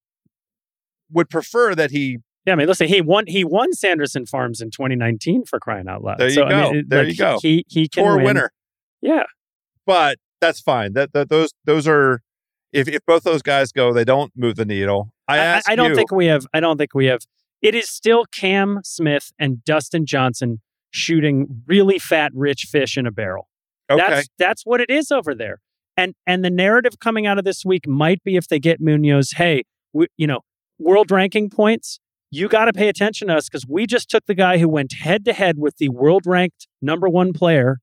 would 1.12 1.30
prefer 1.30 1.76
that 1.76 1.92
he 1.92 2.20
Yeah, 2.46 2.54
I 2.54 2.56
mean, 2.56 2.68
listen, 2.68 2.88
he 2.88 3.02
won. 3.02 3.26
He 3.28 3.44
won 3.44 3.74
Sanderson 3.74 4.26
Farms 4.26 4.62
in 4.62 4.72
2019 4.72 5.46
for 5.46 5.60
crying 5.60 5.88
out 5.88 6.04
loud. 6.04 6.18
There 6.20 6.28
you 6.28 6.34
so, 6.34 6.46
I 6.46 6.50
go. 6.50 6.72
mean, 6.72 6.86
There 6.88 7.04
like, 7.04 7.10
you 7.10 7.18
go. 7.18 7.40
He 7.42 7.66
he 7.68 7.88
can 7.88 8.04
tour 8.04 8.16
win. 8.18 8.26
winner. 8.26 8.52
Yeah, 9.02 9.24
but 9.86 10.18
that's 10.42 10.60
fine. 10.60 10.94
That, 10.94 11.14
that 11.14 11.30
those 11.30 11.54
those 11.66 11.88
are 11.88 12.22
if 12.72 12.88
if 12.88 13.06
both 13.06 13.24
those 13.24 13.42
guys 13.42 13.72
go, 13.72 13.94
they 13.94 14.06
don't 14.06 14.32
move 14.36 14.56
the 14.56 14.66
needle. 14.66 15.12
I 15.28 15.40
I, 15.40 15.62
I 15.68 15.76
don't 15.76 15.90
you, 15.90 15.96
think 15.96 16.12
we 16.12 16.28
have. 16.28 16.46
I 16.54 16.60
don't 16.60 16.78
think 16.78 16.94
we 16.94 17.06
have. 17.06 17.22
It 17.62 17.74
is 17.74 17.90
still 17.90 18.26
Cam 18.26 18.82
Smith 18.84 19.32
and 19.40 19.64
Dustin 19.64 20.06
Johnson 20.06 20.62
shooting 20.92 21.64
really 21.66 22.00
fat, 22.00 22.32
rich 22.34 22.68
fish 22.70 22.98
in 22.98 23.06
a 23.06 23.12
barrel. 23.12 23.50
okay. 23.90 24.02
That's 24.02 24.28
that's 24.38 24.66
what 24.66 24.82
it 24.82 24.90
is 24.90 25.12
over 25.12 25.34
there. 25.34 25.62
And 25.96 26.14
and 26.26 26.46
the 26.46 26.50
narrative 26.50 27.00
coming 27.00 27.26
out 27.26 27.38
of 27.38 27.46
this 27.46 27.66
week 27.66 27.88
might 27.88 28.24
be 28.24 28.36
if 28.36 28.48
they 28.48 28.60
get 28.60 28.80
Munoz, 28.80 29.32
hey, 29.32 29.64
we, 29.94 30.08
you 30.18 30.28
know, 30.28 30.42
world 30.80 31.12
ranking 31.12 31.50
points. 31.50 32.00
You 32.30 32.50
got 32.50 32.66
to 32.66 32.74
pay 32.74 32.90
attention 32.90 33.30
to 33.30 33.36
us 33.36 33.48
because 33.48 33.66
we 33.68 33.86
just 33.86 34.10
took 34.10 34.26
the 34.26 34.36
guy 34.36 34.58
who 34.58 34.68
went 34.68 34.94
head 34.94 35.24
to 35.26 35.34
head 35.34 35.58
with 35.58 35.78
the 35.78 35.90
world 35.90 36.24
ranked 36.26 36.68
number 36.82 37.08
one 37.08 37.32
player, 37.32 37.78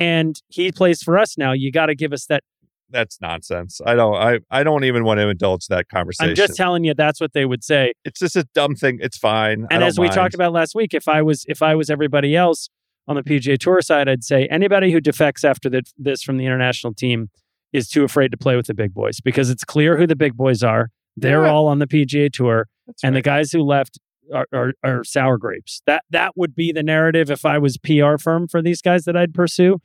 and 0.00 0.40
he 0.48 0.72
plays 0.72 1.02
for 1.02 1.16
us 1.16 1.38
now. 1.38 1.52
You 1.52 1.70
got 1.70 1.86
to 1.86 1.94
give 1.94 2.12
us 2.12 2.26
that. 2.26 2.42
that's 2.90 3.20
nonsense. 3.20 3.80
I 3.86 3.94
don't. 3.94 4.16
I 4.16 4.40
I 4.50 4.64
don't 4.64 4.84
even 4.84 5.04
want 5.04 5.20
to 5.20 5.28
indulge 5.28 5.66
that 5.68 5.88
conversation. 5.88 6.30
I'm 6.30 6.34
just 6.34 6.56
telling 6.56 6.82
you 6.82 6.92
that's 6.92 7.20
what 7.20 7.34
they 7.34 7.44
would 7.44 7.62
say. 7.62 7.92
it's 8.04 8.18
just 8.18 8.34
a 8.34 8.44
dumb 8.52 8.74
thing. 8.74 8.98
It's 9.00 9.16
fine. 9.16 9.66
And 9.70 9.84
as 9.84 9.98
we 9.98 10.06
mind. 10.06 10.16
talked 10.16 10.34
about 10.34 10.52
last 10.52 10.74
week, 10.74 10.92
if 10.92 11.06
I 11.06 11.22
was 11.22 11.44
if 11.48 11.62
I 11.62 11.76
was 11.76 11.88
everybody 11.88 12.34
else 12.34 12.68
on 13.06 13.16
the 13.16 13.22
PGA 13.22 13.58
Tour 13.58 13.80
side, 13.80 14.08
I'd 14.08 14.24
say 14.24 14.46
anybody 14.46 14.92
who 14.92 15.00
defects 15.00 15.44
after 15.44 15.68
the, 15.68 15.82
this 15.98 16.22
from 16.22 16.36
the 16.36 16.46
international 16.46 16.94
team 16.94 17.30
is 17.72 17.88
too 17.88 18.04
afraid 18.04 18.30
to 18.30 18.36
play 18.36 18.56
with 18.56 18.66
the 18.66 18.74
big 18.74 18.92
boys 18.92 19.20
because 19.20 19.50
it's 19.50 19.64
clear 19.64 19.96
who 19.96 20.06
the 20.06 20.16
big 20.16 20.36
boys 20.36 20.62
are. 20.62 20.88
They're 21.16 21.44
Yeah. 21.44 21.50
all 21.50 21.66
on 21.66 21.78
the 21.78 21.86
PGA 21.86 22.30
Tour, 22.32 22.68
That's 22.86 23.04
and 23.04 23.14
the 23.14 23.22
guys 23.22 23.52
who 23.52 23.62
left 23.62 23.98
are, 24.32 24.46
are, 24.52 24.72
are 24.82 25.04
sour 25.04 25.36
grapes. 25.38 25.82
That 25.86 26.04
that 26.10 26.32
would 26.36 26.54
be 26.54 26.72
the 26.72 26.82
narrative 26.82 27.30
if 27.30 27.44
I 27.44 27.58
was 27.58 27.76
PR 27.78 28.16
firm 28.18 28.48
for 28.48 28.62
these 28.62 28.80
guys 28.80 29.04
that 29.04 29.16
I'd 29.16 29.34
pursue. 29.34 29.78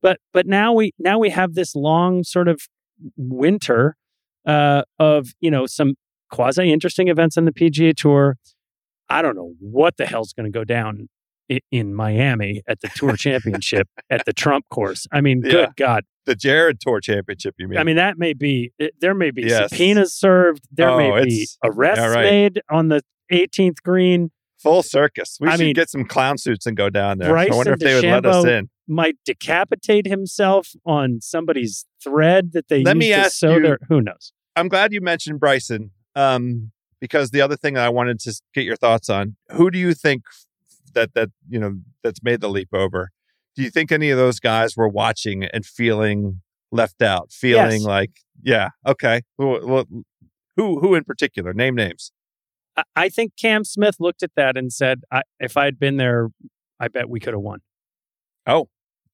But 0.00 0.18
but 0.32 0.46
now 0.46 0.72
we 0.72 0.92
now 0.98 1.18
we 1.18 1.30
have 1.30 1.54
this 1.54 1.76
long 1.76 2.24
sort 2.24 2.48
of 2.48 2.62
winter 3.16 3.96
uh, 4.46 4.82
of 4.98 5.28
you 5.40 5.50
know 5.50 5.66
some 5.66 5.94
quasi 6.30 6.72
interesting 6.72 7.08
events 7.08 7.36
on 7.36 7.44
the 7.44 7.52
PGA 7.52 7.94
Tour. 7.94 8.38
I 9.08 9.22
don't 9.22 9.36
know 9.36 9.52
what 9.60 9.98
the 9.98 10.06
hell's 10.06 10.32
going 10.32 10.50
to 10.50 10.56
go 10.58 10.64
down 10.64 11.08
in, 11.70 11.94
Miami 11.94 12.62
at 12.66 12.80
the 12.80 12.88
Tour 12.94 13.16
Championship 13.16 13.88
at 14.10 14.24
the 14.24 14.32
Trump 14.32 14.66
course. 14.70 15.06
I 15.12 15.20
mean, 15.20 15.42
Yeah. 15.44 15.52
good 15.52 15.76
God! 15.76 16.04
the 16.24 16.34
Jared 16.36 16.80
Tour 16.80 17.00
Championship. 17.00 17.54
You 17.58 17.66
mean? 17.68 17.78
I 17.78 17.84
mean, 17.84 17.96
that 17.96 18.16
may 18.18 18.32
be 18.32 18.72
it, 18.78 18.94
there 19.00 19.14
may 19.14 19.30
be 19.32 19.42
Yes. 19.42 19.70
subpoenas 19.70 20.14
served. 20.14 20.62
There 20.70 20.88
Oh, 20.90 20.96
may 20.98 21.24
be 21.24 21.46
arrests 21.64 21.98
yeah, 22.00 22.08
right. 22.12 22.22
made 22.30 22.62
on 22.70 22.88
the 22.88 23.02
18th 23.30 23.82
green. 23.82 24.30
full 24.58 24.84
circus. 24.84 25.38
We 25.40 25.48
I 25.48 25.56
should 25.56 25.60
mean, 25.64 25.74
get 25.74 25.90
some 25.90 26.04
clown 26.04 26.38
suits 26.38 26.66
and 26.66 26.76
go 26.76 26.88
down 26.88 27.18
there. 27.18 27.36
I 27.36 27.48
wonder 27.50 27.72
if 27.72 27.80
they 27.80 27.94
would 27.96 28.04
let 28.04 28.24
us 28.24 28.44
in. 28.44 28.70
might 28.86 29.16
decapitate 29.24 30.06
himself 30.06 30.68
on 30.86 31.20
somebody's 31.20 31.84
thread 32.00 32.52
that 32.52 32.68
they 32.68 32.84
Let 32.84 32.94
used 32.94 33.00
me 33.00 33.08
to 33.08 33.14
ask 33.14 33.32
sew 33.32 33.56
you- 33.56 33.62
their 33.62 33.78
who 33.88 34.00
knows. 34.00 34.32
I'm 34.54 34.68
glad 34.68 34.92
you 34.92 35.00
mentioned 35.00 35.40
Bryson 35.40 35.90
um, 36.14 36.70
because 37.00 37.30
the 37.32 37.40
other 37.40 37.56
thing 37.56 37.74
that 37.74 37.84
I 37.84 37.88
wanted 37.88 38.20
to 38.20 38.40
get 38.54 38.62
your 38.64 38.76
thoughts 38.76 39.10
on 39.10 39.34
who 39.50 39.68
do 39.70 39.80
you 39.80 39.94
think 39.94 40.22
that 40.94 41.14
that 41.14 41.30
you 41.48 41.58
know 41.58 41.78
that's 42.02 42.22
made 42.22 42.40
the 42.40 42.48
leap 42.48 42.68
over? 42.72 43.10
Do 43.56 43.62
you 43.62 43.70
think 43.70 43.92
any 43.92 44.10
of 44.10 44.16
those 44.18 44.40
guys 44.40 44.76
were 44.76 44.88
watching 44.88 45.44
and 45.44 45.64
feeling 45.66 46.40
left 46.70 47.02
out, 47.02 47.30
feeling 47.32 47.82
Yes. 47.82 47.84
like, 47.84 48.10
yeah, 48.42 48.70
okay, 48.86 49.22
who, 49.36 49.84
who- 50.56 50.80
who 50.80 50.94
in 50.94 51.04
particular? 51.04 51.52
Name 51.52 51.74
names. 51.74 52.12
I, 52.96 53.10
think 53.10 53.32
Cam 53.40 53.64
Smith 53.64 53.96
looked 54.00 54.22
at 54.22 54.30
that 54.36 54.56
and 54.56 54.72
said, 54.72 55.02
I, 55.12 55.22
if 55.38 55.56
I 55.58 55.66
had 55.66 55.78
been 55.78 55.98
there, 55.98 56.28
I 56.80 56.88
bet 56.88 57.10
we 57.10 57.20
could 57.20 57.34
have 57.34 57.42
won. 57.42 57.60
Oh, 58.46 58.68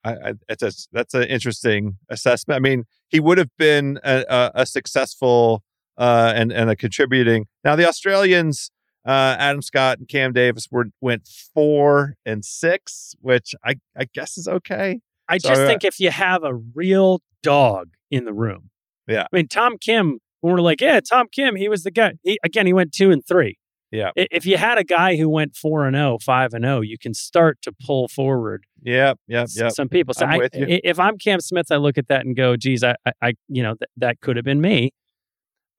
I, 0.05 0.13
I, 0.13 0.33
it's 0.49 0.63
a, 0.63 0.71
that's 0.93 1.15
an 1.15 1.25
interesting 1.25 1.99
assessment. 2.09 2.57
I 2.57 2.61
mean, 2.61 2.85
he 3.09 3.19
would 3.19 3.39
have 3.39 3.51
been 3.59 3.99
a, 4.05 4.25
a, 4.29 4.51
a 4.63 4.67
successful 4.67 5.63
uh, 5.97 6.33
and 6.37 6.53
and 6.53 6.71
a 6.71 6.77
contributing. 6.77 7.47
Now 7.65 7.75
the 7.75 7.89
Australians, 7.89 8.71
uh, 9.07 9.37
Adam 9.39 9.63
Scott 9.63 9.99
and 9.99 10.09
Cam 10.09 10.33
Davis 10.33 10.69
were 10.71 10.87
went 11.01 11.29
four 11.55 12.15
and 12.27 12.45
six, 12.45 13.15
which 13.21 13.55
I 13.65 13.77
I 13.97 14.07
guess 14.13 14.37
is 14.37 14.49
okay. 14.49 15.01
I 15.29 15.39
So, 15.39 15.51
just 15.51 15.61
uh, 15.63 15.67
think 15.67 15.85
if 15.85 16.01
you 16.01 16.11
have 16.11 16.43
a 16.43 16.55
real 16.55 17.21
dog 17.43 17.91
in 18.11 18.25
the 18.25 18.33
room. 18.33 18.71
Yeah. 19.07 19.23
I 19.23 19.37
mean, 19.37 19.49
Tom 19.49 19.77
Kim, 19.79 20.19
when 20.41 20.55
we're 20.55 20.61
like, 20.61 20.81
yeah, 20.81 21.01
Tom 21.01 21.27
Kim, 21.31 21.57
he 21.57 21.69
was 21.69 21.83
the 21.83 21.91
guy. 21.91 22.15
He, 22.23 22.39
again, 22.45 22.67
he 22.67 22.73
went 22.73 22.93
two 22.93 23.11
and 23.11 23.27
three. 23.27 23.59
Yeah. 23.91 24.11
If 24.17 24.45
you 24.45 24.59
had 24.59 24.77
a 24.77 24.85
guy 24.85 25.17
who 25.17 25.31
went 25.31 25.57
four 25.57 25.87
and 25.87 25.97
oh, 25.97 26.19
five 26.21 26.53
and 26.53 26.67
oh, 26.67 26.83
you 26.83 26.99
can 26.99 27.15
start 27.15 27.59
to 27.63 27.73
pull 27.87 28.07
forward 28.07 28.65
Yeah, 28.83 29.15
yeah, 29.27 29.47
yep. 29.55 29.73
some 29.73 29.89
people. 29.89 30.13
So 30.13 30.27
I'm 30.27 30.43
I, 30.43 30.49
if 30.53 31.01
I'm 31.01 31.17
Cam 31.17 31.41
Smith, 31.41 31.69
I 31.71 31.77
look 31.77 31.97
at 31.97 32.09
that 32.09 32.27
and 32.27 32.37
go, 32.37 32.55
geez, 32.57 32.85
I, 32.85 32.97
I, 33.07 33.13
I 33.23 33.33
you 33.49 33.63
know, 33.63 33.75
th- 33.77 33.89
that 33.97 34.21
could 34.21 34.37
have 34.37 34.45
been 34.45 34.61
me. 34.61 34.91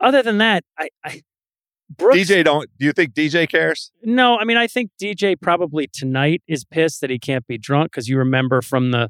Other 0.02 0.24
than 0.24 0.40
that, 0.40 0.64
I, 0.78 0.90
I 1.06 1.22
Brooks, 1.98 2.18
DJ 2.20 2.44
don't. 2.44 2.70
Do 2.80 2.86
you 2.86 2.94
think 2.94 3.14
DJ 3.14 3.50
cares? 3.50 3.92
no, 4.04 4.38
I 4.38 4.44
mean, 4.44 4.58
I 4.58 4.68
think 4.68 4.92
DJ 5.02 5.36
probably 5.40 5.88
tonight 5.92 6.42
is 6.48 6.64
pissed 6.64 7.02
that 7.02 7.10
he 7.10 7.18
can't 7.20 7.46
be 7.48 7.58
drunk 7.58 7.92
because 7.92 8.08
you 8.08 8.18
remember 8.18 8.62
from 8.62 8.92
the 8.92 9.10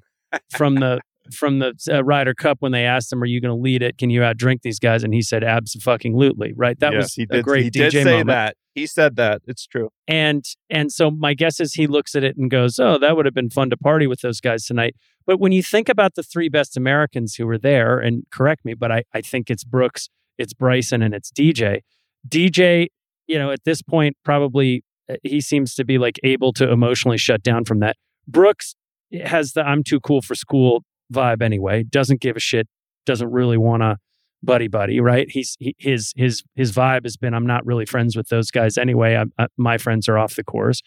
from 0.52 0.76
the 0.76 1.02
from 1.36 1.60
the 1.60 1.74
uh, 1.92 2.04
Ryder 2.04 2.34
Cup 2.34 2.58
when 2.62 2.72
they 2.72 2.86
asked 2.86 3.12
him, 3.12 3.22
"Are 3.22 3.26
you 3.28 3.40
going 3.42 3.56
to 3.56 3.62
lead 3.62 3.84
it? 3.84 3.98
Can 3.98 4.10
you 4.10 4.22
outdrink 4.22 4.62
these 4.64 4.80
guys?" 4.80 5.04
And 5.04 5.14
he 5.14 5.22
said, 5.22 5.44
"Absolutely." 5.44 6.54
Right? 6.56 6.80
That 6.80 6.94
Yes, 6.94 7.04
was 7.04 7.14
he 7.16 7.24
a 7.24 7.28
did. 7.28 7.46
great 7.46 7.64
he 7.66 7.70
DJ 7.70 7.92
did 7.92 7.92
say 7.92 8.04
moment. 8.06 8.28
that. 8.30 8.56
He 8.76 8.86
said 8.88 9.16
that. 9.18 9.42
It's 9.46 9.66
true. 9.68 9.90
And 10.08 10.46
and 10.70 10.92
so 10.92 11.12
my 11.12 11.34
guess 11.34 11.60
is 11.60 11.74
he 11.74 11.86
looks 11.88 12.16
at 12.16 12.24
it 12.24 12.38
and 12.38 12.50
goes, 12.50 12.80
"Oh, 12.80 12.98
that 12.98 13.16
would 13.16 13.26
have 13.26 13.34
been 13.36 13.50
fun 13.50 13.70
to 13.72 13.78
party 13.78 14.08
with 14.08 14.22
those 14.22 14.40
guys 14.40 14.66
tonight." 14.66 14.96
But 15.26 15.40
when 15.40 15.52
you 15.52 15.62
think 15.62 15.90
about 15.90 16.16
the 16.16 16.24
three 16.24 16.50
best 16.50 16.78
Americans 16.78 17.36
who 17.36 17.46
were 17.46 17.58
there, 17.58 18.00
and 18.00 18.24
correct 18.32 18.66
me, 18.66 18.74
but 18.74 18.92
I, 18.92 19.04
I 19.14 19.22
think 19.22 19.50
it's 19.50 19.64
Brooks, 19.64 20.10
it's 20.38 20.54
Bryson, 20.54 21.02
and 21.04 21.14
it's 21.14 21.32
DJ. 21.32 21.82
DJ, 22.28 22.88
you 23.28 23.38
know, 23.38 23.52
at 23.52 23.64
this 23.64 23.82
point, 23.82 24.16
probably 24.24 24.84
uh, 25.10 25.16
he 25.24 25.42
seems 25.42 25.76
to 25.76 25.86
be 25.86 25.98
like 25.98 26.20
able 26.24 26.54
to 26.54 26.70
emotionally 26.70 27.18
shut 27.18 27.44
down 27.44 27.66
from 27.66 27.80
that. 27.80 27.96
Brooks 28.28 28.76
has 29.24 29.54
the 29.54 29.62
"I'm 29.62 29.84
too 29.84 30.00
cool 30.00 30.22
for 30.22 30.36
school" 30.36 30.84
vibe 31.14 31.42
anyway. 31.42 31.84
Doesn't 31.84 32.22
give 32.22 32.36
a 32.36 32.40
shit. 32.40 32.68
Doesn't 33.06 33.32
really 33.32 33.58
want 33.58 33.82
to 33.82 33.98
buddy 34.44 34.68
buddy. 34.68 35.00
Right? 35.00 35.30
He's 35.30 35.56
he, 35.60 35.76
his 35.78 36.14
his 36.16 36.44
his 36.56 36.72
vibe 36.72 37.06
has 37.06 37.18
been, 37.18 37.34
"I'm 37.34 37.48
not 37.48 37.66
really 37.66 37.86
friends 37.86 38.16
with 38.16 38.30
those 38.30 38.52
guys 38.52 38.78
anyway. 38.78 39.16
I'm, 39.16 39.32
uh, 39.38 39.48
my 39.58 39.78
friends 39.78 40.08
are 40.08 40.18
off 40.18 40.36
the 40.36 40.44
course." 40.44 40.82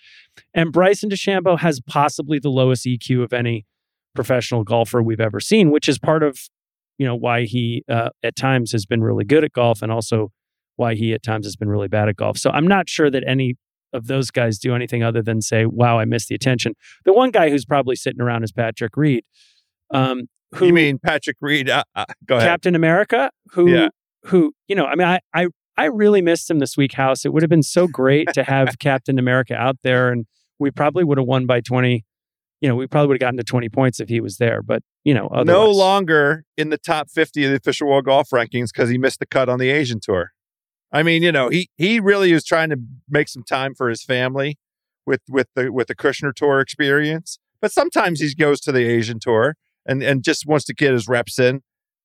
And 0.55 0.72
Bryson 0.72 1.11
DeChambeau 1.11 1.59
has 1.59 1.80
possibly 1.80 2.39
the 2.39 2.51
lowest 2.51 2.87
EQ 2.87 3.24
of 3.24 3.33
any 3.33 3.66
professional 4.14 4.62
golfer 4.62 5.03
we've 5.03 5.20
ever 5.20 5.41
seen, 5.41 5.70
which 5.70 5.89
is 5.89 5.99
part 5.99 6.22
of 6.22 6.39
you 6.99 7.07
know 7.07 7.16
why 7.16 7.45
he 7.45 7.85
uh, 7.89 8.11
at 8.22 8.37
times 8.37 8.72
has 8.72 8.87
been 8.87 9.03
really 9.03 9.24
good 9.24 9.45
at 9.45 9.53
golf, 9.53 9.83
and 9.83 9.91
also 9.91 10.30
why 10.77 10.95
he 10.95 11.12
at 11.12 11.23
times 11.23 11.47
has 11.47 11.57
been 11.57 11.68
really 11.68 11.89
bad 11.89 12.09
at 12.09 12.16
golf. 12.16 12.39
So 12.39 12.51
I'm 12.51 12.66
not 12.66 12.89
sure 12.89 13.11
that 13.11 13.25
any 13.27 13.57
of 13.93 14.07
those 14.07 14.31
guys 14.31 14.59
do 14.59 14.75
anything 14.75 15.03
other 15.03 15.23
than 15.23 15.43
say, 15.43 15.66
"Wow, 15.66 15.99
I 15.99 16.05
missed 16.07 16.29
the 16.29 16.35
attention." 16.35 16.75
The 17.05 17.12
one 17.12 17.31
guy 17.31 17.51
who's 17.51 17.64
probably 17.64 17.97
sitting 17.97 18.20
around 18.23 18.43
is 18.43 18.53
Patrick 18.53 18.97
Reed, 18.97 19.25
um, 19.93 20.23
who 20.55 20.66
you 20.66 20.73
mean 20.73 20.99
Patrick 20.99 21.37
Reed? 21.41 21.68
Uh, 21.68 21.85
uh, 21.95 22.05
go 22.27 22.37
ahead. 22.37 22.49
Captain 22.49 22.75
America, 22.75 23.31
who 23.53 23.68
Yeah. 23.70 23.89
who 24.27 24.53
you 24.68 24.75
know, 24.77 24.87
I 24.87 24.95
mean, 24.95 25.07
I 25.09 25.20
I 25.35 25.49
I 25.77 25.87
really 25.87 26.23
missed 26.23 26.51
him 26.51 26.59
this 26.59 26.77
week, 26.77 26.95
House. 26.95 27.25
It 27.25 27.33
would 27.33 27.43
have 27.43 27.51
been 27.51 27.62
so 27.62 27.87
great 27.87 28.29
to 28.35 28.45
have 28.45 28.68
Captain 28.79 29.18
America 29.18 29.55
out 29.55 29.77
there, 29.83 30.11
and 30.11 30.27
we 30.59 30.70
probably 30.70 31.05
would 31.05 31.18
have 31.18 31.27
won 31.27 31.47
by 31.47 31.61
twenty. 31.61 32.05
You 32.61 32.68
know, 32.68 32.77
we 32.77 32.87
probably 32.87 33.09
would 33.09 33.14
have 33.16 33.20
gotten 33.20 33.39
to 33.39 33.45
twenty 33.45 33.68
points 33.68 33.99
if 34.01 34.09
he 34.09 34.20
was 34.20 34.37
there. 34.37 34.62
But 34.62 34.83
you 35.05 35.12
know, 35.14 35.29
no 35.45 35.68
longer 35.68 36.45
in 36.57 36.70
the 36.70 36.79
top 36.79 37.11
50 37.11 37.45
of 37.45 37.51
the 37.51 37.57
official 37.57 37.89
world 37.89 38.05
golf 38.05 38.29
rankings 38.31 38.68
because 38.73 38.89
he 38.89 38.99
missed 38.99 39.18
the 39.18 39.27
cut 39.27 39.49
on 39.49 39.59
the 39.59 39.68
Asian 39.68 39.99
tour. 40.01 40.31
I 40.93 41.03
mean, 41.03 41.22
you 41.22 41.32
know, 41.32 41.49
he 41.49 41.70
he 41.76 42.01
really 42.01 42.32
is 42.32 42.45
trying 42.45 42.70
to 42.70 42.76
make 43.09 43.28
some 43.28 43.43
time 43.43 43.74
for 43.74 43.88
his 43.88 44.05
family 44.05 44.59
with 45.07 45.20
with 45.28 45.49
the 45.55 45.72
with 45.72 45.88
the 45.88 45.95
Kushner 45.95 46.34
tour 46.34 46.61
experience. 46.61 47.38
But 47.61 47.72
sometimes 47.72 48.20
he 48.20 48.34
goes 48.34 48.61
to 48.61 48.72
the 48.72 48.84
Asian 48.84 49.18
tour 49.18 49.57
and 49.86 50.03
and 50.03 50.22
just 50.22 50.47
wants 50.47 50.64
to 50.66 50.74
get 50.74 50.93
his 50.93 51.09
reps 51.09 51.38
in. 51.38 51.62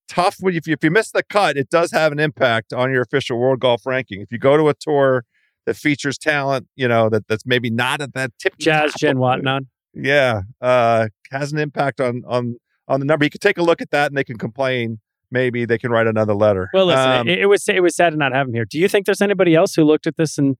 Tough 0.07 0.38
when 0.39 0.55
if 0.55 0.67
you, 0.67 0.73
if 0.73 0.83
you 0.83 0.91
miss 0.91 1.11
the 1.11 1.23
cut, 1.23 1.57
it 1.57 1.69
does 1.69 1.91
have 1.91 2.13
an 2.13 2.19
impact 2.19 2.71
on 2.71 2.91
your 2.91 3.01
official 3.01 3.38
world 3.38 3.59
golf 3.59 3.85
ranking. 3.85 4.21
If 4.21 4.31
you 4.31 4.39
go 4.39 4.55
to 4.55 4.69
a 4.69 4.73
tour 4.73 5.25
that 5.65 5.75
features 5.75 6.17
talent, 6.17 6.67
you 6.75 6.88
know 6.88 7.09
that 7.09 7.27
that's 7.27 7.45
maybe 7.45 7.69
not 7.69 8.01
at 8.01 8.13
that 8.13 8.31
tip 8.39 8.57
Jazz 8.57 8.93
Janewattananond. 8.93 9.67
yeah, 9.93 10.41
uh, 10.61 11.09
has 11.31 11.51
an 11.51 11.59
impact 11.59 11.99
on 11.99 12.23
on 12.25 12.55
on 12.88 13.01
the 13.01 13.05
number. 13.05 13.25
You 13.25 13.31
could 13.31 13.41
take 13.41 13.57
a 13.57 13.63
look 13.63 13.81
at 13.81 13.91
that, 13.91 14.07
and 14.09 14.17
they 14.17 14.23
can 14.23 14.38
complain. 14.38 14.99
Maybe 15.32 15.65
they 15.65 15.78
can 15.78 15.91
write 15.91 16.07
another 16.07 16.34
letter. 16.34 16.69
Well, 16.73 16.86
listen, 16.86 17.11
Um, 17.11 17.28
it, 17.28 17.39
it 17.39 17.45
was 17.47 17.67
it 17.67 17.82
was 17.84 17.95
sad 17.95 18.11
to 18.11 18.17
not 18.17 18.34
have 18.34 18.47
him 18.47 18.53
here. 18.53 18.65
Do 18.65 18.80
you 18.80 18.88
think 18.88 19.05
there's 19.05 19.21
anybody 19.21 19.55
else 19.55 19.75
who 19.75 19.84
looked 19.84 20.07
at 20.07 20.15
this 20.17 20.38
and 20.38 20.55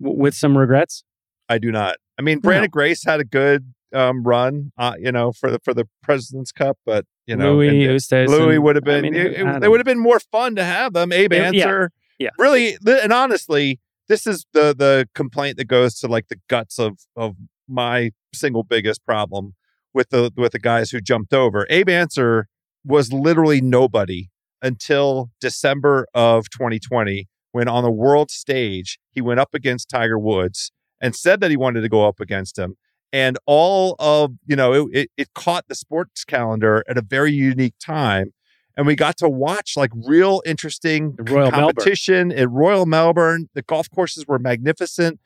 w- 0.00 0.18
with 0.20 0.34
some 0.34 0.56
regrets? 0.56 1.02
I 1.48 1.58
do 1.58 1.72
not. 1.72 1.96
I 2.18 2.22
mean, 2.22 2.40
Branden 2.40 2.70
Grace 2.70 3.04
had 3.04 3.18
a 3.20 3.24
good 3.24 3.74
um, 3.92 4.22
run, 4.22 4.72
uh, 4.78 4.94
you 4.98 5.10
know, 5.12 5.32
for 5.32 5.50
the 5.50 5.58
for 5.64 5.74
the 5.74 5.86
President's 6.02 6.52
Cup, 6.52 6.78
but 6.86 7.04
you 7.26 7.36
know, 7.36 7.54
Louis, 7.54 7.68
and- 7.88 8.28
Louis 8.30 8.58
would 8.58 8.76
have 8.76 8.84
I 8.84 9.00
been. 9.00 9.02
mean, 9.02 9.14
it, 9.14 9.32
it- 9.32 9.62
it 9.64 9.68
would 9.68 9.80
have 9.80 9.84
been 9.86 9.98
more 10.00 10.20
fun 10.20 10.54
to 10.56 10.64
have 10.64 10.92
them. 10.92 11.10
Abe 11.12 11.32
Yeah, 11.32 11.38
yeah, 11.38 11.46
Answer, 11.64 11.90
yeah. 12.18 12.30
really, 12.38 12.76
and 12.86 13.12
honestly, 13.12 13.80
this 14.08 14.26
is 14.26 14.46
the 14.52 14.74
the 14.76 15.08
complaint 15.14 15.56
that 15.56 15.66
goes 15.66 15.98
to 16.00 16.06
like 16.08 16.28
the 16.28 16.38
guts 16.48 16.78
of 16.78 16.98
of 17.16 17.34
my 17.68 18.10
single 18.32 18.62
biggest 18.62 19.04
problem 19.04 19.54
with 19.92 20.10
the 20.10 20.30
with 20.36 20.52
the 20.52 20.58
guys 20.58 20.90
who 20.90 21.00
jumped 21.00 21.32
over. 21.34 21.66
Abe 21.70 21.88
Ancer 21.88 22.46
was 22.84 23.12
literally 23.12 23.60
nobody 23.60 24.28
until 24.62 25.30
December 25.40 26.06
of 26.14 26.48
2020, 26.50 27.28
when 27.52 27.68
on 27.68 27.84
the 27.84 27.90
world 27.90 28.30
stage 28.30 28.98
he 29.12 29.20
went 29.20 29.40
up 29.40 29.54
against 29.54 29.88
Tiger 29.88 30.18
Woods 30.18 30.72
and 31.00 31.14
said 31.14 31.40
that 31.40 31.50
he 31.50 31.56
wanted 31.56 31.82
to 31.82 31.88
go 31.88 32.06
up 32.06 32.20
against 32.20 32.58
him. 32.58 32.76
And 33.12 33.38
all 33.46 33.94
of 33.98 34.32
you 34.46 34.56
know, 34.56 34.72
it, 34.72 34.88
it, 34.92 35.10
it 35.16 35.34
caught 35.34 35.68
the 35.68 35.74
sports 35.74 36.24
calendar 36.24 36.82
at 36.88 36.98
a 36.98 37.02
very 37.02 37.32
unique 37.32 37.74
time, 37.78 38.32
and 38.76 38.86
we 38.86 38.96
got 38.96 39.16
to 39.18 39.28
watch 39.28 39.76
like 39.76 39.90
real 39.94 40.42
interesting 40.44 41.14
Royal 41.18 41.50
Melbourne. 41.50 41.74
competition 41.74 42.32
at 42.32 42.50
Royal 42.50 42.86
Melbourne. 42.86 43.48
The 43.54 43.62
golf 43.62 43.88
courses 43.88 44.26
were 44.26 44.40
magnificent. 44.40 45.20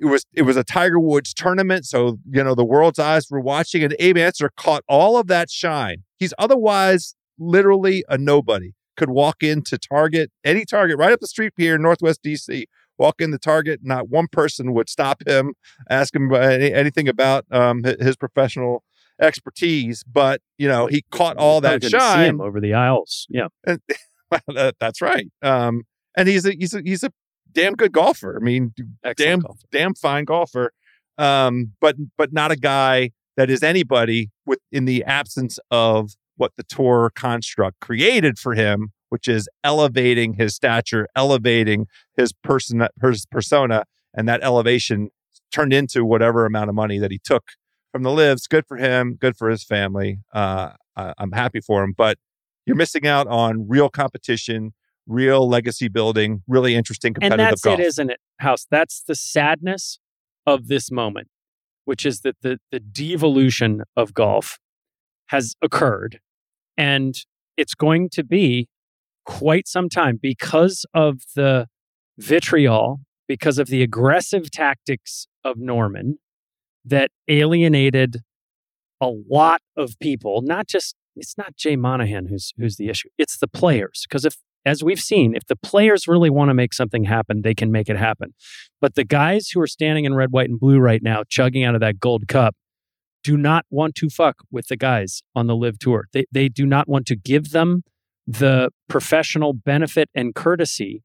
It 0.00 0.06
was 0.06 0.24
it 0.32 0.42
was 0.42 0.56
a 0.56 0.64
Tiger 0.64 1.00
Woods 1.00 1.34
tournament, 1.34 1.84
so 1.84 2.18
you 2.30 2.42
know 2.44 2.54
the 2.54 2.64
world's 2.64 2.98
eyes 2.98 3.26
were 3.30 3.40
watching, 3.40 3.82
and 3.82 3.96
Abe 3.98 4.18
Ancer 4.18 4.50
caught 4.56 4.84
all 4.88 5.16
of 5.16 5.26
that 5.26 5.50
shine. 5.50 6.04
He's 6.18 6.34
otherwise 6.38 7.14
literally 7.38 8.04
a 8.08 8.18
nobody. 8.18 8.74
Could 8.96 9.10
walk 9.10 9.44
into 9.44 9.78
Target, 9.78 10.32
any 10.44 10.64
Target, 10.64 10.98
right 10.98 11.12
up 11.12 11.20
the 11.20 11.28
street 11.28 11.52
here 11.56 11.76
in 11.76 11.82
Northwest 11.82 12.20
DC. 12.24 12.64
Walk 12.98 13.20
in 13.20 13.30
the 13.30 13.38
Target, 13.38 13.80
not 13.84 14.08
one 14.08 14.26
person 14.26 14.74
would 14.74 14.88
stop 14.88 15.22
him, 15.24 15.54
ask 15.88 16.16
him 16.16 16.34
any, 16.34 16.72
anything 16.72 17.08
about 17.08 17.44
um, 17.52 17.84
his 17.84 18.16
professional 18.16 18.82
expertise. 19.20 20.02
But 20.02 20.40
you 20.58 20.66
know, 20.66 20.86
he 20.86 21.04
caught 21.10 21.36
all 21.36 21.60
that 21.60 21.84
shine. 21.84 22.28
him 22.28 22.40
over 22.40 22.60
the 22.60 22.74
aisles. 22.74 23.26
Yeah, 23.30 23.48
And, 23.64 23.80
well, 24.30 24.40
that, 24.48 24.76
that's 24.80 25.00
right. 25.00 25.28
Um, 25.42 25.84
and 26.16 26.28
he's 26.28 26.44
a 26.44 26.52
he's 26.52 26.74
a 26.74 26.82
he's 26.82 27.04
a 27.04 27.12
damn 27.58 27.74
good 27.74 27.92
golfer. 27.92 28.38
I 28.40 28.44
mean, 28.44 28.72
excellent 29.04 29.16
damn 29.16 29.40
golf. 29.40 29.60
damn 29.70 29.94
fine 29.94 30.24
golfer. 30.24 30.72
Um, 31.16 31.72
but 31.80 31.96
but 32.16 32.32
not 32.32 32.50
a 32.50 32.56
guy 32.56 33.10
that 33.36 33.50
is 33.50 33.62
anybody 33.62 34.30
with 34.46 34.60
in 34.70 34.84
the 34.84 35.04
absence 35.04 35.58
of 35.70 36.12
what 36.36 36.52
the 36.56 36.62
tour 36.62 37.10
construct 37.14 37.80
created 37.80 38.38
for 38.38 38.54
him, 38.54 38.92
which 39.08 39.26
is 39.26 39.48
elevating 39.64 40.34
his 40.34 40.54
stature, 40.54 41.08
elevating 41.16 41.86
his 42.16 42.32
person 42.32 42.86
his 43.02 43.26
persona, 43.26 43.84
and 44.14 44.28
that 44.28 44.42
elevation 44.42 45.10
turned 45.52 45.72
into 45.72 46.04
whatever 46.04 46.46
amount 46.46 46.68
of 46.68 46.74
money 46.74 46.98
that 46.98 47.10
he 47.10 47.18
took 47.18 47.44
from 47.92 48.02
the 48.02 48.10
lives. 48.10 48.46
Good 48.46 48.66
for 48.66 48.76
him. 48.76 49.16
Good 49.18 49.36
for 49.36 49.48
his 49.48 49.64
family. 49.64 50.18
Uh, 50.32 50.70
I, 50.96 51.14
I'm 51.18 51.32
happy 51.32 51.60
for 51.60 51.82
him. 51.82 51.94
But 51.96 52.18
you're 52.66 52.76
missing 52.76 53.06
out 53.06 53.26
on 53.28 53.66
real 53.66 53.88
competition, 53.88 54.74
real 55.08 55.48
legacy 55.48 55.88
building, 55.88 56.42
really 56.46 56.74
interesting 56.74 57.14
and 57.14 57.32
competitive 57.32 57.50
that's 57.50 57.62
golf. 57.62 57.80
it, 57.80 57.86
isn't 57.86 58.10
it, 58.10 58.20
House? 58.38 58.66
That's 58.70 59.02
the 59.02 59.14
sadness 59.14 59.98
of 60.46 60.68
this 60.68 60.90
moment, 60.90 61.28
which 61.84 62.06
is 62.06 62.20
that 62.20 62.36
the 62.42 62.58
the 62.70 62.80
devolution 62.80 63.82
of 63.96 64.14
golf 64.14 64.58
has 65.28 65.54
occurred. 65.62 66.20
And 66.76 67.16
it's 67.56 67.74
going 67.74 68.08
to 68.10 68.22
be 68.22 68.68
quite 69.24 69.66
some 69.66 69.88
time 69.88 70.18
because 70.20 70.86
of 70.94 71.22
the 71.34 71.66
vitriol, 72.18 73.00
because 73.26 73.58
of 73.58 73.68
the 73.68 73.82
aggressive 73.82 74.50
tactics 74.50 75.26
of 75.44 75.58
Norman 75.58 76.18
that 76.84 77.10
alienated 77.28 78.22
a 79.00 79.10
lot 79.30 79.60
of 79.76 79.98
people, 80.00 80.42
not 80.42 80.66
just 80.66 80.94
it's 81.16 81.36
not 81.36 81.56
Jay 81.56 81.76
Monahan 81.76 82.26
who's 82.26 82.52
who's 82.56 82.76
the 82.76 82.88
issue. 82.88 83.08
It's 83.18 83.38
the 83.38 83.48
players. 83.48 84.06
Because 84.08 84.24
if 84.24 84.36
as 84.64 84.82
we've 84.82 85.00
seen, 85.00 85.34
if 85.34 85.46
the 85.46 85.56
players 85.56 86.06
really 86.08 86.30
want 86.30 86.50
to 86.50 86.54
make 86.54 86.74
something 86.74 87.04
happen, 87.04 87.42
they 87.42 87.54
can 87.54 87.70
make 87.72 87.88
it 87.88 87.96
happen. 87.96 88.34
But 88.80 88.94
the 88.94 89.04
guys 89.04 89.48
who 89.48 89.60
are 89.60 89.66
standing 89.66 90.04
in 90.04 90.14
red, 90.14 90.30
white, 90.30 90.48
and 90.50 90.58
blue 90.60 90.78
right 90.78 91.02
now, 91.02 91.22
chugging 91.28 91.64
out 91.64 91.74
of 91.74 91.80
that 91.80 92.00
gold 92.00 92.28
cup, 92.28 92.54
do 93.24 93.36
not 93.36 93.64
want 93.70 93.94
to 93.96 94.08
fuck 94.08 94.36
with 94.50 94.68
the 94.68 94.76
guys 94.76 95.22
on 95.34 95.46
the 95.46 95.56
LIV 95.56 95.78
tour. 95.78 96.06
They 96.12 96.24
they 96.30 96.48
do 96.48 96.66
not 96.66 96.88
want 96.88 97.06
to 97.06 97.16
give 97.16 97.50
them 97.50 97.82
the 98.26 98.70
professional 98.88 99.52
benefit 99.54 100.08
and 100.14 100.34
courtesy 100.34 101.02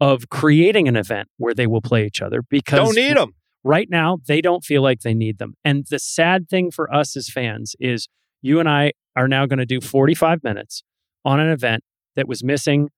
of 0.00 0.28
creating 0.28 0.86
an 0.88 0.96
event 0.96 1.28
where 1.38 1.54
they 1.54 1.66
will 1.66 1.80
play 1.80 2.04
each 2.06 2.20
other 2.20 2.42
because 2.48 2.78
Don't 2.78 2.96
need 2.96 3.16
them. 3.16 3.32
right 3.64 3.88
now 3.90 4.18
they 4.26 4.40
don't 4.42 4.62
feel 4.62 4.82
like 4.82 5.00
they 5.00 5.14
need 5.14 5.38
them. 5.38 5.54
And 5.64 5.86
the 5.88 5.98
sad 5.98 6.48
thing 6.48 6.70
for 6.70 6.92
us 6.94 7.16
as 7.16 7.30
fans 7.30 7.74
is 7.80 8.08
you 8.42 8.60
and 8.60 8.68
I 8.68 8.92
are 9.16 9.26
now 9.26 9.46
going 9.46 9.58
to 9.58 9.66
do 9.66 9.80
45 9.80 10.44
minutes 10.44 10.82
on 11.24 11.40
an 11.40 11.48
event 11.48 11.82
that 12.14 12.28
was 12.28 12.44
missing 12.44 12.90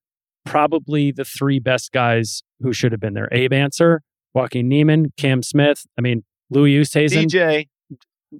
probably 0.44 1.10
the 1.12 1.24
three 1.24 1.58
best 1.58 1.92
guys 1.92 2.42
who 2.60 2.72
should 2.72 2.92
have 2.92 3.00
been 3.00 3.14
there. 3.14 3.28
Abe 3.32 3.52
Ancer, 3.52 4.02
Joaquin 4.34 4.68
Niemann, 4.68 5.12
Cam 5.16 5.42
Smith. 5.42 5.84
I 5.98 6.00
mean, 6.00 6.24
Louis 6.50 6.76
Oosthuizen. 6.78 7.26
DJ. 7.28 7.68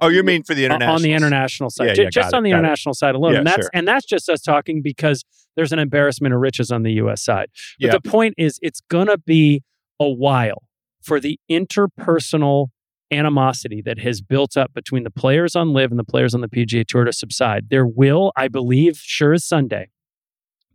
Oh, 0.03 0.09
you 0.09 0.23
mean 0.23 0.43
for 0.43 0.55
the 0.55 0.65
international? 0.67 0.97
on 0.97 1.03
the 1.03 1.13
international 1.13 1.71
side, 1.71 1.97
Yeah, 1.97 2.05
yeah, 2.05 2.11
just 2.11 2.35
on 2.35 2.43
the 2.43 2.51
got 2.51 2.57
it. 2.57 2.59
international 2.61 2.95
side 2.95 3.15
alone, 3.15 3.33
Yeah, 3.33 3.39
and 3.39 3.47
that's 3.47 3.57
sure. 3.63 3.71
and 3.73 3.89
that's 3.89 4.05
just 4.07 4.29
us 4.29 4.43
talking 4.43 4.83
because 4.83 5.25
there's 5.57 5.73
an 5.73 5.79
embarrassment 5.79 6.35
of 6.35 6.41
riches 6.41 6.71
on 6.71 6.83
the 6.83 6.93
U.S. 6.95 7.23
side. 7.25 7.49
But 7.81 7.87
Yeah. 7.87 7.93
the 7.93 8.01
point 8.03 8.35
is, 8.37 8.59
it's 8.61 8.83
gonna 8.91 9.17
be 9.17 9.63
a 9.99 10.09
while 10.09 10.63
for 11.03 11.19
the 11.21 11.39
interpersonal 11.51 12.67
animosity 13.11 13.81
that 13.83 13.99
has 14.01 14.21
built 14.21 14.57
up 14.59 14.75
between 14.75 15.05
the 15.05 15.11
players 15.11 15.57
on 15.57 15.73
LIV 15.73 15.91
and 15.93 15.99
the 15.99 16.05
players 16.05 16.35
on 16.35 16.43
the 16.43 16.49
PGA 16.49 16.85
Tour 16.87 17.05
to 17.05 17.13
subside. 17.13 17.71
There 17.71 17.87
will, 17.87 18.33
I 18.37 18.49
believe, 18.49 18.99
sure 18.99 19.33
as 19.33 19.45
Sunday, 19.47 19.89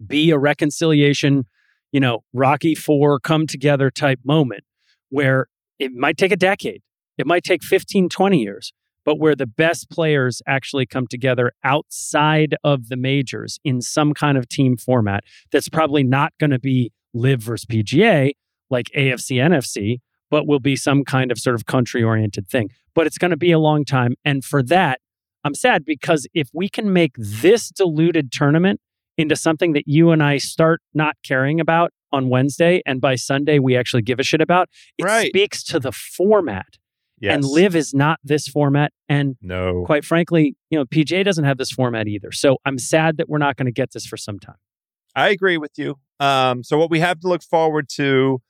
be 0.06 0.32
a 0.32 0.38
reconciliation. 0.38 1.46
You 1.92 2.00
know, 2.00 2.24
Rocky 2.34 2.76
Four 2.76 3.20
come 3.20 3.48
together 3.48 3.90
type 3.90 4.20
moment 4.24 4.64
where 5.10 5.48
it 5.80 5.92
might 5.94 6.18
take 6.18 6.32
a 6.32 6.38
decade, 6.38 6.82
it 7.18 7.28
might 7.28 7.44
take 7.44 7.64
15, 7.64 8.10
20 8.10 8.40
years 8.40 8.74
but 9.06 9.20
where 9.20 9.36
the 9.36 9.48
best 9.48 9.90
players 9.90 10.42
actually 10.48 10.86
come 10.86 11.08
together 11.08 11.52
outside 11.64 12.56
of 12.64 12.90
the 12.90 12.96
majors 12.96 13.60
in 13.64 13.82
some 13.82 14.14
kind 14.14 14.38
of 14.38 14.48
team 14.48 14.78
format 14.78 15.24
that's 15.52 15.70
probably 15.70 16.04
not 16.04 16.34
going 16.40 16.52
to 16.52 16.60
be 16.60 16.92
LIV 17.14 17.42
versus 17.42 17.66
PGA 17.66 18.32
like 18.70 18.88
AFC, 18.96 19.38
NFC, 19.38 20.00
but 20.32 20.48
will 20.48 20.60
be 20.60 20.76
some 20.76 21.04
kind 21.04 21.32
of 21.32 21.38
sort 21.38 21.56
of 21.56 21.66
country 21.66 22.02
oriented 22.02 22.48
thing. 22.48 22.70
But 22.96 23.08
it's 23.08 23.18
going 23.18 23.32
to 23.32 23.38
be 23.38 23.52
a 23.52 23.60
long 23.60 23.86
time. 23.86 24.16
And 24.26 24.44
for 24.44 24.64
that, 24.64 25.00
I'm 25.44 25.54
sad 25.54 25.86
because 25.86 26.26
if 26.34 26.50
we 26.54 26.70
can 26.70 26.94
make 26.94 27.12
this 27.18 27.70
diluted 27.70 28.32
tournament 28.32 28.80
into 29.18 29.36
something 29.36 29.74
that 29.74 29.84
you 29.88 30.12
and 30.12 30.22
I 30.24 30.38
start 30.38 30.82
not 30.94 31.16
caring 31.26 31.60
about 31.60 31.92
on 32.12 32.30
Wednesday, 32.30 32.82
and 32.86 33.02
by 33.02 33.16
Sunday 33.16 33.60
we 33.60 33.76
actually 33.76 34.02
give 34.04 34.20
a 34.20 34.24
shit 34.24 34.42
about, 34.42 34.70
it 34.98 35.04
Right. 35.04 35.28
speaks 35.30 35.64
to 35.66 35.80
the 35.80 35.92
format. 35.92 36.78
Yes. 37.20 37.36
And 37.36 37.44
LIV 37.46 37.76
is 37.76 37.94
not 37.94 38.20
this 38.24 38.48
format. 38.48 38.92
And 39.08 39.36
No. 39.42 39.84
quite 39.86 40.04
frankly, 40.04 40.56
you 40.70 40.78
know, 40.78 40.86
PJ 40.86 41.24
doesn't 41.24 41.46
have 41.46 41.58
this 41.58 41.72
format 41.72 42.08
either. 42.08 42.32
So 42.32 42.58
I'm 42.66 42.78
sad 42.78 43.18
that 43.18 43.30
we're 43.30 43.38
not 43.38 43.56
going 43.56 43.66
to 43.68 43.72
get 43.72 43.92
this 43.94 44.06
for 44.06 44.18
some 44.18 44.40
time. 44.40 44.58
I 45.16 45.30
agree 45.30 45.58
with 45.58 45.72
you. 45.78 45.96
Um, 46.20 46.64
so 46.64 46.78
what 46.78 46.90
we 46.92 47.00
have 47.00 47.20
to 47.22 47.28
look 47.28 47.42
forward 47.44 47.88
to 47.96 48.42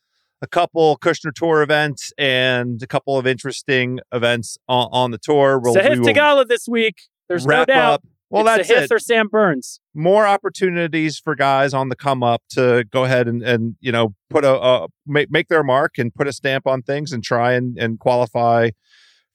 a 0.41 0.47
couple 0.47 0.97
Kushner 0.97 1.31
Tour 1.33 1.61
events 1.61 2.11
and 2.17 2.81
a 2.81 2.87
couple 2.87 3.17
of 3.17 3.25
interesting 3.27 3.99
events 4.11 4.57
on, 4.67 4.89
on 4.91 5.11
the 5.11 5.17
tour. 5.17 5.59
We'll, 5.59 5.75
Sahith 5.75 5.99
we 6.05 6.11
Theegala 6.13 6.47
this 6.47 6.67
week. 6.67 6.95
There's 7.29 7.45
wrap 7.45 7.67
no 7.67 7.73
doubt. 7.73 7.93
up. 7.93 8.03
Well, 8.33 8.47
it's 8.47 8.67
that's 8.67 8.81
Sahith 8.81 8.85
it. 8.85 8.91
or 8.91 8.99
Sam 8.99 9.27
Burns. 9.27 9.79
More 9.93 10.25
opportunities 10.25 11.19
for 11.19 11.35
guys 11.35 11.73
on 11.73 11.89
the 11.89 11.95
come 11.95 12.23
up 12.23 12.41
to 12.51 12.83
go 12.91 13.03
ahead 13.05 13.27
and, 13.27 13.43
and 13.43 13.75
you 13.79 13.91
know 13.91 14.15
put 14.29 14.43
a, 14.43 14.59
a 14.59 14.87
make 15.05 15.29
make 15.31 15.47
their 15.49 15.63
mark 15.63 15.97
and 15.97 16.13
put 16.13 16.27
a 16.27 16.33
stamp 16.33 16.65
on 16.65 16.81
things 16.81 17.11
and 17.11 17.23
try 17.23 17.53
and, 17.53 17.77
and 17.77 17.99
qualify 17.99 18.69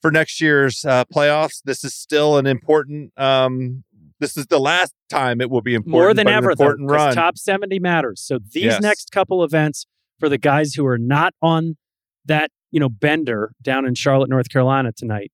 for 0.01 0.11
next 0.11 0.41
year's 0.41 0.83
uh, 0.85 1.05
playoffs. 1.05 1.61
This 1.63 1.83
is 1.83 1.93
still 1.93 2.37
an 2.37 2.45
important. 2.45 3.11
Um, 3.17 3.83
this 4.19 4.35
is 4.35 4.47
the 4.47 4.59
last 4.59 4.93
time 5.09 5.39
it 5.39 5.49
will 5.49 5.61
be 5.61 5.75
important. 5.75 5.93
More 5.93 6.13
than 6.13 6.27
ever, 6.27 6.53
though, 6.53 6.75
run. 6.77 7.15
top 7.15 7.37
70 7.37 7.79
matters. 7.79 8.21
So 8.21 8.37
these 8.37 8.63
Yes. 8.65 8.81
next 8.81 9.11
couple 9.11 9.43
events 9.45 9.85
for 10.19 10.27
the 10.27 10.37
guys 10.37 10.73
who 10.73 10.85
are 10.85 10.97
not 10.97 11.33
on 11.41 11.77
that, 12.25 12.51
you 12.69 12.81
know, 12.81 12.89
bender 12.89 13.53
down 13.61 13.85
in 13.85 13.95
Charlotte, 13.95 14.29
North 14.29 14.49
Carolina 14.49 14.91
tonight 14.91 15.31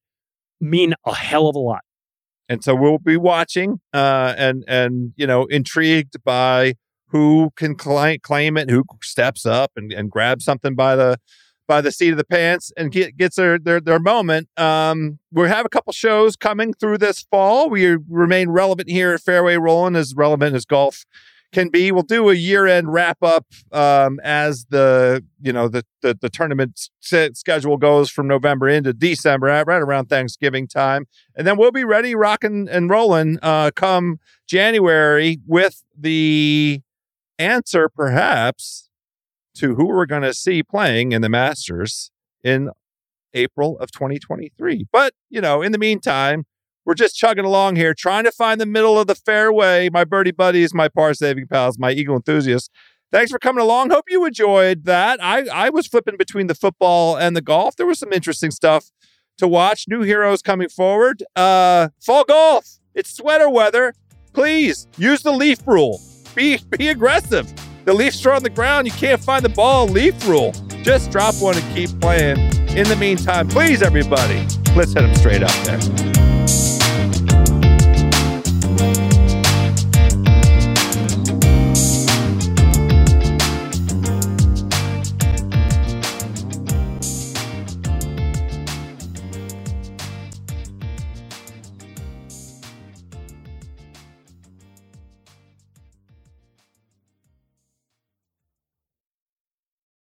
mean 0.61 0.93
a 1.05 1.16
hell 1.16 1.47
of 1.47 1.55
a 1.55 1.59
lot. 1.59 1.82
And 2.48 2.64
so 2.64 2.76
we'll 2.76 3.00
be 3.00 3.18
watching 3.18 3.80
uh, 3.93 4.34
and 4.38 4.64
and 4.68 5.14
you 5.16 5.28
know 5.28 5.46
intrigued 5.46 6.24
by 6.24 6.76
who 7.10 7.52
can 7.56 7.76
claim, 7.76 8.20
claim 8.20 8.58
it, 8.58 8.70
who 8.70 8.84
steps 9.02 9.46
up 9.46 9.72
and, 9.76 9.93
and 9.93 10.12
grabs 10.12 10.43
something 10.43 10.76
by 10.76 10.96
the 10.96 11.18
by 11.68 11.82
the 11.82 11.91
seat 11.91 12.12
of 12.12 12.18
the 12.18 12.26
pants 12.26 12.72
and 12.78 12.91
get, 12.91 13.18
gets 13.18 13.38
their, 13.38 13.58
their 13.58 13.80
their 13.80 14.00
moment. 14.00 14.50
Um, 14.58 15.20
we 15.32 15.48
have 15.48 15.66
a 15.66 15.70
couple 15.70 15.93
shows 15.93 16.36
coming 16.36 16.74
through 16.74 17.00
this 17.00 17.22
fall. 17.24 17.70
We 17.70 17.98
remain 18.10 18.50
relevant 18.50 18.89
here 18.89 19.14
at 19.14 19.22
Fairway 19.22 19.56
Rolling, 19.56 19.96
as 19.96 20.14
relevant 20.16 20.56
as 20.56 20.66
golf 20.66 21.06
can 21.52 21.70
be. 21.70 21.91
We'll 21.91 22.04
do 22.04 22.30
a 22.30 22.34
year 22.34 22.68
end 22.68 22.91
wrap 22.91 23.18
up 23.22 23.46
um, 23.72 24.20
as 24.24 24.66
the 24.70 25.24
you 25.41 25.54
know 25.54 25.68
the 25.68 25.86
the, 26.02 26.18
the 26.20 26.30
tournament 26.30 26.89
s- 27.04 27.38
schedule 27.38 27.78
goes 27.78 28.10
from 28.10 28.28
November 28.28 28.68
into 28.68 28.93
December, 28.93 29.48
right 29.48 29.66
right 29.66 29.82
around 29.82 30.08
Thanksgiving 30.08 30.68
time 30.68 31.06
and 31.36 31.46
then 31.46 31.58
we'll 31.58 31.72
be 31.72 31.84
ready, 31.84 32.16
rocking 32.16 32.68
and 32.70 32.89
rolling 32.89 33.38
uh, 33.41 33.72
come 33.76 34.20
January 34.48 35.39
with 35.46 35.84
the 35.98 36.82
answer, 37.38 37.89
perhaps, 37.89 38.89
to 39.56 39.76
who 39.76 39.88
we're 39.88 40.06
going 40.06 40.22
to 40.22 40.34
see 40.34 40.64
playing 40.64 41.12
in 41.12 41.22
the 41.22 41.30
Masters 41.30 42.12
in 42.43 42.70
April 43.34 43.78
of 43.80 43.91
2023. 43.91 44.88
But, 44.91 45.14
you 45.30 45.41
know, 45.41 45.62
in 45.62 45.72
the 45.74 45.78
meantime, 45.78 46.46
we're 46.86 46.93
just 46.93 47.15
chugging 47.15 47.45
along 47.45 47.75
here, 47.75 47.93
trying 47.93 48.23
to 48.25 48.31
find 48.31 48.61
the 48.61 48.65
middle 48.65 48.99
of 48.99 49.07
the 49.07 49.15
fairway. 49.15 49.89
My 49.89 50.03
birdie 50.03 50.31
buddies, 50.31 50.73
my 50.73 50.88
par 50.88 51.13
saving 51.13 51.47
pals, 51.47 51.79
my 51.79 51.91
eagle 51.91 52.15
enthusiasts. 52.15 52.69
Thanks 53.11 53.31
for 53.31 53.39
coming 53.39 53.61
along. 53.61 53.91
Hope 53.91 54.05
you 54.09 54.25
enjoyed 54.25 54.86
that. 54.86 55.23
I, 55.23 55.45
I 55.47 55.69
was 55.69 55.88
flipping 55.88 56.17
between 56.17 56.47
the 56.47 56.55
football 56.55 57.17
and 57.17 57.36
the 57.36 57.41
golf. 57.41 57.75
There 57.75 57.86
was 57.86 57.99
some 57.99 58.11
interesting 58.11 58.51
stuff 58.51 58.91
to 59.38 59.47
watch. 59.47 59.86
New 59.88 60.01
heroes 60.01 60.41
coming 60.41 60.69
forward. 60.69 61.23
Uh, 61.36 61.89
fall 62.01 62.23
golf. 62.23 62.79
It's 62.93 63.15
sweater 63.15 63.49
weather. 63.49 63.93
Please 64.33 64.88
use 64.97 65.23
the 65.23 65.31
leaf 65.31 65.65
rule. 65.65 66.01
Be 66.36 66.59
be 66.77 66.89
aggressive. 66.89 67.51
The 67.86 67.93
leaves 67.93 68.25
are 68.25 68.33
on 68.33 68.43
the 68.43 68.49
ground. 68.49 68.88
You 68.88 68.93
can't 68.93 69.21
find 69.21 69.45
the 69.45 69.49
ball. 69.49 69.88
Leaf 69.88 70.27
rule. 70.27 70.51
Just 70.81 71.11
drop 71.11 71.36
one 71.36 71.55
and 71.57 71.75
keep 71.75 71.89
playing. 72.01 72.38
In 72.75 72.88
the 72.89 72.97
meantime, 72.99 73.47
please, 73.47 73.81
everybody, 73.81 74.45
let's 74.75 74.91
hit 74.91 75.01
them 75.01 75.15
straight 75.15 75.43
up 75.43 75.51
there. 75.63 76.14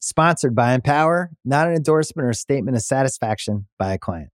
Sponsored 0.00 0.54
by 0.54 0.74
Empower, 0.74 1.30
not 1.44 1.68
an 1.68 1.74
endorsement 1.74 2.26
or 2.26 2.30
a 2.30 2.34
statement 2.34 2.76
of 2.76 2.82
satisfaction 2.82 3.66
by 3.78 3.94
a 3.94 3.98
client. 3.98 4.30